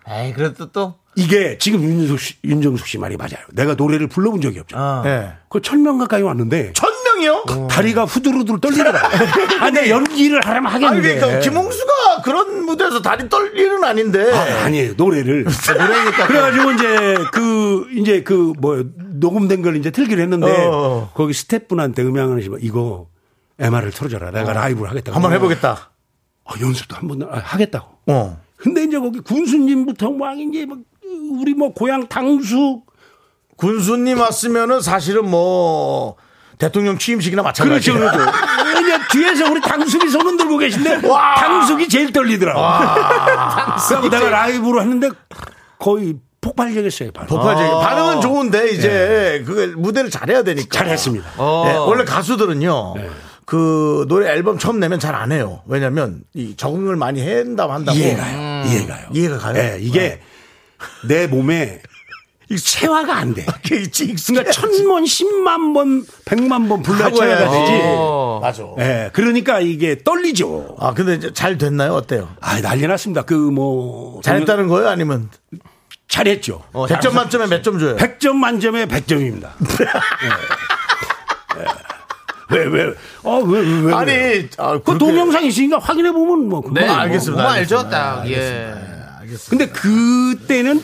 에이, 0.08 0.32
그래도 0.32 0.70
또. 0.72 0.94
이게 1.14 1.58
지금 1.58 1.82
윤정숙 1.82 2.18
씨, 2.20 2.34
윤정숙 2.42 2.86
씨 2.86 2.96
말이 2.98 3.16
맞아요. 3.18 3.44
내가 3.52 3.74
노래를 3.74 4.06
불러본 4.08 4.40
적이 4.40 4.60
없잖아. 4.60 5.02
예. 5.06 5.32
그 5.50 5.60
천 5.60 5.82
명 5.82 5.98
가까이 5.98 6.22
왔는데 6.22 6.72
천 6.72 6.90
명이요? 7.04 7.44
다리가 7.70 8.06
후두루두루 8.06 8.58
떨리더라. 8.60 8.98
아, 9.60 9.70
내 9.70 9.90
연기를 9.90 10.40
하려면 10.42 10.72
아니 10.72 10.84
하겠는데. 10.86 11.16
그러니까 11.20 11.40
김홍수가 11.40 12.22
그런 12.24 12.64
무대에서 12.64 13.02
다리 13.02 13.28
떨리는 13.28 13.84
아닌데. 13.84 14.32
아, 14.32 14.64
아니에요. 14.64 14.94
노래를. 14.96 15.44
노래니까. 15.44 16.26
그래가지고 16.28 16.72
이제 16.72 17.16
그, 17.32 17.86
이제 17.92 18.22
그 18.22 18.54
뭐 18.58 18.82
녹음된 18.96 19.60
걸 19.62 19.76
이제 19.76 19.90
틀기로 19.90 20.20
했는데 20.22 20.46
어. 20.66 21.10
거기 21.14 21.32
스태프분한테 21.34 22.02
음향하시면 22.02 22.60
이거 22.62 23.08
MR을 23.58 23.90
틀어줘라. 23.90 24.30
내가 24.30 24.52
라이브를 24.54 24.88
하겠다고. 24.90 25.14
한번 25.14 25.32
해보겠다. 25.34 25.90
아, 26.46 26.54
연습도 26.60 26.96
한 26.96 27.06
번 27.06 27.22
하겠다고. 27.30 27.86
어. 28.06 28.41
근데 28.62 28.84
이제 28.84 28.98
거기 28.98 29.20
군수님부터 29.20 30.10
막 30.12 30.38
이제 30.38 30.64
막 30.66 30.78
우리 31.40 31.54
뭐 31.54 31.72
고향 31.72 32.06
당숙 32.06 32.86
군수님 33.56 34.18
왔으면은 34.20 34.80
사실은 34.80 35.28
뭐 35.28 36.16
대통령 36.58 36.96
취임식이나 36.96 37.42
마찬가지. 37.42 37.90
그렇죠, 37.90 38.12
그렇죠. 38.16 38.30
이제 38.80 38.98
뒤에서 39.10 39.50
우리 39.50 39.60
당숙이 39.60 40.08
손을 40.08 40.36
들고 40.36 40.58
계신데 40.58 41.06
와. 41.08 41.34
당숙이 41.34 41.88
제일 41.88 42.12
떨리더라고. 42.12 42.60
그래서 43.88 44.00
내가 44.08 44.30
라이브로 44.30 44.80
했는데 44.80 45.08
거의 45.78 46.16
폭발적이었어요. 46.40 47.10
바로. 47.12 47.26
폭발적인 47.28 47.70
반응은 47.80 48.20
좋은데 48.20 48.70
이제 48.70 49.42
그 49.46 49.74
무대를 49.76 50.10
잘해야 50.10 50.42
되니까. 50.44 50.68
잘했습니다. 50.78 51.30
어. 51.38 51.62
네, 51.66 51.74
원래 51.76 52.04
가수들은요. 52.04 52.94
그 53.44 54.06
노래 54.08 54.28
앨범 54.30 54.58
처음 54.58 54.78
내면 54.80 54.98
잘 55.00 55.14
안 55.14 55.30
해요. 55.32 55.62
왜냐면 55.66 56.22
이 56.32 56.56
적응을 56.56 56.96
많이 56.96 57.20
한다고 57.28 57.72
한다고. 57.72 57.98
이해가요. 57.98 58.51
이해가요. 58.66 59.08
이해가 59.12 59.38
가요? 59.38 59.56
예, 59.58 59.78
이게 59.80 60.20
내 61.06 61.26
몸에 61.26 61.80
체화가 62.54 63.14
안 63.16 63.32
돼. 63.34 63.46
그러니까 64.26 64.50
천 64.52 64.84
번, 64.86 65.06
십만 65.06 65.72
번, 65.72 66.04
백만 66.26 66.68
번 66.68 66.82
불러야. 66.82 67.08
되지. 67.08 67.80
어. 67.84 68.40
맞아. 68.42 68.64
예, 68.78 69.10
그러니까 69.12 69.60
이게 69.60 69.96
떨리죠. 70.02 70.76
아 70.78 70.92
근데 70.92 71.32
잘 71.32 71.56
됐나요? 71.56 71.94
어때요? 71.94 72.28
아, 72.40 72.60
난리 72.60 72.86
났습니다. 72.86 73.22
그 73.22 73.34
뭐. 73.34 74.20
잘했다는 74.22 74.68
거예요? 74.68 74.88
아니면 74.88 75.30
잘했죠. 76.08 76.62
어, 76.72 76.86
100점 76.86 77.14
만점에 77.14 77.46
몇 77.46 77.62
점 77.62 77.78
줘요? 77.78 77.96
100점 77.96 78.32
만점에 78.34 78.84
100점입니다. 78.86 79.48
왜, 82.52 82.64
왜, 82.66 82.94
어, 83.22 83.38
왜, 83.40 83.60
왜, 83.60 83.80
왜. 83.82 83.92
아니, 83.94 84.12
왜. 84.12 84.48
아, 84.58 84.78
그 84.84 84.98
동영상 84.98 85.44
있으니까 85.44 85.78
확인해 85.78 86.12
보면 86.12 86.48
뭐. 86.48 86.60
그거 86.60 86.78
네, 86.78 86.86
뭐. 86.86 86.94
알겠습니다, 86.96 87.42
뭐 87.42 87.52
알죠, 87.52 87.78
알겠습니다. 87.78 87.90
딱. 87.90 88.30
예. 88.30 88.74
근데 89.48 89.66
그때는 89.68 90.82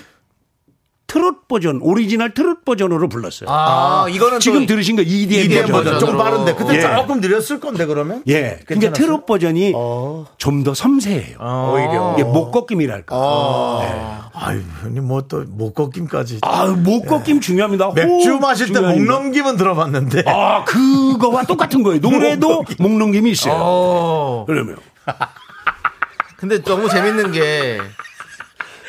트롯 1.07 1.49
버전, 1.49 1.81
오리지널 1.81 2.35
트롯 2.35 2.67
버전으로 2.67 3.09
불렀어요. 3.09 3.49
아, 3.51 4.07
이거는 4.11 4.41
지금 4.41 4.61
또 4.61 4.67
들으신 4.67 4.95
거 4.95 5.01
EDM, 5.03 5.45
EDM 5.47 5.67
버전. 5.69 5.95
버전으로. 5.95 6.19
빠른데 6.19 6.55
그때 6.55 6.77
예. 6.77 6.81
조금 6.83 7.21
느렸을 7.21 7.61
건데 7.61 7.87
그러면? 7.87 8.23
예. 8.29 8.61
그러니까 8.65 8.65
괜찮았어요? 8.75 8.93
트롯 9.07 9.27
버전이 9.27 9.73
어. 9.75 10.27
좀더 10.37 10.75
섬세해요. 10.75 11.39
오히려. 11.41 12.15
이게 12.19 12.25
목 12.25 12.53
꺾임이랄까. 12.53 14.28
아유, 14.41 14.61
형님 14.83 15.05
뭐 15.07 15.23
또 15.23 15.45
목 15.49 15.75
꺾임까지. 15.75 16.39
아, 16.43 16.67
목 16.67 17.07
꺾임 17.07 17.41
중요합니다. 17.41 17.91
맥주 17.95 18.39
마실 18.39 18.67
때목 18.73 18.95
중요합니다. 18.95 19.13
넘김은 19.13 19.57
들어봤는데. 19.57 20.23
아, 20.27 20.65
그거와 20.65 21.43
똑같은 21.45 21.83
거예요. 21.83 22.01
노래도 22.01 22.65
목 22.79 22.93
넘김이 22.97 23.31
있어요. 23.33 23.55
어. 23.57 24.45
그러면. 24.47 24.77
근데 26.37 26.63
너무 26.63 26.89
재밌는 26.89 27.33
게 27.33 27.79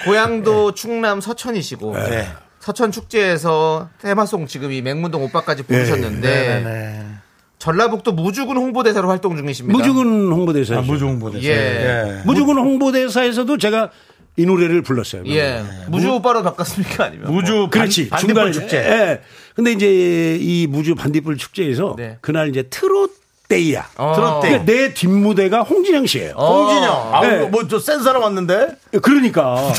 고향도 0.06 0.74
충남 0.76 1.20
서천이시고 1.20 1.94
네. 1.94 2.28
서천 2.60 2.92
축제에서 2.92 3.90
테마송 4.02 4.46
지금 4.48 4.72
이 4.72 4.82
맹문동 4.82 5.24
오빠까지 5.24 5.64
부르셨는데 5.64 6.30
네네. 6.30 7.06
전라북도 7.58 8.14
무주군 8.14 8.56
홍보대사로 8.58 9.10
활동 9.10 9.36
중이십니다. 9.36 9.78
무주군 9.78 10.32
홍보대사죠. 10.32 10.80
아, 10.80 10.82
무중부대. 10.84 11.44
예. 11.44 12.22
무주군 12.26 12.58
홍보대사에서도 12.58 13.58
제가 13.58 13.90
이 14.40 14.46
노래를 14.46 14.82
불렀어요. 14.84 15.24
예. 15.26 15.62
무주 15.90 16.10
오빠로 16.14 16.44
바꿨습니까 16.44 17.04
아니면 17.06 17.30
무주 17.34 17.68
그렇지. 17.70 18.08
반, 18.08 18.20
중간에. 18.22 18.52
축제. 18.54 18.78
예. 18.78 19.22
근데 19.54 19.74
이제 19.74 20.38
이 20.40 20.66
무주 20.66 20.96
반딧불 20.96 21.36
축제에서 21.38 21.96
네. 21.98 22.18
그날 22.22 22.48
이제 22.48 22.64
트롯 22.64 23.12
데이야. 23.50 23.90
어. 23.98 24.14
트롯 24.16 24.42
데이. 24.42 24.52
그러니까 24.52 24.72
내 24.72 24.94
뒷무대가 24.94 25.64
홍진영 25.64 26.06
씨예요. 26.06 26.36
홍진영. 26.38 27.16
아, 27.16 27.22
네. 27.22 27.46
뭐저 27.48 27.80
센 27.80 28.02
사람 28.02 28.22
왔는데? 28.22 28.78
그러니까. 29.02 29.74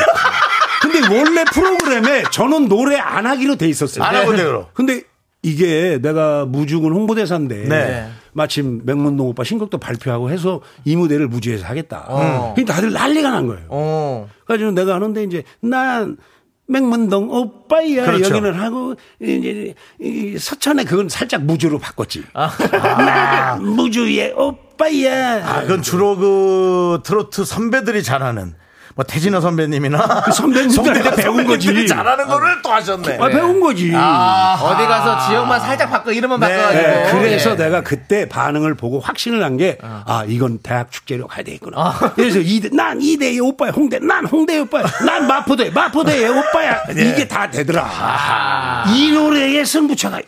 근데 0.82 1.00
원래 1.14 1.44
프로그램에 1.44 2.24
저는 2.30 2.68
노래 2.68 2.98
안 2.98 3.26
하기로 3.26 3.56
돼 3.56 3.66
있었어요. 3.66 4.04
안 4.04 4.14
하고 4.14 4.36
돼요. 4.36 4.68
근데 4.74 5.04
이게 5.43 5.99
내가 6.03 6.45
무주군 6.45 6.93
홍보대사인데 6.93 7.68
네. 7.68 8.09
마침 8.32 8.82
맥문동 8.84 9.28
오빠 9.28 9.43
신곡도 9.45 9.78
발표하고 9.78 10.30
해서 10.30 10.61
이 10.84 10.97
무대를 10.97 11.28
무주에서 11.28 11.64
하겠다. 11.66 12.05
어. 12.09 12.53
그러니까 12.55 12.74
다들 12.74 12.93
난리가 12.93 13.30
난 13.30 13.47
거예요. 13.47 13.66
어. 13.68 14.28
그래서 14.45 14.70
내가 14.70 14.95
하는데 14.95 15.22
이제 15.22 15.43
난 15.61 16.18
맹문동 16.66 17.30
오빠야 17.30 18.05
그렇죠. 18.05 18.30
여기는 18.30 18.55
하고 18.55 18.95
이제 19.20 19.74
이 19.99 20.38
서천에 20.38 20.84
그건 20.84 21.09
살짝 21.09 21.43
무주로 21.43 21.78
바꿨지. 21.78 22.24
아. 22.34 22.51
난 22.70 23.64
무주의 23.64 24.32
오빠야. 24.32 25.49
아, 25.49 25.62
그건 25.62 25.82
주로 25.82 26.16
그 26.16 27.01
트로트 27.03 27.45
선배들이 27.45 28.03
잘하는 28.03 28.55
뭐 29.01 29.05
태진아 29.07 29.40
선배님이나 29.40 30.24
그 30.26 30.30
선배님들한테 30.32 31.22
배운 31.22 31.46
거지. 31.46 31.86
잘하는 31.86 32.26
거를 32.26 32.61
또 32.61 32.70
하셨네. 32.70 33.16
아, 33.18 33.28
배운 33.28 33.59
거지. 33.59 33.86
어디 33.86 34.86
가서 34.86 35.26
지역만 35.26 35.59
살짝 35.59 35.88
바꿔 35.90 36.12
이름만 36.12 36.38
바꿔가지고. 36.38 36.82
네, 36.82 37.09
그래서 37.12 37.53
예. 37.53 37.57
내가 37.57 37.80
그때 37.80 38.28
반응을 38.28 38.74
보고 38.74 39.01
확신을 39.01 39.42
한 39.42 39.57
게, 39.57 39.78
아, 39.80 40.24
이건 40.28 40.59
대학 40.59 40.92
축제로 40.92 41.26
가야 41.28 41.42
되겠구나. 41.44 42.12
그래서 42.14 42.40
이대, 42.40 42.68
난 42.74 43.01
이대의 43.01 43.40
오빠야, 43.40 43.70
홍대, 43.70 43.98
난 44.01 44.26
홍대의 44.26 44.61
오빠야, 44.61 44.84
난 45.07 45.26
마포대, 45.26 45.70
마포대의 45.70 46.28
오빠야. 46.28 46.82
이게 46.92 47.26
다 47.26 47.48
되더라. 47.51 48.84
이 48.88 49.12
노래의 49.12 49.64
승부처가 49.64 50.20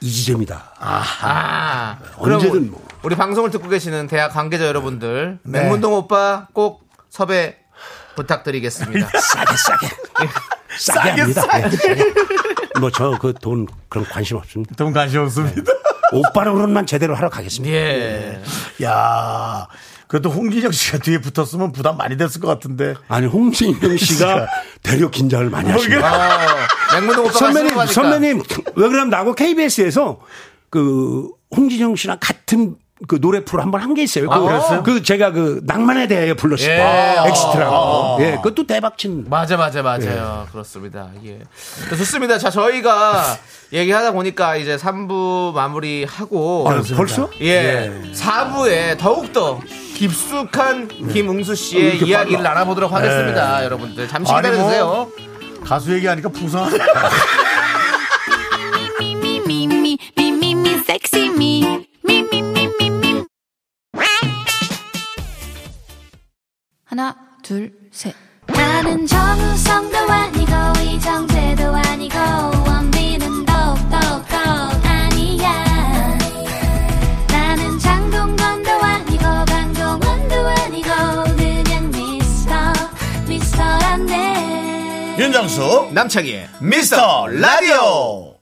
이 0.00 0.10
지점이다. 0.10 0.60
아, 0.80 1.98
그럼 2.20 2.40
언제든 2.40 2.68
뭐. 2.72 2.82
우리 3.04 3.14
방송을 3.14 3.50
듣고 3.50 3.68
계시는 3.68 4.08
대학 4.08 4.32
관계자 4.32 4.66
여러분들, 4.66 5.38
맹문동 5.44 5.94
오빠 5.94 6.48
꼭 6.52 6.82
섭외 7.08 7.61
부탁드리겠습니다. 8.14 9.08
싸게, 9.20 9.56
싸게. 9.56 9.88
싸게 10.78 11.10
합니다. 11.20 11.42
뭐, 12.80 12.90
저 12.90 13.18
그 13.18 13.32
돈 13.34 13.66
그런 13.88 14.04
관심 14.06 14.36
없습니다. 14.36 14.74
돈 14.76 14.92
관심 14.92 15.20
없습니다. 15.22 15.72
오빠로만 16.12 16.86
제대로 16.86 17.14
하러 17.14 17.28
가겠습니다. 17.30 17.74
예. 17.74 18.42
야 18.82 19.66
그래도 20.08 20.28
홍진영 20.30 20.72
씨가 20.72 20.98
뒤에 20.98 21.18
붙었으면 21.18 21.72
부담 21.72 21.96
많이 21.96 22.16
됐을 22.18 22.40
것 22.40 22.48
같은데. 22.48 22.94
아니, 23.08 23.26
홍진영 23.26 23.96
씨가 23.96 24.46
되려 24.82 25.10
긴장을 25.10 25.48
많이 25.48 25.70
하십니다. 25.70 26.06
어, 26.06 26.58
맥문동 26.94 27.24
오빠가 27.24 27.38
선배님. 27.38 27.86
선배님, 27.86 28.42
왜 28.76 28.88
그러면 28.88 29.08
나하고 29.08 29.34
KBS에서 29.34 30.20
그 30.68 31.28
홍진영 31.56 31.96
씨랑 31.96 32.18
같은 32.20 32.76
그 33.08 33.20
노래 33.20 33.44
프로 33.44 33.62
한 33.62 33.70
번 33.70 33.80
한 33.80 33.94
게 33.94 34.02
있어요. 34.04 34.28
그, 34.28 34.40
그랬어요? 34.40 34.82
그 34.82 35.02
제가 35.02 35.32
그 35.32 35.60
낭만에 35.64 36.06
대하여 36.06 36.34
불렀을 36.34 36.64
예. 36.70 36.76
때 36.76 36.82
아. 36.82 37.26
엑스트라고. 37.28 38.16
예, 38.20 38.36
그것도 38.36 38.66
대박친. 38.66 39.26
맞아, 39.28 39.56
맞아, 39.56 39.82
맞아요. 39.82 40.46
그렇습니다. 40.52 41.08
예. 41.24 41.38
자, 41.90 41.96
좋습니다. 41.96 42.38
자, 42.38 42.50
저희가 42.50 43.36
얘기하다 43.72 44.12
보니까 44.12 44.56
이제 44.56 44.76
3부 44.76 45.52
마무리하고. 45.54 46.68
아, 46.68 46.82
벌써? 46.96 47.28
예. 47.40 47.90
4부에 48.14 48.98
더욱더 48.98 49.58
깊숙한 49.94 50.88
김웅수 51.12 51.54
씨의 51.54 51.96
이렇게 51.96 52.06
이야기를 52.06 52.38
빨라. 52.42 52.50
나눠보도록 52.54 52.92
하겠습니다. 52.92 53.64
여러분들. 53.64 54.08
잠시 54.08 54.32
아니, 54.32 54.48
기다려주세요. 54.48 54.86
뭐. 54.86 55.10
가수 55.64 55.92
얘기하니까 55.94 56.28
부상하네. 56.28 56.76
하나, 66.92 67.16
둘, 67.42 67.72
셋. 67.90 68.14
나는 68.48 69.06
정우성도 69.06 69.96
아니고 69.96 70.52
이정재도 70.84 71.74
아니고 71.74 72.18
원빈은 72.68 73.46
더욱더 73.46 73.96
아니야 74.84 76.18
나는 77.30 77.78
장동건도 77.78 78.70
아니고 78.70 79.22
강동원도 79.22 80.34
아니고 80.48 80.88
그냥 81.34 81.90
미스터 81.92 82.52
미스터란데 83.26 85.16
윤정수 85.18 85.92
남창희의 85.94 86.48
미스터 86.60 87.26
라디오. 87.28 88.34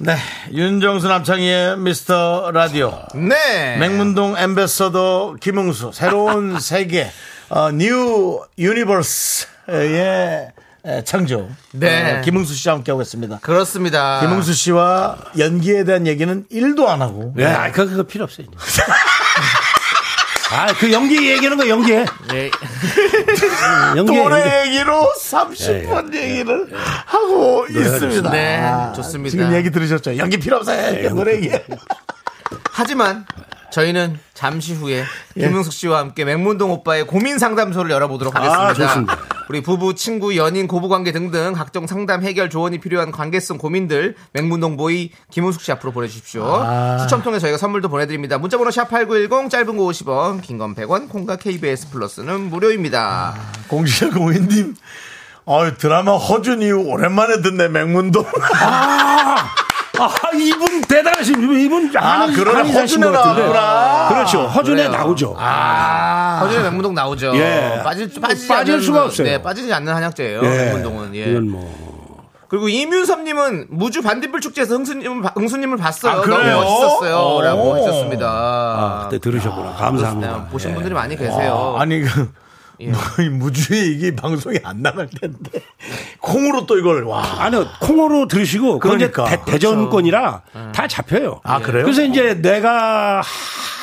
네, 0.00 0.16
윤정수 0.50 1.08
남창희의 1.08 1.76
미스터 1.76 2.52
라디오. 2.54 3.02
네. 3.14 3.76
맹문동 3.76 4.38
엠베서더 4.38 5.34
김웅수 5.42 5.90
새로운 5.92 6.56
세계 6.64 7.10
어, 7.54 7.70
new 7.70 8.40
universe의 8.58 10.52
에, 10.84 11.04
창조 11.04 11.50
네. 11.72 12.18
어, 12.18 12.20
김웅수 12.22 12.54
씨와 12.54 12.76
함께하고 12.76 13.02
있습니다. 13.02 13.40
그렇습니다. 13.42 14.20
김웅수 14.20 14.54
씨와 14.54 15.18
연기에 15.36 15.84
대한 15.84 16.06
얘기는 16.06 16.46
1도 16.50 16.86
안 16.88 17.02
하고 17.02 17.34
예, 17.38 17.44
아, 17.44 17.70
그거, 17.70 17.90
그거 17.90 18.02
필요 18.04 18.24
없어요. 18.24 18.46
이제. 18.46 18.82
아, 20.50 20.66
그 20.78 20.90
연기 20.92 21.30
얘기하는 21.30 21.58
거 21.58 21.68
연기해. 21.68 22.06
예. 22.32 22.50
연기. 23.96 24.16
노래 24.16 24.66
얘기로 24.68 25.12
30분 25.20 26.14
얘기를 26.14 26.68
하고 27.06 27.66
있습니다. 27.68 28.30
네, 28.30 28.60
아, 28.60 28.92
좋습니다. 28.94 29.30
지금 29.30 29.52
얘기 29.54 29.70
들으셨죠? 29.70 30.16
연기 30.16 30.38
필요 30.38 30.56
없어요. 30.56 31.14
노래 31.14 31.34
얘기. 31.36 31.50
하지만 32.72 33.26
저희는 33.72 34.18
잠시 34.34 34.74
후에 34.74 35.02
예. 35.36 35.40
김용숙 35.40 35.72
씨와 35.72 35.98
함께 35.98 36.24
맹문동 36.24 36.70
오빠의 36.70 37.06
고민 37.06 37.38
상담소를 37.38 37.90
열어보도록 37.90 38.34
하겠습니다. 38.34 38.68
아, 38.68 38.74
좋습니다. 38.74 39.18
우리 39.48 39.60
부부, 39.62 39.94
친구, 39.94 40.36
연인, 40.36 40.68
고부관계 40.68 41.10
등등 41.12 41.52
각종 41.54 41.86
상담 41.86 42.22
해결 42.22 42.48
조언이 42.50 42.78
필요한 42.78 43.10
관계성 43.10 43.58
고민들 43.58 44.14
맹문동 44.32 44.76
보이 44.76 45.10
김용숙 45.30 45.62
씨 45.62 45.72
앞으로 45.72 45.92
보내주십시오. 45.92 46.44
아. 46.46 46.98
추첨 46.98 47.22
통해 47.22 47.38
저희가 47.38 47.58
선물도 47.58 47.88
보내드립니다. 47.88 48.38
문자번호 48.38 48.70
샵 48.70 48.88
#8910 48.90 49.50
짧은 49.50 49.76
거 49.76 49.84
50원, 49.84 50.40
긴 50.42 50.58
건 50.58 50.74
100원, 50.74 51.08
콩과 51.08 51.36
KBS 51.36 51.90
플러스는 51.90 52.50
무료입니다. 52.50 53.34
공시자 53.68 54.10
공인님. 54.10 54.74
어 55.44 55.76
드라마 55.76 56.12
허준 56.16 56.62
이후 56.62 56.84
오랜만에 56.86 57.40
듣네 57.42 57.68
맹문동. 57.68 58.24
아, 60.06 60.36
이분 60.36 60.80
대단하신 60.82 61.46
분. 61.46 61.58
이분 61.60 61.92
아. 61.96 62.26
한의사신 62.26 63.02
허준에. 63.02 63.10
나왔구나. 63.10 64.08
그렇죠. 64.08 64.42
허준에 64.46 64.86
그래요. 64.88 64.90
나오죠. 64.98 65.36
아. 65.38 66.40
허준의 66.42 66.64
맹문동 66.64 66.94
나오죠. 66.94 67.32
예. 67.36 67.80
빠질, 67.84 68.10
빠지지 68.20 68.48
빠질 68.48 68.74
않는, 68.74 68.84
수가 68.84 69.04
없어요. 69.04 69.26
네, 69.26 69.42
빠지지 69.42 69.72
않는 69.72 69.92
한약재예요. 69.94 70.40
예. 70.42 70.48
맹문동은. 70.48 71.14
예. 71.14 71.24
이건 71.30 71.50
뭐. 71.50 71.92
그리고 72.48 72.68
이윤섭님은 72.68 73.68
무주 73.70 74.02
반딧불 74.02 74.40
축제에서 74.42 74.74
흥수님을, 74.74 75.22
봐- 75.22 75.32
흥수님을 75.34 75.78
봤어요. 75.78 76.18
아, 76.18 76.20
그래요? 76.20 76.38
너무 76.60 76.64
멋있었어요. 76.64 77.16
오. 77.36 77.40
라고 77.40 77.74
하셨습니다. 77.76 78.26
아, 78.28 79.08
그때 79.08 79.18
들으셨구나. 79.20 79.72
감사합니다. 79.72 80.32
네, 80.32 80.42
보신 80.50 80.70
예. 80.70 80.74
분들이 80.74 80.94
많이 80.94 81.16
계세요. 81.16 81.76
아니 81.78 82.00
그 82.02 82.30
예. 82.82 83.28
무주의 83.28 83.92
이게 83.92 84.14
방송이 84.14 84.58
안 84.64 84.82
나갈 84.82 85.08
텐데 85.08 85.60
콩으로 86.20 86.66
또 86.66 86.78
이걸 86.78 87.04
와. 87.04 87.22
아니요, 87.38 87.66
콩으로 87.80 88.28
들으시고, 88.28 88.78
그러니까. 88.78 89.24
대, 89.44 89.58
전권이라 89.58 90.42
다 90.74 90.86
잡혀요. 90.86 91.40
아, 91.44 91.60
그래요? 91.60 91.84
그래서 91.84 92.02
이제 92.02 92.40
내가 92.40 93.22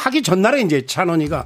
하기 0.04 0.24
전날에 0.24 0.62
이제 0.62 0.86
찬원이가 0.86 1.46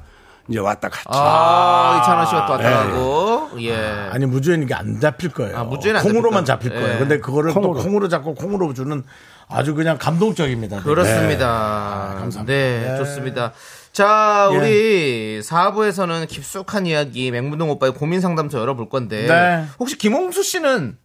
이제 0.50 0.60
왔다 0.60 0.90
갔지. 0.90 1.06
아, 1.08 2.02
이찬원 2.02 2.26
씨가 2.28 2.46
또 2.46 2.52
왔다 2.54 2.70
가고. 2.88 3.50
예. 3.62 3.76
아니 4.12 4.26
무주에는 4.26 4.66
이게 4.66 4.74
안 4.74 5.00
잡힐 5.00 5.30
거예요. 5.30 5.58
아, 5.58 5.64
무주에는 5.64 6.00
안 6.00 6.06
콩으로만 6.06 6.46
잡힐 6.46 6.70
거예요. 6.72 6.96
예. 6.96 6.98
근데 6.98 7.20
그거를 7.20 7.54
콩으로. 7.54 7.76
또 7.76 7.82
콩으로 7.82 8.10
잡고 8.10 8.36
콩으로 8.36 8.74
주는 8.74 9.04
아주 9.48 9.74
그냥 9.74 9.98
감동적입니다. 9.98 10.82
그렇습니다. 10.82 12.16
감사합니다. 12.20 12.44
네, 12.46 12.92
예. 12.94 12.98
좋습니다. 12.98 13.54
자, 13.94 14.50
우리 14.52 15.40
4부에서는 15.42 16.28
깊숙한 16.28 16.88
이야기 16.88 17.30
맹문동 17.30 17.70
오빠의 17.70 17.94
고민 17.94 18.20
상담소 18.22 18.58
열어볼 18.60 18.90
건데. 18.90 19.28
네. 19.28 19.66
혹시 19.80 19.98
김홍수 20.00 20.42
씨는 20.42 20.98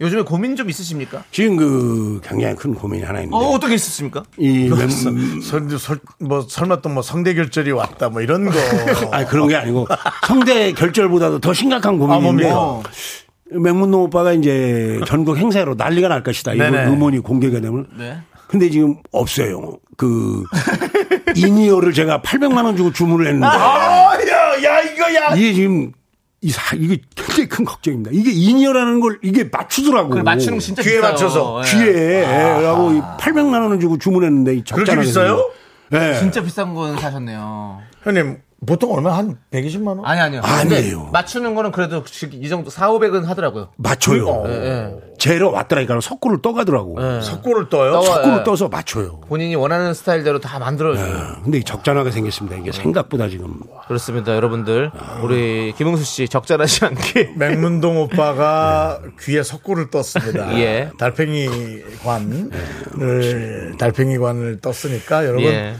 요즘에 0.00 0.22
고민 0.22 0.54
좀 0.54 0.68
있으십니까? 0.68 1.24
지금 1.30 1.56
그 1.56 2.20
굉장히 2.22 2.54
큰 2.56 2.74
고민이 2.74 3.02
하나 3.02 3.20
있는데. 3.20 3.34
어, 3.36 3.48
어떻게 3.50 3.74
있으십니까? 3.74 4.24
이 4.36 4.68
맹, 4.68 4.90
설, 5.40 5.78
설, 5.78 6.00
뭐 6.20 6.42
설마 6.42 6.82
또 6.82 6.90
뭐 6.90 7.00
성대 7.02 7.32
결절이 7.32 7.70
왔다 7.70 8.10
뭐 8.10 8.20
이런 8.20 8.44
거. 8.44 8.52
아니 9.10 9.26
그런 9.26 9.48
게 9.48 9.56
아니고 9.56 9.86
성대 10.26 10.72
결절보다도 10.72 11.38
더 11.38 11.54
심각한 11.54 11.94
아, 11.94 11.96
고민인데 11.96 12.50
뭡니까? 12.52 12.90
맹문동 13.52 14.02
오빠가 14.02 14.32
이제 14.34 15.00
전국 15.06 15.38
행사로 15.38 15.76
난리가 15.76 16.08
날 16.08 16.22
것이다. 16.22 16.52
이런. 16.52 16.74
음원이 16.74 17.20
공개가 17.20 17.60
되면. 17.60 17.86
네. 17.96 18.18
근데 18.48 18.68
지금 18.68 18.96
없어요. 19.12 19.78
그 19.96 20.44
이니어를 21.36 21.92
제가 21.92 22.20
800만 22.22 22.64
원 22.64 22.76
주고 22.76 22.92
주문을 22.92 23.26
했는데 23.26 23.46
아, 23.46 24.14
야, 24.28 24.62
야, 24.62 24.80
이거 24.80 25.14
야. 25.14 25.34
이게 25.34 25.52
지금 25.52 25.92
이 26.40 26.50
사, 26.50 26.76
이게 26.76 26.98
굉장히 27.16 27.48
큰 27.48 27.64
걱정입니다. 27.64 28.10
이게 28.12 28.30
이니어라는 28.30 29.00
걸 29.00 29.18
이게 29.22 29.48
맞추더라고. 29.50 30.10
그래, 30.10 30.22
맞추는 30.22 30.58
거 30.58 30.60
진짜 30.62 30.82
귀에 30.82 30.96
비싸요. 30.96 31.10
맞춰서. 31.12 31.62
예. 31.64 31.70
귀에 31.70 32.22
라고 32.60 32.92
이 32.92 33.00
800만 33.18 33.62
원을 33.62 33.80
주고 33.80 33.96
주문했는데 33.98 34.56
이 34.56 34.62
그렇게. 34.64 35.00
비싸요? 35.00 35.50
예. 35.94 36.18
진짜 36.18 36.42
비싼 36.42 36.74
건 36.74 36.98
사셨네요. 36.98 37.78
형님 38.02 38.38
보통 38.66 38.92
얼마 38.92 39.16
한 39.16 39.36
120만 39.50 39.88
원? 39.88 40.04
아니 40.04 40.20
아니요. 40.20 40.40
아니에요. 40.44 41.10
맞추는 41.12 41.54
거는 41.54 41.70
그래도 41.72 42.04
이 42.32 42.48
정도 42.48 42.70
4, 42.70 42.88
500은 42.90 43.24
하더라고요. 43.24 43.68
맞춰요. 43.76 44.44
예. 44.48 44.94
제로 45.18 45.52
왔더라니까 45.52 46.00
석고를 46.00 46.42
떠가더라고. 46.42 47.20
석고를 47.22 47.68
떠요. 47.68 47.92
떠- 47.92 48.02
석고를 48.02 48.38
예. 48.40 48.44
떠서 48.44 48.68
맞춰요. 48.68 49.20
본인이 49.28 49.54
원하는 49.54 49.94
스타일대로 49.94 50.40
다 50.40 50.58
만들어줘요. 50.58 51.16
아, 51.16 51.40
근데 51.42 51.58
이 51.58 51.64
적잖하게 51.64 52.10
생겼습니다. 52.10 52.56
이게 52.56 52.72
생각보다 52.72 53.28
지금 53.28 53.60
그렇습니다, 53.86 54.34
여러분들. 54.34 54.90
우리 55.22 55.72
김흥수 55.76 56.04
씨 56.04 56.28
적절하지 56.28 56.84
않게. 56.84 57.34
맹문동 57.38 57.98
오빠가 57.98 59.00
귀에 59.20 59.42
석고를 59.42 59.90
떴습니다. 59.90 60.58
예. 60.58 60.90
달팽이 60.98 61.48
관을 62.04 62.50
달팽이 63.78 64.18
관을 64.18 64.60
떴으니까 64.60 65.24
여러분 65.26 65.44
예. 65.44 65.74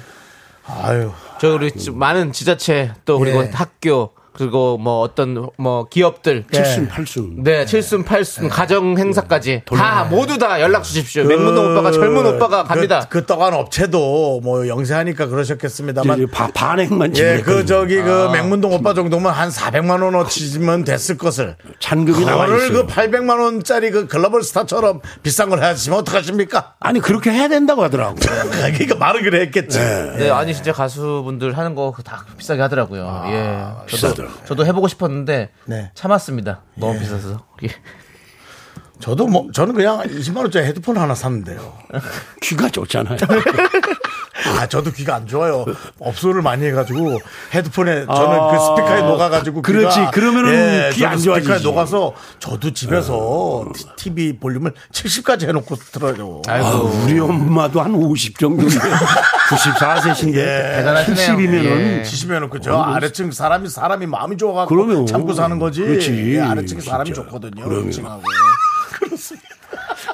아유 0.67 1.11
저 1.45 1.55
우리 1.57 1.71
지- 1.73 1.91
많은 1.91 2.33
지자체 2.33 2.93
또 3.05 3.19
그리고 3.19 3.43
예. 3.45 3.51
학교 3.53 4.15
그리고 4.37 4.77
뭐 4.79 5.01
어떤 5.01 5.49
뭐 5.57 5.87
기업들 5.89 6.45
칠순 6.53 6.89
팔순. 6.89 7.43
네, 7.45 7.65
칠순, 7.65 8.05
팔순, 8.05 8.49
가정 8.49 8.99
행사까지 8.99 9.63
다 9.65 10.05
모두 10.05 10.39
다 10.39 10.61
연락 10.61 10.83
주십시오. 10.83 11.25
맹문동 11.25 11.73
오빠가 11.73 11.93
젊은 11.93 12.27
오빠가 12.27 12.65
갑니다. 12.65 13.07
그, 13.09 13.21
그 13.21 13.27
떡한 13.27 13.55
업체도 13.55 14.41
뭐 14.43 14.67
영세하니까 14.69 15.27
그러셨겠습니다만 15.27 16.27
바- 16.33 16.49
반액만 16.53 17.17
예. 17.17 17.43
그 17.45 17.65
저기 17.65 18.01
아. 18.01 18.05
그 18.05 18.29
맹문동 18.33 18.73
오빠 18.73 18.93
정도면 18.95 19.33
한 19.33 19.49
400만 19.51 20.03
원어치면 20.03 20.85
됐을 20.85 21.17
것을 21.17 21.57
잔금이 21.79 22.25
나와 22.25 22.47
그거를 22.47 22.67
있어요. 22.67 22.87
그 22.87 22.93
800만 22.93 23.41
원짜리 23.41 23.91
그 23.91 24.07
글로벌 24.07 24.43
스타처럼 24.43 25.01
비싼 25.23 25.49
걸 25.49 25.61
해야지면 25.63 26.01
어떡하십니까? 26.01 26.75
아니 26.81 27.01
그렇게 27.01 27.31
해야 27.31 27.49
된다고 27.49 27.83
하더라고. 27.85 28.17
그러니까 28.21 28.97
말을 28.97 29.23
그래 29.23 29.41
했겠지. 29.43 29.79
네, 29.79 30.31
아니 30.31 30.55
진짜 30.55 30.73
가수분들 30.73 31.57
하는 31.57 31.75
거 31.75 31.95
다 32.05 32.25
비싸게 32.37 32.61
하더라고요. 32.61 33.25
예. 33.29 33.57
저도 33.89 34.15
비싸더 34.15 34.24
라고요. 34.25 34.45
저도 34.47 34.67
해보고 34.67 34.89
싶었는데 34.89 35.51
네. 35.67 35.91
참았습니다. 35.95 36.63
너무 36.77 36.99
비싸서. 36.99 37.47
예. 37.65 37.69
저도 39.01 39.27
뭐 39.27 39.51
저는 39.53 39.75
그냥 39.75 39.99
20만 40.03 40.39
원짜리 40.39 40.67
헤드폰 40.67 40.97
하나 40.97 41.15
샀는데요. 41.15 41.77
귀가 42.43 42.69
좋잖아요. 42.69 43.19
아, 44.57 44.67
저도 44.67 44.91
귀가 44.93 45.15
안 45.17 45.27
좋아요. 45.27 45.65
업소를 45.99 46.43
많이 46.43 46.65
해가지고 46.67 47.19
헤드폰에 47.53 48.07
저는 48.07 48.51
그 48.51 48.59
스피커에 48.65 49.03
녹아가지고 49.03 49.63
그렇지. 49.63 49.99
귀가- 50.01 50.11
그러면은 50.11 50.91
귀 50.93 51.01
저도 51.01 51.11
안 51.11 51.19
스피커에 51.19 51.43
좋아지지. 51.43 51.67
녹아서 51.67 52.15
저도 52.39 52.73
집에서 52.73 53.67
TV 53.97 54.39
볼륨을 54.39 54.73
70까지 54.93 55.49
해놓고 55.49 55.77
들어요. 55.93 56.43
아, 56.49 56.61
우리 57.05 57.19
엄마도 57.19 57.81
한 57.81 57.95
50 57.95 58.39
정도인데. 58.39 58.77
94세신데 59.51 60.37
예. 60.37 60.77
대단하시네요. 60.79 62.03
70이면은 62.03 62.45
예. 62.45 62.49
그죠 62.49 62.81
아래층 62.83 63.31
사람이 63.31 63.69
사람이 63.69 64.07
마음이 64.07 64.37
좋아갖고 64.37 64.75
그럼요. 64.75 65.05
참고 65.07 65.35
사는 65.35 65.59
거지. 65.59 65.83
그렇지. 65.83 66.35
예, 66.37 66.41
아래층 66.41 66.81
사람이 66.81 67.07
진짜. 67.13 67.23
좋거든요. 67.29 67.65
그럼요. 67.65 67.87
위층하고. 67.89 68.23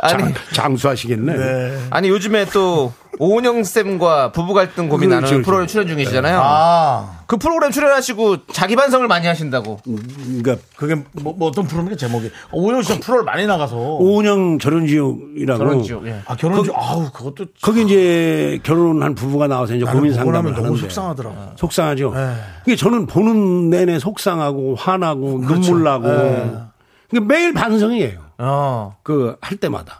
아니, 0.03 0.34
장수하시겠네. 0.55 1.88
아니 1.91 2.09
요즘에 2.09 2.47
또 2.47 2.93
오은영 3.21 3.64
쌤과 3.64 4.33
부부 4.33 4.55
갈등 4.55 4.89
고민하는 4.89 5.29
그렇죠, 5.29 5.45
프로그램 5.45 5.66
출연 5.66 5.87
중이시잖아요. 5.87 6.41
아 6.43 7.21
그 7.31 7.37
프로그램 7.37 7.71
출연하시고 7.71 8.47
자기 8.49 8.75
반성을 8.75 9.07
많이 9.07 9.29
하신다고. 9.29 9.79
그러니까 9.85 10.57
그게 10.75 10.97
뭐, 11.12 11.33
뭐 11.33 11.49
어떤 11.49 11.64
프로입니까 11.64 11.97
제목이 11.97 12.29
오영 12.51 12.83
씨가 12.83 12.99
프로를 12.99 13.25
많이 13.25 13.47
나가서 13.47 13.77
오은영 13.77 14.59
결혼지옥이라고 14.59 15.59
결혼지옥. 15.62 16.07
예. 16.09 16.23
아 16.27 16.35
결혼 16.35 16.64
중 16.64 16.75
아우 16.77 17.09
그것도 17.12 17.47
거기 17.62 17.85
이제 17.85 18.59
결혼한 18.64 19.14
부부가 19.14 19.47
나와서 19.47 19.77
이제 19.77 19.85
고민 19.85 20.12
상담을 20.12 20.51
너무 20.55 20.64
하는데 20.64 20.81
속상하더라고. 20.81 21.37
속상하죠. 21.55 22.12
네. 22.12 22.35
그게 22.64 22.75
저는 22.75 23.07
보는 23.07 23.71
내내 23.71 24.01
속상하고 24.01 24.75
화나고 24.75 25.43
눈물 25.47 25.85
나고 25.85 26.09
네. 26.09 26.53
그게 27.09 27.21
매일 27.25 27.55
반성이에요. 27.55 28.18
어. 28.39 28.97
그할 29.05 29.57
때마다 29.61 29.99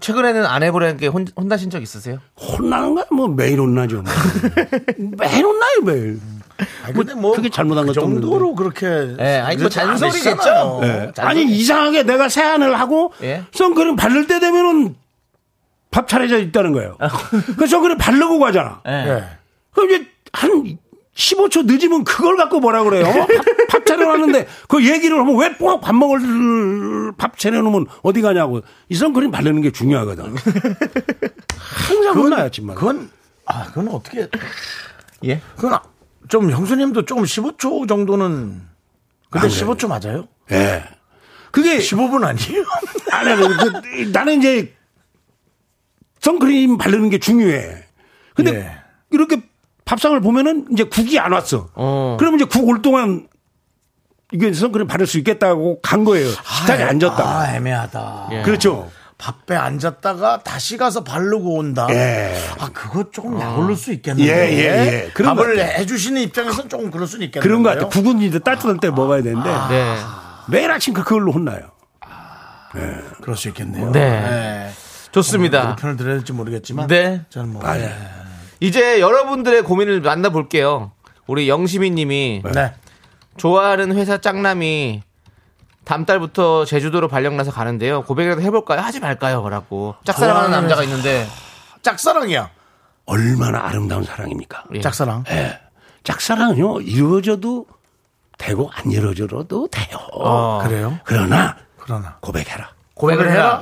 최근에는 0.00 0.46
아내분에게 0.46 1.06
혼, 1.08 1.26
혼나신 1.36 1.70
적 1.70 1.82
있으세요? 1.82 2.18
혼나는 2.38 2.94
거야 2.94 3.04
뭐 3.10 3.28
매일 3.28 3.60
혼나죠. 3.60 4.02
뭐. 4.02 4.12
매일 5.18 5.44
혼나요 5.44 5.80
매일. 5.84 6.20
아니, 6.84 6.92
근데 6.94 7.14
뭐 7.14 7.34
크게 7.34 7.48
잘못한 7.50 7.86
그 7.86 7.92
것도 7.92 8.00
정도로 8.00 8.54
그렇게 8.54 8.86
예, 9.20 9.38
아니, 9.38 9.56
뭐. 9.56 9.68
잔소리겠죠? 9.68 10.80
예. 10.82 11.12
아니 11.18 11.44
이상하게 11.44 12.02
내가 12.02 12.28
세안을 12.28 12.78
하고 12.78 13.12
예. 13.22 13.44
선크림 13.52 13.96
바를 13.96 14.26
때 14.26 14.40
되면은 14.40 14.96
밥 15.90 16.08
차려져 16.08 16.38
있다는 16.38 16.72
거예요. 16.72 16.96
그 17.56 17.66
선크림 17.66 17.96
바르고 17.96 18.38
가잖아. 18.38 18.82
예. 18.86 19.24
그럼 19.72 19.90
이제 19.90 20.06
한 20.32 20.78
15초 21.18 21.66
늦으면 21.66 22.04
그걸 22.04 22.36
갖고 22.36 22.60
뭐라 22.60 22.84
그래요? 22.84 23.04
밥, 23.04 23.26
밥 23.68 23.86
차려놨는데 23.86 24.46
그 24.68 24.86
얘기를 24.88 25.18
하면 25.18 25.36
왜꼭밥 25.36 25.94
먹을 25.94 27.12
밥 27.18 27.36
차려놓으면 27.36 27.86
어디 28.02 28.22
가냐고. 28.22 28.60
이 28.88 28.94
선크림 28.94 29.32
바르는 29.32 29.60
게 29.62 29.72
중요하거든. 29.72 30.36
항상 31.58 32.14
혼나야지만. 32.14 32.76
그건 32.76 33.10
아 33.46 33.66
그건 33.66 33.88
어떻게 33.88 34.28
예. 35.24 35.40
그건 35.56 35.74
아- 35.74 35.82
좀 36.28 36.50
형수님도 36.52 37.04
조금 37.04 37.24
15초 37.24 37.88
정도는 37.88 38.62
근데 39.30 39.46
안 39.46 39.52
돼요. 39.52 39.66
15초 39.74 39.88
맞아요? 39.88 40.28
예. 40.52 40.84
그게 41.50 41.78
15분 41.78 42.22
아니에요? 42.24 42.64
아니, 43.10 43.30
아니, 43.32 43.42
그, 43.42 44.10
나는 44.12 44.38
이제 44.38 44.72
선크림 46.20 46.78
바르는 46.78 47.10
게 47.10 47.18
중요해. 47.18 47.84
근데 48.36 48.54
예. 48.54 48.78
이렇게 49.10 49.42
밥상을 49.88 50.20
보면은 50.20 50.66
이제 50.70 50.84
국이 50.84 51.18
안 51.18 51.32
왔어. 51.32 51.70
어. 51.74 52.18
그러면 52.20 52.38
이제 52.40 52.44
국 52.44 52.68
올 52.68 52.82
동안 52.82 53.26
이게 54.32 54.52
선크림 54.52 54.86
바를 54.86 55.06
수 55.06 55.16
있겠다고 55.16 55.80
간 55.80 56.04
거예요. 56.04 56.28
식탁에 56.28 56.82
앉았다. 56.82 57.24
아 57.26 57.54
애매하다. 57.56 58.28
예. 58.32 58.42
그렇죠. 58.42 58.90
밥배 59.16 59.56
앉았다가 59.56 60.42
다시 60.42 60.76
가서 60.76 61.02
바르고 61.04 61.54
온다. 61.54 61.86
예. 61.90 62.36
아 62.58 62.68
그거 62.74 63.10
조금 63.10 63.40
약올릴 63.40 63.76
수 63.78 63.90
있겠네요. 63.94 64.26
예, 64.30 64.30
예, 64.52 64.58
예. 65.06 65.10
그런 65.14 65.34
것 65.34 65.42
밥을 65.44 65.56
같아요. 65.56 65.78
해주시는 65.80 66.20
입장에서는 66.20 66.68
조금 66.68 66.90
그럴 66.90 67.06
수는 67.06 67.24
있겠네요. 67.26 67.42
그런 67.48 67.62
거 67.62 67.70
같아. 67.70 67.88
국은 67.88 68.20
이제 68.20 68.38
따뜻할 68.38 68.76
때 68.80 68.90
먹어야 68.90 69.22
되는데 69.22 69.48
네. 69.70 69.96
매일 70.50 70.70
아침 70.70 70.92
그- 70.92 71.02
그걸로 71.02 71.32
혼나요. 71.32 71.62
그럴 73.22 73.36
수 73.38 73.48
있겠네요. 73.48 73.90
네. 73.92 74.00
예. 74.00 74.70
좋습니다. 75.12 75.68
어느 75.68 75.76
편을 75.76 75.96
들어야 75.96 76.14
될지 76.16 76.34
모르겠지만. 76.34 76.86
네. 76.88 77.22
저는 77.30 77.54
뭐. 77.54 77.66
아, 77.66 77.78
예. 77.78 77.90
이제 78.60 79.00
여러분들의 79.00 79.62
고민을 79.62 80.00
만나볼게요. 80.00 80.92
우리 81.26 81.48
영시민 81.48 81.94
님이 81.94 82.42
네. 82.54 82.74
좋아하는 83.36 83.94
회사 83.94 84.18
짱남이 84.18 85.02
다음 85.84 86.04
달부터 86.04 86.64
제주도로 86.64 87.08
발령나서 87.08 87.50
가는데요. 87.50 88.02
고백이라도 88.02 88.42
해볼까요? 88.42 88.80
하지 88.80 89.00
말까요? 89.00 89.48
라고. 89.48 89.94
짝사랑하는 90.04 90.50
좋아하는 90.50 90.60
남자가 90.60 90.82
있는데. 90.84 91.26
짝사랑이야. 91.82 92.50
얼마나 93.06 93.64
아름다운 93.64 94.04
사랑입니까? 94.04 94.64
예. 94.74 94.80
짝사랑. 94.80 95.24
짝사랑은요, 96.04 96.82
이루어져도 96.82 97.66
되고 98.36 98.70
안 98.74 98.90
이루어져도 98.90 99.68
돼요. 99.68 99.98
어. 100.12 100.60
그래요? 100.62 100.98
그러나 101.04 101.56
그러나. 101.78 102.18
고백해라. 102.20 102.70
고백을 102.94 103.30
해라. 103.30 103.60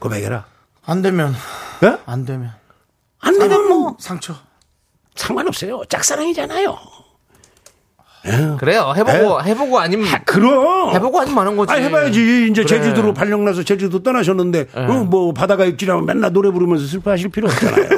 고백해라. 0.00 0.44
안 0.84 1.00
되면. 1.02 1.32
예? 1.84 1.98
안 2.06 2.24
되면. 2.24 2.52
안 3.24 3.38
되면 3.38 3.68
뭐 3.68 3.96
상처. 3.98 4.34
상관없어요. 5.14 5.82
짝사랑이잖아요. 5.88 6.76
그래요. 8.58 8.94
해보고, 8.96 9.42
해보고 9.42 9.78
아니면. 9.78 10.08
아, 10.08 10.22
그럼. 10.24 10.94
해보고 10.94 11.20
아니면 11.20 11.38
하는 11.40 11.56
거지. 11.56 11.72
아, 11.72 11.76
해봐야지. 11.76 12.48
이제 12.50 12.64
그래. 12.64 12.78
제주도로 12.78 13.12
발령나서 13.12 13.62
제주도 13.64 14.02
떠나셨는데, 14.02 14.68
어, 14.74 14.92
뭐, 15.04 15.32
바다가 15.34 15.66
입질하면 15.66 16.06
맨날 16.06 16.32
노래 16.32 16.50
부르면서 16.50 16.86
슬퍼하실 16.86 17.28
필요 17.30 17.48
없잖아요. 17.48 17.88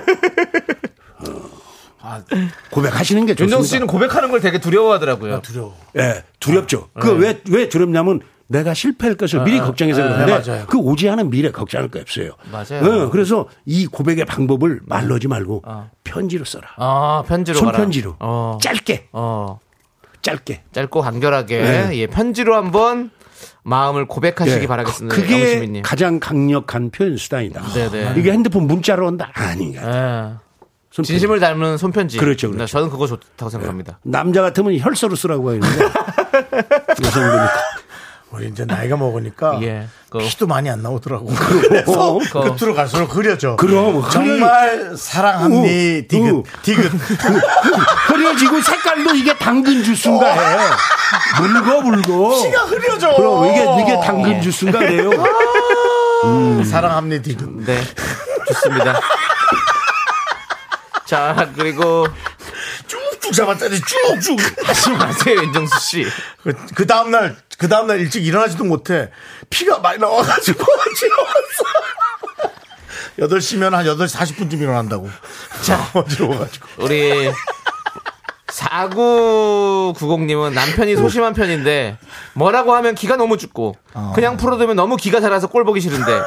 어. 1.20 2.22
고백하시는 2.70 3.24
게 3.27 3.35
좋습니다. 3.35 3.57
윤정수 3.57 3.68
씨는 3.68 3.87
고백하는 3.87 4.31
걸 4.31 4.41
되게 4.41 4.59
두려워하더라고요. 4.59 5.41
두려워. 5.43 5.77
예, 5.97 6.24
두렵죠. 6.41 6.89
그 6.99 7.12
왜, 7.12 7.41
왜 7.51 7.68
두렵냐면 7.68 8.20
내가 8.49 8.74
실패할 8.74 9.16
것을 9.16 9.42
미리 9.42 9.59
걱정해서 9.59 10.03
그런데 10.03 10.26
네, 10.26 10.32
맞아요. 10.38 10.66
그 10.66 10.78
오지 10.78 11.09
않은 11.09 11.30
미래 11.30 11.51
걱정할 11.51 11.88
거 11.88 11.99
없어요. 12.01 12.32
맞아요. 12.53 13.07
어, 13.07 13.11
그래서 13.11 13.49
이 13.64 13.86
고백의 13.86 14.24
방법을 14.24 14.80
말로 14.84 15.16
하지 15.16 15.26
말고 15.28 15.62
편지로 16.05 16.44
써라. 16.44 16.68
아, 16.76 17.24
편지로. 17.26 17.59
손편지로. 17.59 18.16
어. 18.20 18.59
짧게, 18.62 19.09
어. 19.12 19.59
짧게. 20.22 20.62
짧고 20.72 21.01
간결하게. 21.01 21.61
네. 21.62 21.90
예, 21.94 22.07
편지로 22.07 22.55
한번 22.55 23.11
마음을 23.64 24.07
고백하시기 24.07 24.62
예, 24.62 24.66
바라겠습니다. 24.66 25.14
그게 25.14 25.40
영시민님. 25.40 25.82
가장 25.82 26.20
강력한 26.20 26.90
표현 26.90 27.16
수단이다. 27.16 27.62
네네. 27.74 28.14
이게 28.16 28.30
핸드폰 28.30 28.66
문자로 28.68 29.07
온다? 29.09 29.30
아닌가. 29.34 29.80
예. 29.82 30.47
손편지. 30.92 31.12
진심을 31.12 31.40
닮은 31.40 31.76
손편지. 31.76 32.16
그렇죠, 32.16 32.49
그렇죠. 32.49 32.64
네, 32.64 32.70
저는 32.70 32.90
그거 32.90 33.07
좋다고 33.07 33.51
생각합니다. 33.51 33.99
남자 34.03 34.40
같으면 34.40 34.78
혈서로 34.78 35.14
쓰라고 35.16 35.49
하는데 35.51 35.66
여성분이 37.05 37.47
우리 38.37 38.49
이제 38.49 38.64
나이가 38.66 38.97
먹으니까. 38.97 39.59
예. 39.62 39.89
그- 40.11 40.18
피도 40.18 40.47
많이 40.47 40.68
안 40.68 40.82
나오더라고. 40.82 41.26
그래서 41.26 42.18
그- 42.32 42.55
끝으로 42.55 42.74
갈수록 42.74 43.14
흐려져. 43.16 43.57
그럼 43.57 44.07
정말 44.11 44.95
사랑합니 44.97 46.03
어, 46.05 46.09
디귿 46.09 46.39
어. 46.39 46.43
디귿. 46.62 46.91
흐려지고 48.09 48.61
색깔도 48.61 49.14
이게 49.14 49.37
당근 49.39 49.82
주스인가 49.82 50.26
해. 50.32 50.59
물고 51.41 51.80
물고. 51.82 52.43
피가 52.43 52.64
흐려져. 52.64 53.14
그럼 53.16 53.47
이게 53.47 53.62
이게 53.82 54.01
당근 54.07 54.41
주스인가 54.43 54.80
돼요. 54.80 55.11
사랑합니 56.64 57.22
디귿. 57.22 57.64
네. 57.64 57.82
좋습니다. 58.49 59.01
자, 61.07 61.51
그리고 61.57 62.07
쭉쭉 62.87 63.32
잡았더니 63.32 63.80
쭉쭉. 63.80 64.39
하지 64.68 64.91
마세요, 64.91 65.37
윤정수 65.43 65.80
씨. 65.80 66.07
그, 66.43 66.53
그 66.74 66.87
다음날, 66.87 67.37
그 67.59 67.69
다음날 67.69 68.01
일찍 68.01 68.27
일어나지도 68.27 68.65
못해. 68.65 69.11
피가 69.51 69.79
많이 69.79 69.99
나와가지고, 69.99 70.63
어지러웠어. 70.91 71.65
8시면 73.19 73.71
한 73.71 73.85
8시 73.87 74.15
40분쯤 74.17 74.61
일어난다고. 74.61 75.09
자, 75.63 75.89
어지러워가지고. 75.95 76.67
우리 76.79 77.31
4990님은 78.47 80.53
남편이 80.53 80.97
소심한 80.97 81.35
편인데 81.35 81.99
뭐라고 82.35 82.75
하면 82.75 82.95
기가 82.95 83.17
너무 83.17 83.37
죽고 83.37 83.75
그냥 84.15 84.37
풀어두면 84.37 84.77
너무 84.77 84.97
기가 84.97 85.21
살아서 85.21 85.49
꼴 85.49 85.65
보기 85.65 85.81
싫은데 85.81 86.21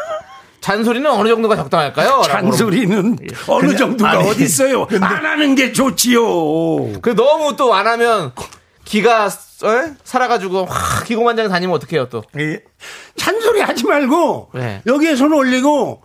잔소리는 0.61 1.09
어느 1.09 1.29
정도가 1.29 1.55
적당할까요? 1.55 2.21
잔소리는 2.25 3.17
어느 3.47 3.75
정도가 3.75 4.19
어디 4.19 4.43
있어요. 4.43 4.87
안 5.01 5.25
하는 5.25 5.55
게 5.55 5.71
좋지요. 5.71 6.99
그 7.01 7.15
너무 7.15 7.55
또 7.55 7.73
안 7.73 7.87
하면 7.87 8.33
기가 8.83 9.29
어? 9.63 9.95
살아가지고 10.03 10.65
확 10.65 11.05
기고만장에 11.05 11.49
다니면 11.49 11.75
어떡해요 11.75 12.09
또 12.09 12.23
이, 12.37 12.57
잔소리 13.15 13.61
하지 13.61 13.85
말고 13.85 14.51
네. 14.53 14.81
여기에 14.85 15.15
손 15.15 15.33
올리고 15.33 16.01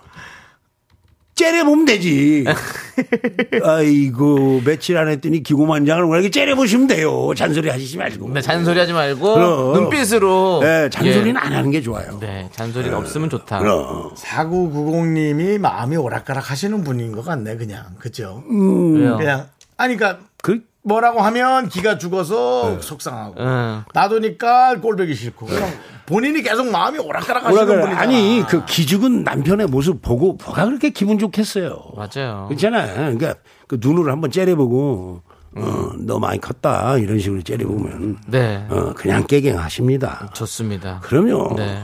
째려보면 1.34 1.84
되지. 1.84 2.44
아이고 3.62 4.62
며칠 4.64 4.96
안 4.96 5.08
했더니 5.08 5.42
기고만장을 5.42 6.04
왜 6.04 6.12
이렇게 6.12 6.30
째려보시면 6.30 6.86
돼요. 6.86 7.32
잔소리 7.36 7.68
하시지 7.68 7.96
말고. 7.96 8.28
네, 8.32 8.40
잔소리 8.40 8.78
하지 8.78 8.92
말고 8.92 9.34
그럼. 9.34 9.72
눈빛으로 9.72 10.60
네, 10.62 10.88
잔소리는 10.90 11.34
예. 11.34 11.38
안 11.38 11.52
하는 11.52 11.70
게 11.70 11.80
좋아요. 11.80 12.18
네 12.20 12.48
잔소리는 12.52 12.96
없으면 12.96 13.30
좋다 13.30 13.58
그럼. 13.58 14.14
4990님이 14.14 15.58
마음이 15.58 15.96
오락가락 15.96 16.50
하시는 16.50 16.84
분인 16.84 17.12
것 17.12 17.24
같네, 17.24 17.56
그냥. 17.56 17.84
그죠? 17.98 18.44
왜요? 18.48 19.16
그냥. 19.16 19.48
아니, 19.76 19.96
그니까, 19.96 20.20
그 20.40 20.60
뭐라고 20.84 21.22
하면 21.22 21.68
기가 21.68 21.98
죽어서 21.98 22.80
속상하고. 22.80 23.34
응. 23.38 23.84
놔두니까 23.94 24.80
꼴보기 24.80 25.14
싫고. 25.14 25.46
그럼 25.46 25.70
본인이 26.06 26.42
계속 26.42 26.70
마음이 26.70 26.98
오락가락 26.98 27.46
하시는. 27.46 27.66
분이잖아. 27.66 27.98
아니 27.98 28.44
그 28.46 28.64
기죽은 28.66 29.24
남편의 29.24 29.66
모습 29.68 30.02
보고 30.02 30.34
뭐가 30.44 30.66
그렇게 30.66 30.90
기분 30.90 31.18
좋겠어요. 31.18 31.78
맞아요. 31.96 32.46
그렇잖아. 32.48 32.86
그러니까 32.92 33.34
그 33.66 33.78
눈으로 33.80 34.12
한번 34.12 34.30
째려보고 34.30 35.22
어, 35.56 35.92
너 35.98 36.18
많이 36.18 36.40
컸다 36.40 36.98
이런 36.98 37.18
식으로 37.18 37.40
째려보면 37.42 38.18
네. 38.26 38.66
어, 38.68 38.92
그냥 38.94 39.26
깨갱하십니다. 39.26 40.30
좋습니다. 40.34 41.00
그럼요. 41.02 41.54
네. 41.56 41.82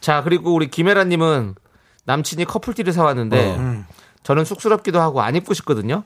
자, 0.00 0.22
그리고 0.22 0.54
우리 0.54 0.70
김혜라님은 0.70 1.54
남친이 2.04 2.46
커플티를 2.46 2.92
사왔는데 2.92 3.56
어. 3.58 3.84
저는 4.22 4.44
쑥스럽기도 4.44 5.00
하고 5.00 5.20
안 5.20 5.36
입고 5.36 5.52
싶거든요. 5.52 6.04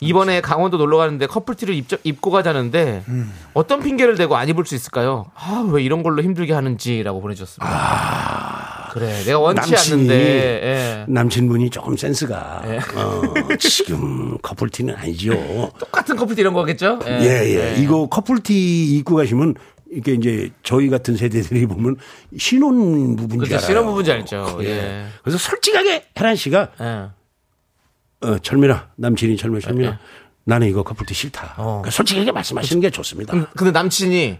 이번에 0.00 0.40
강원도 0.40 0.76
놀러 0.76 0.96
가는데 0.98 1.26
커플티를 1.26 1.74
입, 1.74 1.86
입고 2.04 2.30
가자는데 2.30 3.04
음. 3.08 3.32
어떤 3.54 3.80
핑계를 3.82 4.16
대고 4.16 4.36
안 4.36 4.48
입을 4.48 4.64
수 4.64 4.74
있을까요? 4.74 5.26
아, 5.34 5.66
왜 5.70 5.82
이런 5.82 6.02
걸로 6.02 6.22
힘들게 6.22 6.52
하는지라고 6.52 7.20
보내주셨습니다. 7.20 8.90
그래, 8.92 9.22
내가 9.24 9.38
원치 9.38 9.60
아. 9.60 9.66
남친이 9.66 9.94
않는데. 9.94 10.14
예. 10.16 11.04
남친분이 11.08 11.70
조금 11.70 11.96
센스가 11.96 12.62
어, 12.94 13.56
지금 13.58 14.38
커플티는 14.38 14.94
아니죠. 14.96 15.32
똑같은 15.78 16.16
커플티 16.16 16.40
이런 16.40 16.54
거겠죠? 16.54 16.98
예. 17.06 17.20
예, 17.20 17.26
예. 17.46 17.74
예. 17.76 17.82
이거 17.82 18.08
커플티 18.08 18.96
입고 18.96 19.16
가시면 19.16 19.54
이게 19.90 20.12
이제 20.12 20.50
저희 20.62 20.88
같은 20.90 21.16
세대들이 21.16 21.66
보면 21.66 21.96
신혼 22.36 23.16
부분인 23.16 23.44
줄 23.44 23.48
그렇죠. 23.48 23.66
신혼 23.66 23.86
부분인지 23.86 24.12
알죠. 24.12 24.58
예. 24.62 24.66
예. 24.68 25.04
그래서 25.22 25.38
솔직하게 25.38 26.04
혜란 26.18 26.36
씨가 26.36 26.68
예. 26.80 27.06
어, 28.20 28.38
철민아 28.38 28.90
남친이 28.96 29.36
철민 29.36 29.60
철민아 29.60 29.90
예. 29.90 29.98
나는 30.44 30.66
이거 30.66 30.82
커플티 30.82 31.12
싫다. 31.14 31.54
그러니까 31.56 31.90
솔직하게 31.90 32.32
말씀하시는 32.32 32.80
게 32.80 32.90
좋습니다. 32.90 33.34
음, 33.34 33.46
근데 33.54 33.70
남친이 33.70 34.38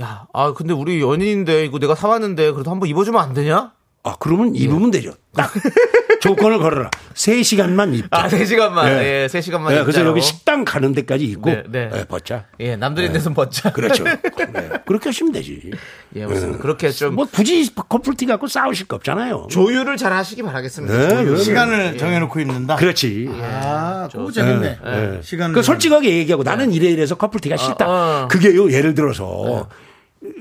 야, 0.00 0.26
아 0.32 0.52
근데 0.54 0.72
우리 0.72 1.00
연인인데 1.00 1.64
이거 1.66 1.78
내가 1.78 1.94
사왔는데 1.94 2.52
그래도 2.52 2.70
한번 2.70 2.88
입어주면 2.88 3.22
안 3.22 3.34
되냐? 3.34 3.72
아 4.06 4.16
그러면 4.20 4.54
입으면 4.54 4.90
되죠. 4.90 5.14
딱 5.34 5.50
조건을 6.20 6.58
걸어라. 6.58 6.90
3시간만 7.14 7.94
입자. 7.94 8.08
아, 8.10 8.28
3시간만. 8.28 8.86
예. 8.86 9.22
예, 9.22 9.26
3시간만 9.26 9.72
예, 9.72 9.82
그래서. 9.82 10.04
여기 10.04 10.20
식당 10.20 10.64
가는 10.64 10.92
데까지 10.92 11.24
입고 11.24 11.48
네, 11.50 11.62
네. 11.70 11.90
예, 11.94 12.04
벗자. 12.04 12.44
예, 12.60 12.76
남들 12.76 13.04
있는 13.04 13.14
데서 13.14 13.32
벗자. 13.32 13.72
그렇죠. 13.72 14.04
네. 14.04 14.18
그렇게 14.86 15.08
하시면 15.08 15.32
되지. 15.32 15.70
예, 16.16 16.26
맞습니다. 16.26 16.58
그렇게 16.58 16.90
좀 16.90 17.14
뭐 17.14 17.26
굳이 17.30 17.74
커플티 17.74 18.26
갖고 18.26 18.46
싸우실 18.46 18.86
거 18.88 18.96
없잖아요. 18.96 19.46
조율을 19.50 19.96
잘 19.96 20.12
하시기 20.12 20.42
바라겠습니다. 20.42 21.22
네. 21.22 21.36
시간을 21.38 21.96
정해놓고 21.96 22.40
입는다. 22.40 22.76
그렇지. 22.76 23.28
아, 23.40 24.08
그거 24.12 24.30
재밌네. 24.30 24.78
예. 24.86 25.20
시간. 25.22 25.52
그 25.54 25.62
솔직하게 25.62 26.10
얘기하고 26.18 26.42
나는 26.42 26.72
이래 26.72 26.90
이래서 26.90 27.14
커플티가 27.14 27.56
싫다. 27.56 27.86
어. 27.88 28.28
그게요 28.28 28.70
예를 28.70 28.94
들어서 28.94 29.68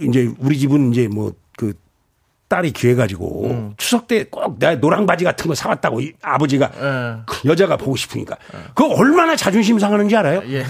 이제 0.01 0.30
우리 0.39 0.59
집은 0.59 0.91
이제 0.91 1.07
뭐 1.07 1.32
그 1.55 1.74
딸이 2.54 2.72
귀해 2.74 2.93
가지고 2.93 3.45
음. 3.45 3.74
추석 3.78 4.08
때 4.08 4.26
꼭 4.30 4.60
내가 4.60 4.76
노랑 4.76 5.08
바지 5.08 5.24
같은 5.26 5.47
거 5.47 5.56
사왔다고 5.56 6.01
이 6.01 6.14
아버지가 6.22 6.70
예. 6.76 7.14
그 7.26 7.49
여자가 7.49 7.78
보고 7.78 7.95
싶으니까 7.95 8.38
그거 8.76 8.93
얼마나 8.93 9.36
자존심 9.36 9.80
상하는지 9.80 10.16
알아요? 10.16 10.41
예. 10.49 10.64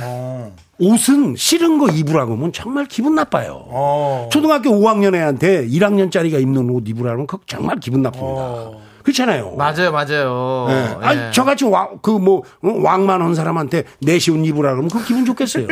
옷은 0.79 1.35
싫은 1.35 1.77
거 1.79 1.89
입으라고 1.89 2.33
하면 2.33 2.53
정말 2.53 2.85
기분 2.85 3.15
나빠요. 3.15 3.63
어. 3.67 4.29
초등학교 4.31 4.69
5학년 4.71 5.13
애한테 5.15 5.67
1학년짜리가 5.67 6.41
입는 6.41 6.69
옷 6.69 6.87
입으라고 6.87 7.11
하면 7.11 7.27
그거 7.27 7.43
정말 7.45 7.79
기분 7.79 8.01
나쁩니다. 8.01 8.69
그렇잖아요. 9.03 9.55
맞아요, 9.57 9.91
맞아요. 9.91 10.67
예. 10.69 10.73
예. 10.73 11.05
아니, 11.05 11.31
저같이 11.33 11.65
왕, 11.65 11.99
그 12.01 12.11
뭐, 12.11 12.39
어, 12.63 12.69
왕만 12.81 13.21
한 13.21 13.35
사람한테 13.35 13.83
내시 14.01 14.31
옷 14.31 14.37
입으라 14.45 14.71
그러면 14.71 14.89
그 14.89 15.03
기분 15.05 15.25
좋겠어요. 15.25 15.67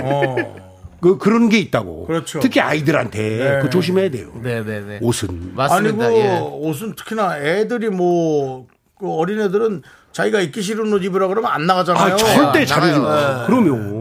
그, 1.01 1.17
그런 1.17 1.49
게 1.49 1.57
있다고. 1.59 2.05
그렇죠. 2.05 2.39
특히 2.39 2.59
아이들한테 2.59 3.59
그 3.63 3.69
조심해야 3.69 4.09
돼요. 4.11 4.31
네, 4.41 4.63
네, 4.63 4.81
네. 4.81 4.99
옷은. 5.01 5.55
맞습니다. 5.55 6.05
아니고 6.05 6.19
예. 6.19 6.39
옷은 6.39 6.95
특히나 6.95 7.39
애들이 7.39 7.89
뭐, 7.89 8.67
그 8.99 9.11
어린애들은 9.11 9.81
자기가 10.11 10.41
입기 10.41 10.61
싫은 10.61 10.91
옷 10.93 11.03
입으라 11.03 11.27
그러면 11.27 11.51
안 11.51 11.65
나가잖아요. 11.65 12.13
아, 12.13 12.17
절대 12.17 12.61
아, 12.61 12.65
잘해줘. 12.65 12.99
나가요. 12.99 13.43
그러면. 13.47 14.00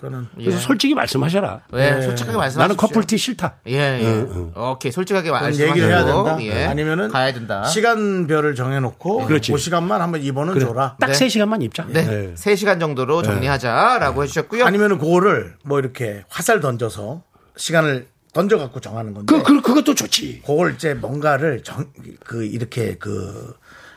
그러니까는. 0.00 0.28
그래서 0.34 0.58
솔직히 0.58 0.94
말씀하셔라. 0.94 1.60
예, 1.74 2.00
솔직하게 2.02 2.36
말씀하십시오. 2.36 2.60
나는 2.60 2.76
커플티 2.76 3.18
싫다. 3.18 3.56
예, 3.68 3.74
예. 3.74 4.26
오케이, 4.56 4.90
솔직하게 4.90 5.30
말씀하시고 5.30 5.68
얘기를 5.68 5.88
해야 5.88 6.04
된다. 6.04 6.38
예. 6.42 6.64
아니면은 6.64 7.08
가야 7.08 7.32
된다. 7.32 7.64
시간별을 7.64 8.54
정해놓고 8.54 9.26
그렇지. 9.26 9.52
그 9.52 9.58
시간만 9.58 10.00
한번 10.00 10.22
입어는 10.22 10.58
줘라. 10.58 10.96
딱 10.98 11.06
네. 11.06 11.14
세 11.14 11.26
3시간만 11.26 11.62
입자. 11.62 11.86
네, 11.88 12.04
네. 12.04 12.34
3시간 12.34 12.80
정도로 12.80 13.22
정리하자라고 13.22 14.24
해주셨고요. 14.24 14.64
아니면은 14.64 14.98
그거를 14.98 15.56
뭐 15.62 15.78
이렇게 15.78 16.24
화살 16.28 16.60
던져서 16.60 17.22
시간을 17.56 18.08
던져갖고 18.32 18.80
정하는 18.80 19.12
건데. 19.14 19.34
그, 19.34 19.42
그, 19.42 19.60
그것도 19.60 19.94
좋지. 19.94 20.42
그걸 20.46 20.74
이제 20.74 20.94
뭔가를 20.94 21.62
정, 21.62 21.86
그, 22.24 22.44
이렇게 22.44 22.96
그, 22.96 23.54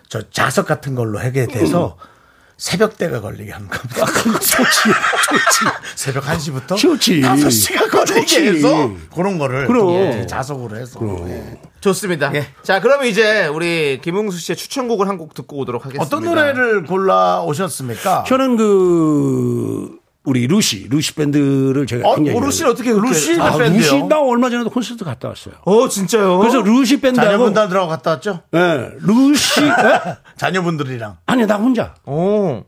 저 0.10 0.28
자석 0.30 0.68
같은 0.68 0.96
걸로 0.96 1.20
하게 1.20 1.48
돼서 1.48 1.98
새벽대가 2.58 3.20
걸리게 3.22 3.52
하는 3.52 3.68
겁니다. 3.68 4.06
좋지. 4.40 4.40
좋지. 4.40 5.66
새벽 5.96 6.24
1시부터 6.26 6.78
좋지. 6.78 7.22
5시가 7.22 7.90
걸리게 7.90 8.22
좋지. 8.22 8.48
해서 8.48 8.92
그런 9.16 9.38
거를 9.38 9.68
그럼. 9.68 9.90
예, 9.96 10.26
자석으로 10.28 10.78
해서. 10.78 11.00
예. 11.28 11.60
좋습니다. 11.82 12.34
예. 12.36 12.48
자, 12.64 12.80
그러면 12.80 13.08
이제 13.08 13.48
우리 13.48 14.00
김웅수 14.02 14.38
씨의 14.40 14.56
추천곡을 14.56 15.08
한 15.08 15.18
곡 15.18 15.34
듣고 15.34 15.58
오도록 15.60 15.86
하겠습니다. 15.86 16.04
어떤 16.06 16.24
노래를 16.24 16.86
골라 16.86 17.42
오셨습니까? 17.44 18.24
저는 18.28 18.56
그, 18.58 19.98
우리 20.26 20.48
루시, 20.48 20.88
루시 20.90 21.16
밴드를 21.16 21.86
제가 21.86 22.08
어, 22.08 22.16
굉장히. 22.16 22.38
뭐 22.38 22.46
루시는 22.48 22.72
어떻게 22.72 22.92
루시 22.92 23.40
아, 23.42 23.58
밴드요? 23.58 23.80
루시, 23.80 24.04
나 24.04 24.22
얼마 24.22 24.50
전에도 24.50 24.70
콘서트 24.70 25.04
갔다 25.04 25.28
왔어요. 25.28 25.56
어, 25.66 25.88
진짜요? 25.90 26.38
그래서 26.40 26.62
루시 26.62 27.02
밴드하고. 27.02 27.30
자녀분들하고 27.30 27.88
갔다 27.90 28.12
왔죠? 28.12 28.40
예, 28.54 28.92
루시, 29.02 29.62
예? 29.68 30.16
자녀분들이랑. 30.38 31.18
아니, 31.26 31.46
나 31.46 31.56
혼자. 31.58 31.96
어. 32.06 32.64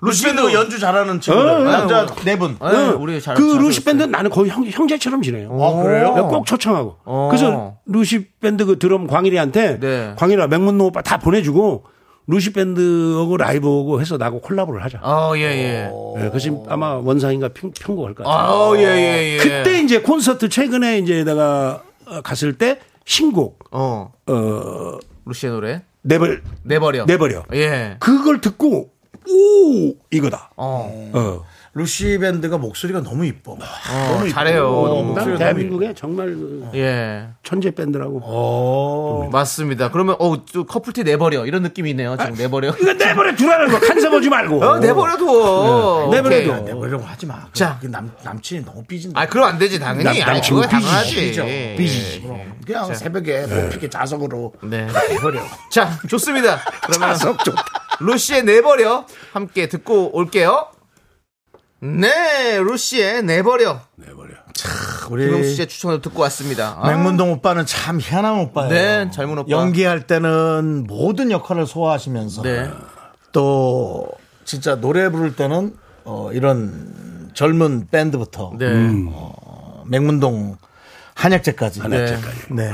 루시 0.00 0.24
밴드 0.26 0.52
연주 0.52 0.78
잘하는 0.78 1.20
친구들. 1.20 1.48
어, 1.48 1.58
남자 1.64 2.02
어. 2.02 2.06
네 2.24 2.38
분. 2.38 2.52
네, 2.60 2.68
응. 2.70 2.96
우리 3.02 3.20
잘그잘 3.20 3.58
루시. 3.60 3.82
밴드 3.84 4.02
나는 4.04 4.30
거의 4.30 4.48
형, 4.50 4.64
형제처럼 4.64 5.22
지내요. 5.22 5.48
아, 5.60 5.82
그래요? 5.82 6.14
내가 6.14 6.28
꼭 6.28 6.46
초청하고. 6.46 6.98
어. 7.04 7.28
그래서 7.30 7.78
루시 7.86 8.28
밴드 8.40 8.64
그 8.64 8.78
드럼 8.78 9.08
광일이한테 9.08 9.80
네. 9.80 10.12
광일아 10.16 10.46
맥문동 10.46 10.84
오빠 10.84 11.02
다 11.02 11.16
보내주고 11.18 11.84
루시 12.28 12.52
밴드하고 12.52 13.38
라이브하고 13.38 14.00
해서 14.02 14.18
나하고 14.18 14.40
콜라보를 14.42 14.84
하자. 14.84 15.00
어, 15.02 15.32
예, 15.36 15.42
예. 15.44 15.90
예, 16.18 16.28
그래서 16.28 16.62
아마 16.68 16.94
원상인가 16.96 17.48
편, 17.48 17.72
편곡할 17.72 18.14
것 18.14 18.22
같아요. 18.22 18.54
어, 18.54 18.76
예, 18.76 18.82
예, 18.82 19.32
예. 19.32 19.38
그때 19.38 19.80
이제 19.80 20.02
콘서트 20.02 20.50
최근에 20.50 20.98
이제 20.98 21.24
내가 21.24 21.82
어, 22.06 22.20
갔을 22.20 22.52
때 22.52 22.80
신곡 23.06 23.64
어, 23.70 24.12
어 24.26 24.98
루시의 25.24 25.52
노래. 25.52 25.82
내버 26.02 26.26
내버려. 26.64 27.06
내버려. 27.06 27.44
예. 27.54 27.96
그걸 27.98 28.42
듣고 28.42 28.90
오 29.26 29.94
이거다. 30.10 30.50
어. 30.56 31.10
어. 31.14 31.44
루시 31.74 32.18
밴드가 32.18 32.58
목소리가 32.58 33.02
너무 33.02 33.24
이뻐. 33.26 33.52
어, 33.52 34.28
잘해요. 34.30 34.62
너무. 34.62 34.94
난 34.96 35.06
목소리가 35.14 35.38
대한민국의 35.38 35.94
정말 35.94 36.26
그 36.28 36.68
예. 36.74 37.28
천재 37.42 37.70
밴드라고. 37.70 38.20
어. 38.24 39.28
맞습니다. 39.30 39.90
그러면 39.90 40.16
어, 40.18 40.44
또 40.46 40.64
커플티 40.64 41.04
내버려. 41.04 41.46
이런 41.46 41.62
느낌이 41.62 41.90
있네요. 41.90 42.16
지금 42.18 42.34
내버려. 42.34 42.74
이거 42.80 42.92
내버려 42.94 43.36
두라는 43.36 43.68
거 43.68 43.78
간섭 43.80 44.12
오지 44.14 44.28
말고. 44.28 44.64
어, 44.64 44.78
내버려둬. 44.78 46.08
네, 46.10 46.16
내버려둬. 46.16 46.52
오케이. 46.52 46.64
내버리려고 46.74 47.04
하지 47.04 47.26
마. 47.26 47.40
자. 47.52 47.78
자, 47.80 47.88
남, 47.88 48.10
남친이 48.24 48.64
너무 48.64 48.82
삐진다. 48.84 49.20
아, 49.20 49.26
그럼 49.26 49.46
안 49.48 49.58
되지, 49.58 49.78
당연히. 49.78 50.20
남- 50.20 50.30
아니, 50.30 50.40
그거 50.40 50.62
삐지지. 50.62 50.70
당연하지. 50.70 51.40
예, 51.46 51.76
삐지지. 51.76 52.22
예, 52.26 52.30
예. 52.32 52.48
그냥 52.66 52.94
새벽에 52.94 53.46
뽑히게 53.46 53.90
자석으로 53.90 54.54
네. 54.62 54.86
내버려. 55.10 55.40
자, 55.70 55.90
좋습니다. 56.08 56.60
그러면 56.86 57.16
루시의 58.00 58.44
내버려 58.44 59.04
함께 59.32 59.68
듣고 59.68 60.16
올게요. 60.16 60.68
네, 61.80 62.58
루시의 62.60 63.22
내버려. 63.22 63.80
내버려. 63.96 64.34
우리 65.10 65.26
김영수 65.26 65.54
씨의 65.54 65.68
추천을 65.68 66.00
듣고 66.00 66.22
왔습니다. 66.22 66.76
아, 66.80 66.88
맹문동 66.88 67.30
오빠는 67.32 67.66
참 67.66 68.00
희한한 68.00 68.40
오빠예요. 68.40 68.70
네, 68.70 69.10
젊은 69.12 69.38
오빠. 69.38 69.48
연기할 69.48 70.06
때는 70.06 70.84
모든 70.88 71.30
역할을 71.30 71.66
소화하시면서 71.66 72.42
네. 72.42 72.70
또 73.32 74.08
진짜 74.44 74.74
노래 74.76 75.08
부를 75.10 75.36
때는 75.36 75.74
어, 76.04 76.30
이런 76.32 77.30
젊은 77.34 77.86
밴드부터 77.90 78.52
네. 78.58 78.66
어, 79.12 79.84
맹문동 79.86 80.56
한약재까지. 81.14 81.80
한약재까지. 81.80 82.36
네. 82.50 82.72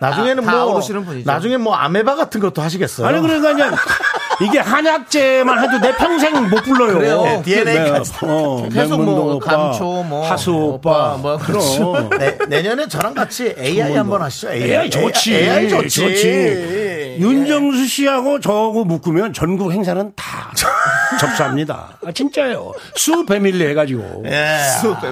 나중에는 0.00 0.44
다- 0.44 0.52
다뭐 0.52 0.72
어우르시는 0.72 1.04
분이죠. 1.04 1.30
나중에 1.30 1.58
뭐 1.58 1.74
아메바 1.76 2.16
같은 2.16 2.40
것도 2.40 2.60
하시겠어요. 2.62 3.06
아니 3.06 3.20
그러니까 3.20 3.52
이제 3.52 3.62
이게 4.40 4.58
한약재만 4.58 5.62
해도 5.64 5.78
내 5.80 5.94
평생 5.96 6.48
못 6.48 6.62
불러요. 6.62 6.94
그래요. 6.94 7.22
네, 7.22 7.42
DNA까지. 7.42 8.12
어, 8.22 8.68
계속 8.72 9.02
뭐 9.02 9.34
오빠, 9.34 9.56
감초, 9.56 9.84
뭐 10.04 10.28
하수 10.28 10.52
오빠, 10.52 11.14
오빠, 11.14 11.16
뭐 11.16 11.38
그럼. 11.38 12.08
네, 12.18 12.38
내년에 12.48 12.88
저랑 12.88 13.14
같이 13.14 13.54
AI 13.58 13.94
한번 13.94 14.22
하시죠. 14.22 14.52
AI, 14.52 14.70
AI 14.70 14.90
좋지. 14.90 15.34
AI 15.34 15.68
좋지. 15.68 16.00
좋지. 16.00 17.16
윤정수 17.20 17.86
씨하고 17.86 18.40
저하고 18.40 18.84
묶으면 18.84 19.32
전국 19.32 19.72
행사는 19.72 20.12
다. 20.16 20.52
접수합니다. 21.20 21.98
아, 22.04 22.10
진짜예요. 22.12 22.72
수 22.96 23.24
패밀리 23.26 23.64
해가지고. 23.66 24.24
예. 24.26 24.56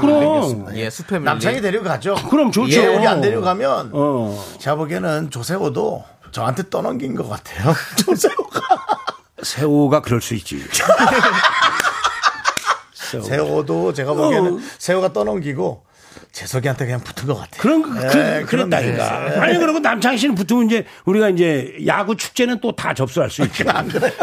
그럼. 0.01 0.67
예, 0.75 0.89
수 0.91 1.05
패밀리. 1.05 1.25
남창이 1.27 1.61
데려가죠. 1.61 2.15
그럼 2.31 2.51
좋죠. 2.51 2.81
예, 2.81 2.87
우리 2.87 3.07
안 3.07 3.21
데려가면 3.21 3.91
어. 3.93 4.45
제가 4.59 4.77
보기에는 4.77 5.31
조세호도 5.31 6.05
저한테 6.33 6.69
떠넘긴 6.71 7.15
것 7.15 7.29
같아요. 7.29 7.75
조세호가. 8.05 8.80
세호가 9.43 10.01
그럴 10.03 10.21
수 10.21 10.35
있지. 10.35 10.63
세호. 12.95 13.23
세호도 13.23 13.93
제가 13.93 14.13
보기에는 14.15 14.55
어. 14.55 14.61
세호가 14.79 15.13
떠넘기고 15.13 15.85
재석이한테 16.33 16.85
그냥 16.87 17.01
붙은 17.01 17.27
것 17.27 17.35
같아요. 17.35 17.61
그런 17.61 17.83
그, 17.83 18.19
예, 18.19 18.43
그, 18.47 18.57
랬다니까 18.57 19.43
아니 19.43 19.59
그리고 19.59 19.79
남창희 19.81 20.17
씨는 20.19 20.35
붙으면 20.35 20.67
이제 20.67 20.85
우리가 21.05 21.29
이제 21.29 21.77
야구 21.87 22.17
축제는 22.17 22.61
또 22.61 22.71
다 22.73 22.95
접수할 22.95 23.29
수 23.31 23.43
있죠. 23.43 23.65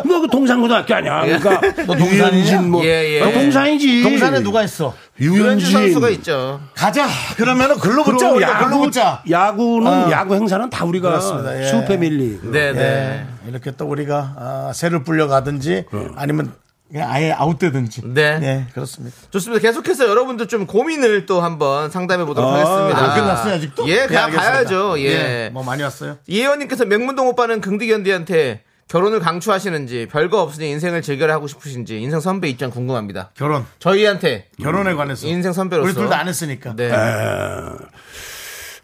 뭐그 0.05 0.27
동산고등학교 0.31 0.95
아니야. 0.95 1.21
그러니까 1.21 1.61
너 1.85 1.95
동산이냐? 1.95 2.27
유현진 2.31 2.71
뭐 2.71 2.83
예, 2.83 3.17
예. 3.17 3.21
어, 3.21 3.31
동산이지. 3.31 4.03
동산에 4.03 4.41
누가 4.41 4.63
있어? 4.63 4.95
유현진 5.19 5.71
선수가 5.71 6.09
있죠. 6.11 6.61
가자. 6.73 7.07
그러면은 7.35 7.77
글로 7.77 8.03
붙자. 8.03 8.31
우리가 8.31 8.57
글로 8.59 8.69
야구 8.71 8.79
붙자. 8.85 9.21
야구는 9.29 9.87
어. 9.87 10.11
야구 10.11 10.35
행사는 10.35 10.69
다 10.69 10.85
우리가 10.85 11.09
그렇습니다. 11.09 11.59
예. 11.61 11.65
수 11.65 11.83
패밀리. 11.85 12.39
네, 12.41 12.71
네. 12.73 13.27
예. 13.45 13.49
이렇게 13.49 13.71
또 13.71 13.85
우리가 13.85 14.33
아, 14.37 14.71
새를 14.73 15.03
불려 15.03 15.27
가든지 15.27 15.85
아니면 16.15 16.53
그냥 16.89 17.11
아예 17.11 17.31
아웃되든지. 17.33 18.01
네. 18.13 18.39
예, 18.41 18.65
그렇습니다. 18.73 19.15
좋습니다. 19.31 19.61
계속해서 19.61 20.07
여러분들 20.07 20.47
좀 20.47 20.65
고민을 20.65 21.25
또 21.25 21.41
한번 21.41 21.89
상담해 21.91 22.23
보도록 22.25 22.49
아, 22.49 22.53
하겠습니다. 22.53 22.97
안 23.13 23.19
끝났어요, 23.19 23.53
아직도? 23.55 23.87
예, 23.89 24.05
가, 24.07 24.25
알겠습니다. 24.25 24.39
가야죠. 24.51 24.99
예. 25.01 25.49
뭐 25.53 25.63
많이 25.63 25.83
왔어요? 25.83 26.17
이혜원님께서 26.27 26.85
맹문동 26.85 27.27
오빠는 27.27 27.59
긍디견디한테 27.61 28.61
결혼을 28.87 29.19
강추하시는지 29.19 30.07
별거 30.09 30.41
없으니 30.41 30.69
인생을 30.69 31.01
즐겨라 31.01 31.33
하고 31.33 31.47
싶으신지 31.47 31.99
인생 31.99 32.21
선배 32.21 32.47
입장 32.47 32.69
궁금합니다. 32.69 33.31
결혼. 33.35 33.65
저희한테 33.79 34.47
결혼에 34.61 34.93
관해서. 34.93 35.27
인생 35.27 35.51
선배로서 35.51 35.85
우리 35.89 35.93
둘 35.93 36.07
다 36.09 36.19
안 36.19 36.29
했으니까. 36.29 36.73
네. 36.77 36.89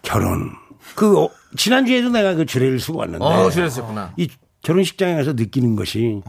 결혼. 0.01 0.51
그 0.95 1.19
어, 1.23 1.29
지난주에도 1.55 2.09
내가 2.09 2.33
그 2.35 2.45
주례를 2.45 2.79
쓰고 2.79 2.99
왔는데 2.99 3.23
어, 3.23 3.49
그랬었구나. 3.49 4.13
이 4.17 4.27
결혼식장에 4.61 5.15
가서 5.15 5.33
느끼는 5.33 5.75
것이 5.77 6.21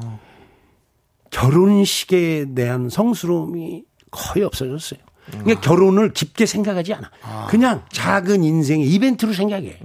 결혼식에 1.34 2.46
대한 2.54 2.88
성스러움이 2.88 3.82
거의 4.12 4.44
없어졌어요. 4.44 5.00
그러니까 5.30 5.60
결혼을 5.62 6.12
깊게 6.12 6.46
생각하지 6.46 6.94
않아. 6.94 7.10
그냥 7.48 7.82
작은 7.90 8.44
인생의 8.44 8.86
이벤트로 8.88 9.32
생각해. 9.32 9.80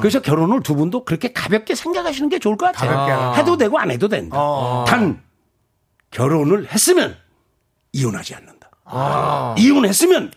그래서 0.00 0.22
결혼을 0.22 0.62
두 0.62 0.74
분도 0.74 1.04
그렇게 1.04 1.32
가볍게 1.32 1.74
생각하시는 1.74 2.30
게 2.30 2.38
좋을 2.38 2.56
것 2.56 2.72
같아요. 2.72 3.34
해도 3.34 3.58
되고 3.58 3.78
안 3.78 3.90
해도 3.90 4.08
된다. 4.08 4.36
단 4.86 5.20
결혼을 6.10 6.72
했으면 6.72 7.16
이혼하지 7.92 8.34
않는다. 8.36 8.70
이혼했으면 9.58 10.32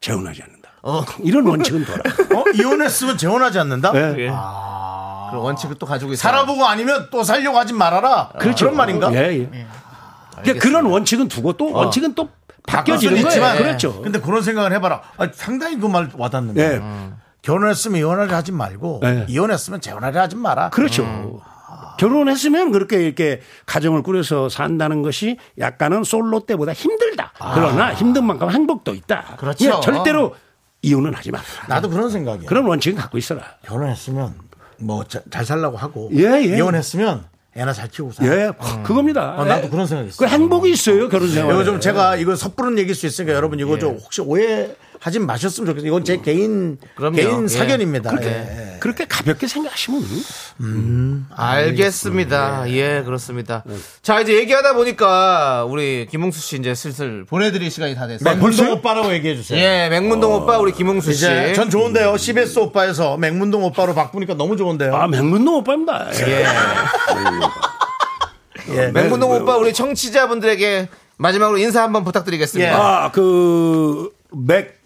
재혼하지 0.00 0.42
않는다. 0.42 0.70
이런 1.22 1.46
원칙은 1.46 1.84
돌아. 1.84 2.40
어? 2.40 2.44
이혼했으면 2.52 3.16
재혼하지 3.16 3.60
않는다? 3.60 3.92
네. 3.92 4.14
그런 5.30 5.42
원칙을 5.46 5.76
또 5.76 5.86
가지고 5.86 6.12
있어요. 6.12 6.30
살아보고 6.30 6.64
아니면 6.66 7.08
또 7.10 7.22
살려고 7.22 7.58
하지 7.58 7.72
말아라. 7.72 8.30
그렇죠. 8.38 8.66
런 8.66 8.76
말인가? 8.76 9.12
예, 9.14 9.38
예. 9.52 9.66
그러니까 10.42 10.62
그런 10.66 10.86
원칙은 10.86 11.28
두고 11.28 11.52
또 11.54 11.72
원칙은 11.72 12.14
또 12.14 12.28
바뀌어지는 12.66 13.22
거예요. 13.22 13.56
그렇죠. 13.58 14.00
근데 14.02 14.20
그런 14.20 14.42
생각을 14.42 14.72
해봐라. 14.72 15.02
아, 15.18 15.28
상당히 15.32 15.78
그 15.78 15.88
말 15.88 16.10
와닿는데. 16.16 16.62
예. 16.62 16.82
결혼했으면 17.42 17.98
이혼하려 18.00 18.34
하지 18.34 18.52
말고 18.52 19.00
네. 19.02 19.26
이혼했으면 19.28 19.82
재혼하려 19.82 20.18
하지 20.22 20.34
마라. 20.36 20.70
그렇죠. 20.70 21.42
결혼했으면 21.98 22.72
그렇게 22.72 23.04
이렇게 23.04 23.40
가정을 23.66 24.02
꾸려서 24.02 24.48
산다는 24.48 25.02
것이 25.02 25.36
약간은 25.58 26.04
솔로 26.04 26.40
때보다 26.46 26.72
힘들다. 26.72 27.32
그러나 27.54 27.92
힘든 27.94 28.24
만큼 28.24 28.50
행복도 28.50 28.94
있다. 28.94 29.36
그렇죠. 29.38 29.64
예, 29.66 29.80
절대로 29.82 30.34
이혼은 30.82 31.14
하지 31.14 31.30
마라. 31.30 31.44
나도 31.68 31.90
그런 31.90 32.10
생각이야. 32.10 32.48
그런 32.48 32.64
원칙은 32.66 32.98
갖고 32.98 33.18
있어라. 33.18 33.42
결혼했으면 33.66 34.34
뭐 34.78 35.04
잘 35.30 35.44
살라고 35.44 35.76
하고 35.76 36.10
예, 36.14 36.24
예. 36.42 36.56
이혼했으면 36.56 37.26
애나 37.56 37.72
잘 37.72 37.88
키우고 37.88 38.12
살아. 38.12 38.28
예, 38.36 38.50
그겁니다. 38.82 39.34
어, 39.38 39.44
나도 39.44 39.66
예. 39.66 39.68
그런 39.68 39.86
생각이 39.86 40.08
있어. 40.08 40.24
그 40.24 40.26
행복이 40.28 40.70
있어요 40.72 41.08
결혼 41.08 41.30
생활. 41.30 41.54
이거 41.54 41.64
좀 41.64 41.80
제가 41.80 42.16
이거 42.16 42.34
섣부른 42.34 42.78
얘기일 42.78 42.94
수 42.96 43.06
있으니까 43.06 43.32
여러분 43.34 43.60
이거 43.60 43.78
좀 43.78 43.96
혹시 43.96 44.20
오해 44.22 44.70
하지 45.04 45.18
마셨으면 45.18 45.66
좋겠어요. 45.66 45.86
이건 45.88 46.02
제 46.02 46.16
개인 46.16 46.78
그럼요. 46.94 47.16
개인 47.16 47.42
예. 47.44 47.48
사견입니다. 47.48 48.08
그렇게 48.08 48.26
예. 48.26 48.76
그렇게 48.80 49.04
가볍게 49.04 49.46
생각하시면 49.46 50.02
알겠습니다. 51.36 52.64
예, 52.70 53.02
그렇습니다. 53.04 53.64
자, 54.00 54.20
이제 54.20 54.32
얘기하다 54.34 54.72
보니까 54.72 55.66
우리 55.66 56.06
김웅수 56.10 56.40
씨 56.40 56.56
이제 56.56 56.74
슬슬 56.74 57.26
보내드릴 57.26 57.70
시간이 57.70 57.94
다 57.94 58.06
됐어요. 58.06 58.34
맹문동 58.34 58.72
오빠라고 58.72 59.12
얘기해 59.12 59.36
주세요. 59.36 59.58
예, 59.62 59.90
맹문동 59.90 60.32
오빠 60.32 60.56
우리 60.56 60.72
김웅수 60.72 61.12
씨. 61.12 61.18
이제 61.26 61.52
전 61.52 61.68
좋은데요. 61.68 62.16
CBS 62.16 62.58
오빠에서 62.60 63.18
맹문동 63.18 63.62
오빠로 63.62 63.94
바꾸니까 63.94 64.32
너무 64.34 64.56
좋은데요. 64.56 64.96
아 64.96 65.06
맹문동 65.06 65.56
오빠입니다. 65.56 66.08
예. 66.26 66.46
예. 68.70 68.86
맹문동 68.90 69.30
오빠 69.32 69.58
우리 69.58 69.74
청취자분들에게 69.74 70.88
마지막으로 71.18 71.58
인사 71.58 71.82
한번 71.82 72.04
부탁드리겠습니다. 72.04 72.70
예. 72.70 72.74
아 72.74 73.10
그 73.12 74.10
맥 74.34 74.83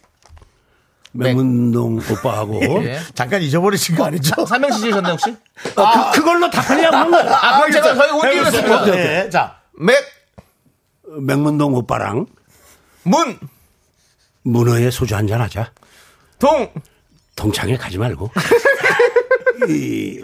맹문동 1.19 2.01
오빠하고 2.11 2.61
예. 2.85 3.01
잠깐 3.15 3.43
잊어버리신 3.43 3.97
거 3.97 4.05
아니죠? 4.07 4.47
삼명시 4.47 4.81
지셨나요 4.81 5.13
혹시? 5.15 5.37
어, 5.77 6.11
그, 6.13 6.19
그걸로 6.21 6.49
다 6.51 6.61
하려고 6.61 6.97
한 6.97 7.11
거야. 7.11 7.37
아, 7.37 7.57
그럼 7.59 7.73
제가 7.73 7.95
저희. 7.95 8.31
띄우겠습니다. 8.35 8.89
예. 8.97 9.31
자, 9.31 9.59
맥, 9.79 9.97
맹문동 11.21 11.75
오빠랑 11.75 12.27
문, 13.03 13.39
문어에 14.43 14.91
소주 14.91 15.17
한 15.17 15.27
잔 15.27 15.41
하자. 15.41 15.73
동, 16.39 16.71
동창회 17.37 17.77
가지 17.77 17.99
말고. 17.99 18.31
이 19.69 20.23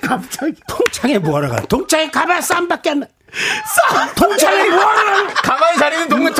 갑자기 0.00 0.54
동창회 0.68 1.18
뭐하러 1.18 1.48
가? 1.48 1.60
동창회 1.62 2.10
가봐 2.10 2.40
쌈밖에 2.40 2.90
안 2.90 3.00
나. 3.00 3.06
쌈! 3.90 4.14
동창회 4.14 4.68
뭐하러 4.70 5.26
가? 5.28 5.34
가만히 5.42 5.78
자리는 5.78 6.08
동네 6.08 6.30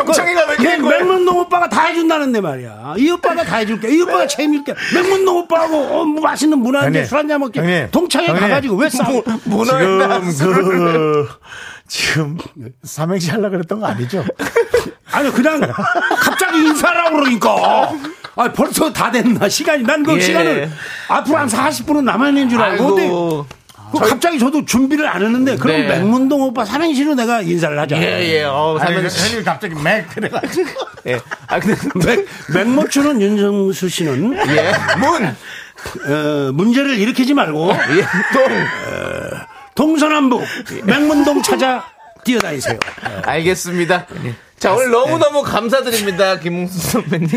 해준다는데 1.93 2.41
말이야. 2.41 2.95
이 2.99 3.11
오빠가 3.11 3.45
다 3.45 3.59
해줄게. 3.59 3.95
이 3.95 4.01
오빠가 4.03 4.27
책임질게. 4.27 4.75
맹문동 4.95 5.37
오빠하고 5.39 5.77
어, 5.77 6.05
뭐 6.05 6.23
맛있는 6.23 6.59
문화 6.59 6.81
형님, 6.81 6.95
한잔 7.01 7.09
술 7.09 7.19
한잔 7.19 7.41
먹게. 7.41 7.61
형님, 7.61 7.89
동창회 7.91 8.29
형님. 8.29 8.41
가가지고 8.43 8.77
왜 8.77 8.89
싸워? 8.91 9.23
지금 9.23 10.65
그 10.65 11.29
지금 11.89 12.39
삼행시 12.83 13.31
하려고 13.31 13.51
그랬던 13.51 13.81
거 13.81 13.87
아니죠? 13.87 14.25
아니 15.13 15.31
그냥 15.31 15.61
갑자기 15.61 16.59
인사하라고 16.59 17.17
그러니까. 17.17 17.93
아 18.35 18.51
벌써 18.51 18.91
다 18.91 19.11
됐나 19.11 19.47
시간이 19.47 19.83
난그 19.83 20.17
예. 20.17 20.21
시간을 20.21 20.71
앞으로 21.09 21.37
한 21.37 21.49
40분은 21.49 22.05
남아 22.05 22.29
있는 22.31 22.49
줄 22.49 22.61
알고 22.63 23.45
그 23.93 23.99
갑자기 23.99 24.39
저도 24.39 24.65
준비를 24.65 25.07
안 25.07 25.23
했는데 25.23 25.57
그럼 25.57 25.77
네. 25.83 25.87
맹문동 25.89 26.41
오빠 26.43 26.65
삼행시로 26.65 27.15
내가 27.15 27.43
인사를 27.43 27.79
하자. 27.79 27.97
예, 27.99 28.21
예, 28.29 28.43
어, 28.45 28.77
아니, 28.81 28.95
삼명시. 28.95 29.21
형님 29.31 29.45
갑자기 29.45 29.75
맥 29.75 30.09
그래가지고 30.09 30.69
예. 31.09 31.21
아, 31.47 31.61
근데, 31.61 31.77
맥, 32.07 32.27
맥모추는 32.55 33.21
윤정수 33.21 33.89
씨는 33.89 34.35
예. 34.49 34.73
문, 34.99 35.27
어, 35.27 36.53
문제를 36.53 36.99
일으키지 36.99 37.35
말고 37.35 37.73
예. 37.73 38.03
동. 38.33 38.67
동서남북 39.75 40.43
맥문동 40.85 41.43
찾아 41.43 41.85
뛰어다니세요. 42.25 42.79
알겠습니다. 43.25 44.07
자, 44.59 44.75
오늘 44.75 44.91
너무 44.91 45.19
너무 45.19 45.43
감사드립니다. 45.43 46.39
김웅수 46.39 46.79
선배님. 46.79 47.29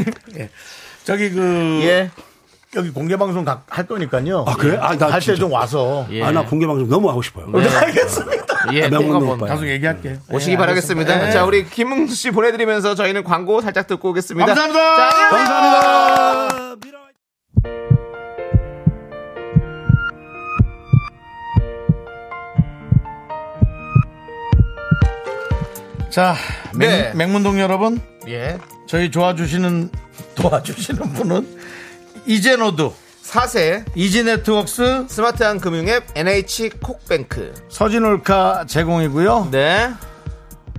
저기 1.05 1.29
그 1.31 1.79
예. 1.83 2.11
여기 2.75 2.89
공개 2.91 3.15
방송 3.17 3.45
가- 3.45 3.63
할 3.69 3.85
거니까요. 3.87 4.43
아, 4.47 4.55
그래? 4.55 4.77
아, 4.79 4.95
나 4.97 5.07
할 5.07 5.19
때. 5.21 5.35
좀 5.35 5.51
와서. 5.51 6.05
예. 6.11 6.23
아나 6.23 6.43
공개 6.45 6.67
방송 6.67 6.87
너무 6.89 7.09
하고 7.09 7.21
싶어요. 7.21 7.47
네, 7.53 7.67
알겠습니다. 7.67 8.45
예, 8.73 8.81
꼭 8.81 8.89
명문동 8.89 9.15
한번 9.15 9.29
오빠요. 9.37 9.49
나중에 9.53 9.71
얘기할게. 9.71 10.17
오시기 10.31 10.53
예, 10.53 10.57
바라겠습니다. 10.57 11.09
알겠습니다. 11.13 11.39
자, 11.39 11.45
우리 11.45 11.65
김웅수 11.65 12.15
씨 12.15 12.31
보내드리면서 12.31 12.95
저희는 12.95 13.23
광고 13.23 13.61
살짝 13.61 13.87
듣고 13.87 14.09
오겠습니다. 14.09 14.45
감사합니다. 14.47 15.09
자, 15.09 15.29
감사합니다. 15.29 16.75
자, 26.09 26.35
맹, 26.75 26.89
네. 26.89 27.13
맹문동 27.13 27.59
여러분, 27.59 27.99
예. 28.27 28.57
저희 28.87 29.11
도와주시는 29.11 29.89
도와주시는 30.35 31.13
분은 31.13 31.57
이제노드, 32.27 32.89
4세 33.23 33.85
이지네트웍스, 33.95 35.05
스마트한 35.09 35.59
금융앱 35.59 36.05
NH 36.15 36.69
콕뱅크. 36.81 37.53
서진올카 37.69 38.65
제공이고요. 38.67 39.49
네. 39.51 39.91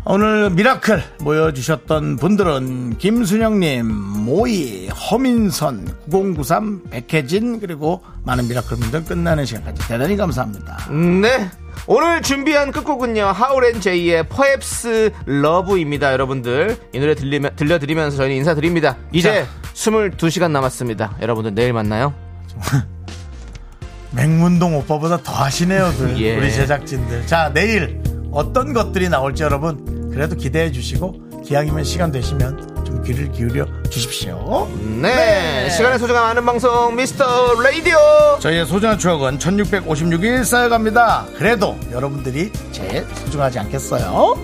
오늘 0.08 0.50
미라클 0.50 1.02
모여주셨던 1.18 2.18
분들은 2.18 2.98
김순영님, 2.98 3.86
모이, 4.24 4.86
허민선, 4.86 5.88
9093, 6.08 6.84
백혜진 6.90 7.58
그리고 7.58 8.04
많은 8.22 8.46
미라클 8.46 8.76
분들 8.76 9.04
끝나는 9.04 9.44
시간까지 9.44 9.88
대단히 9.88 10.16
감사합니다. 10.16 10.90
네. 10.92 11.50
오늘 11.88 12.22
준비한 12.22 12.70
끝곡은요 12.70 13.24
하울앤제이의 13.24 14.28
퍼앱스 14.28 15.10
러브입니다 15.26 16.12
여러분들 16.12 16.76
이 16.94 16.98
노래 16.98 17.14
들리면, 17.14 17.54
들려드리면서 17.54 18.16
저희는 18.16 18.36
인사드립니다 18.36 18.96
이제 19.12 19.46
22시간 19.74 20.50
남았습니다 20.52 21.18
여러분들 21.20 21.54
내일 21.54 21.74
만나요 21.74 22.14
맹문동 24.12 24.74
오빠보다 24.78 25.18
더 25.18 25.32
하시네요, 25.32 25.92
들. 25.98 26.18
예. 26.22 26.38
우리 26.38 26.50
제작진들. 26.50 27.26
자, 27.26 27.52
내일 27.52 28.00
어떤 28.36 28.74
것들이 28.74 29.08
나올지 29.08 29.42
여러분 29.42 30.10
그래도 30.12 30.36
기대해 30.36 30.70
주시고 30.70 31.42
기왕이면 31.42 31.84
시간 31.84 32.12
되시면 32.12 32.84
좀 32.84 33.02
귀를 33.02 33.32
기울여 33.32 33.66
주십시오. 33.88 34.68
네, 35.00 35.70
시간의 35.70 35.98
소중함 35.98 36.24
아는 36.24 36.44
방송 36.44 36.94
미스터 36.94 37.54
라디오 37.62 37.96
저희의 38.40 38.66
소중한 38.66 38.98
추억은 38.98 39.38
1656일 39.38 40.44
쌓여갑니다. 40.44 41.28
그래도 41.38 41.78
여러분들이 41.90 42.52
제일 42.72 43.06
소중하지 43.14 43.58
않겠어요? 43.60 44.36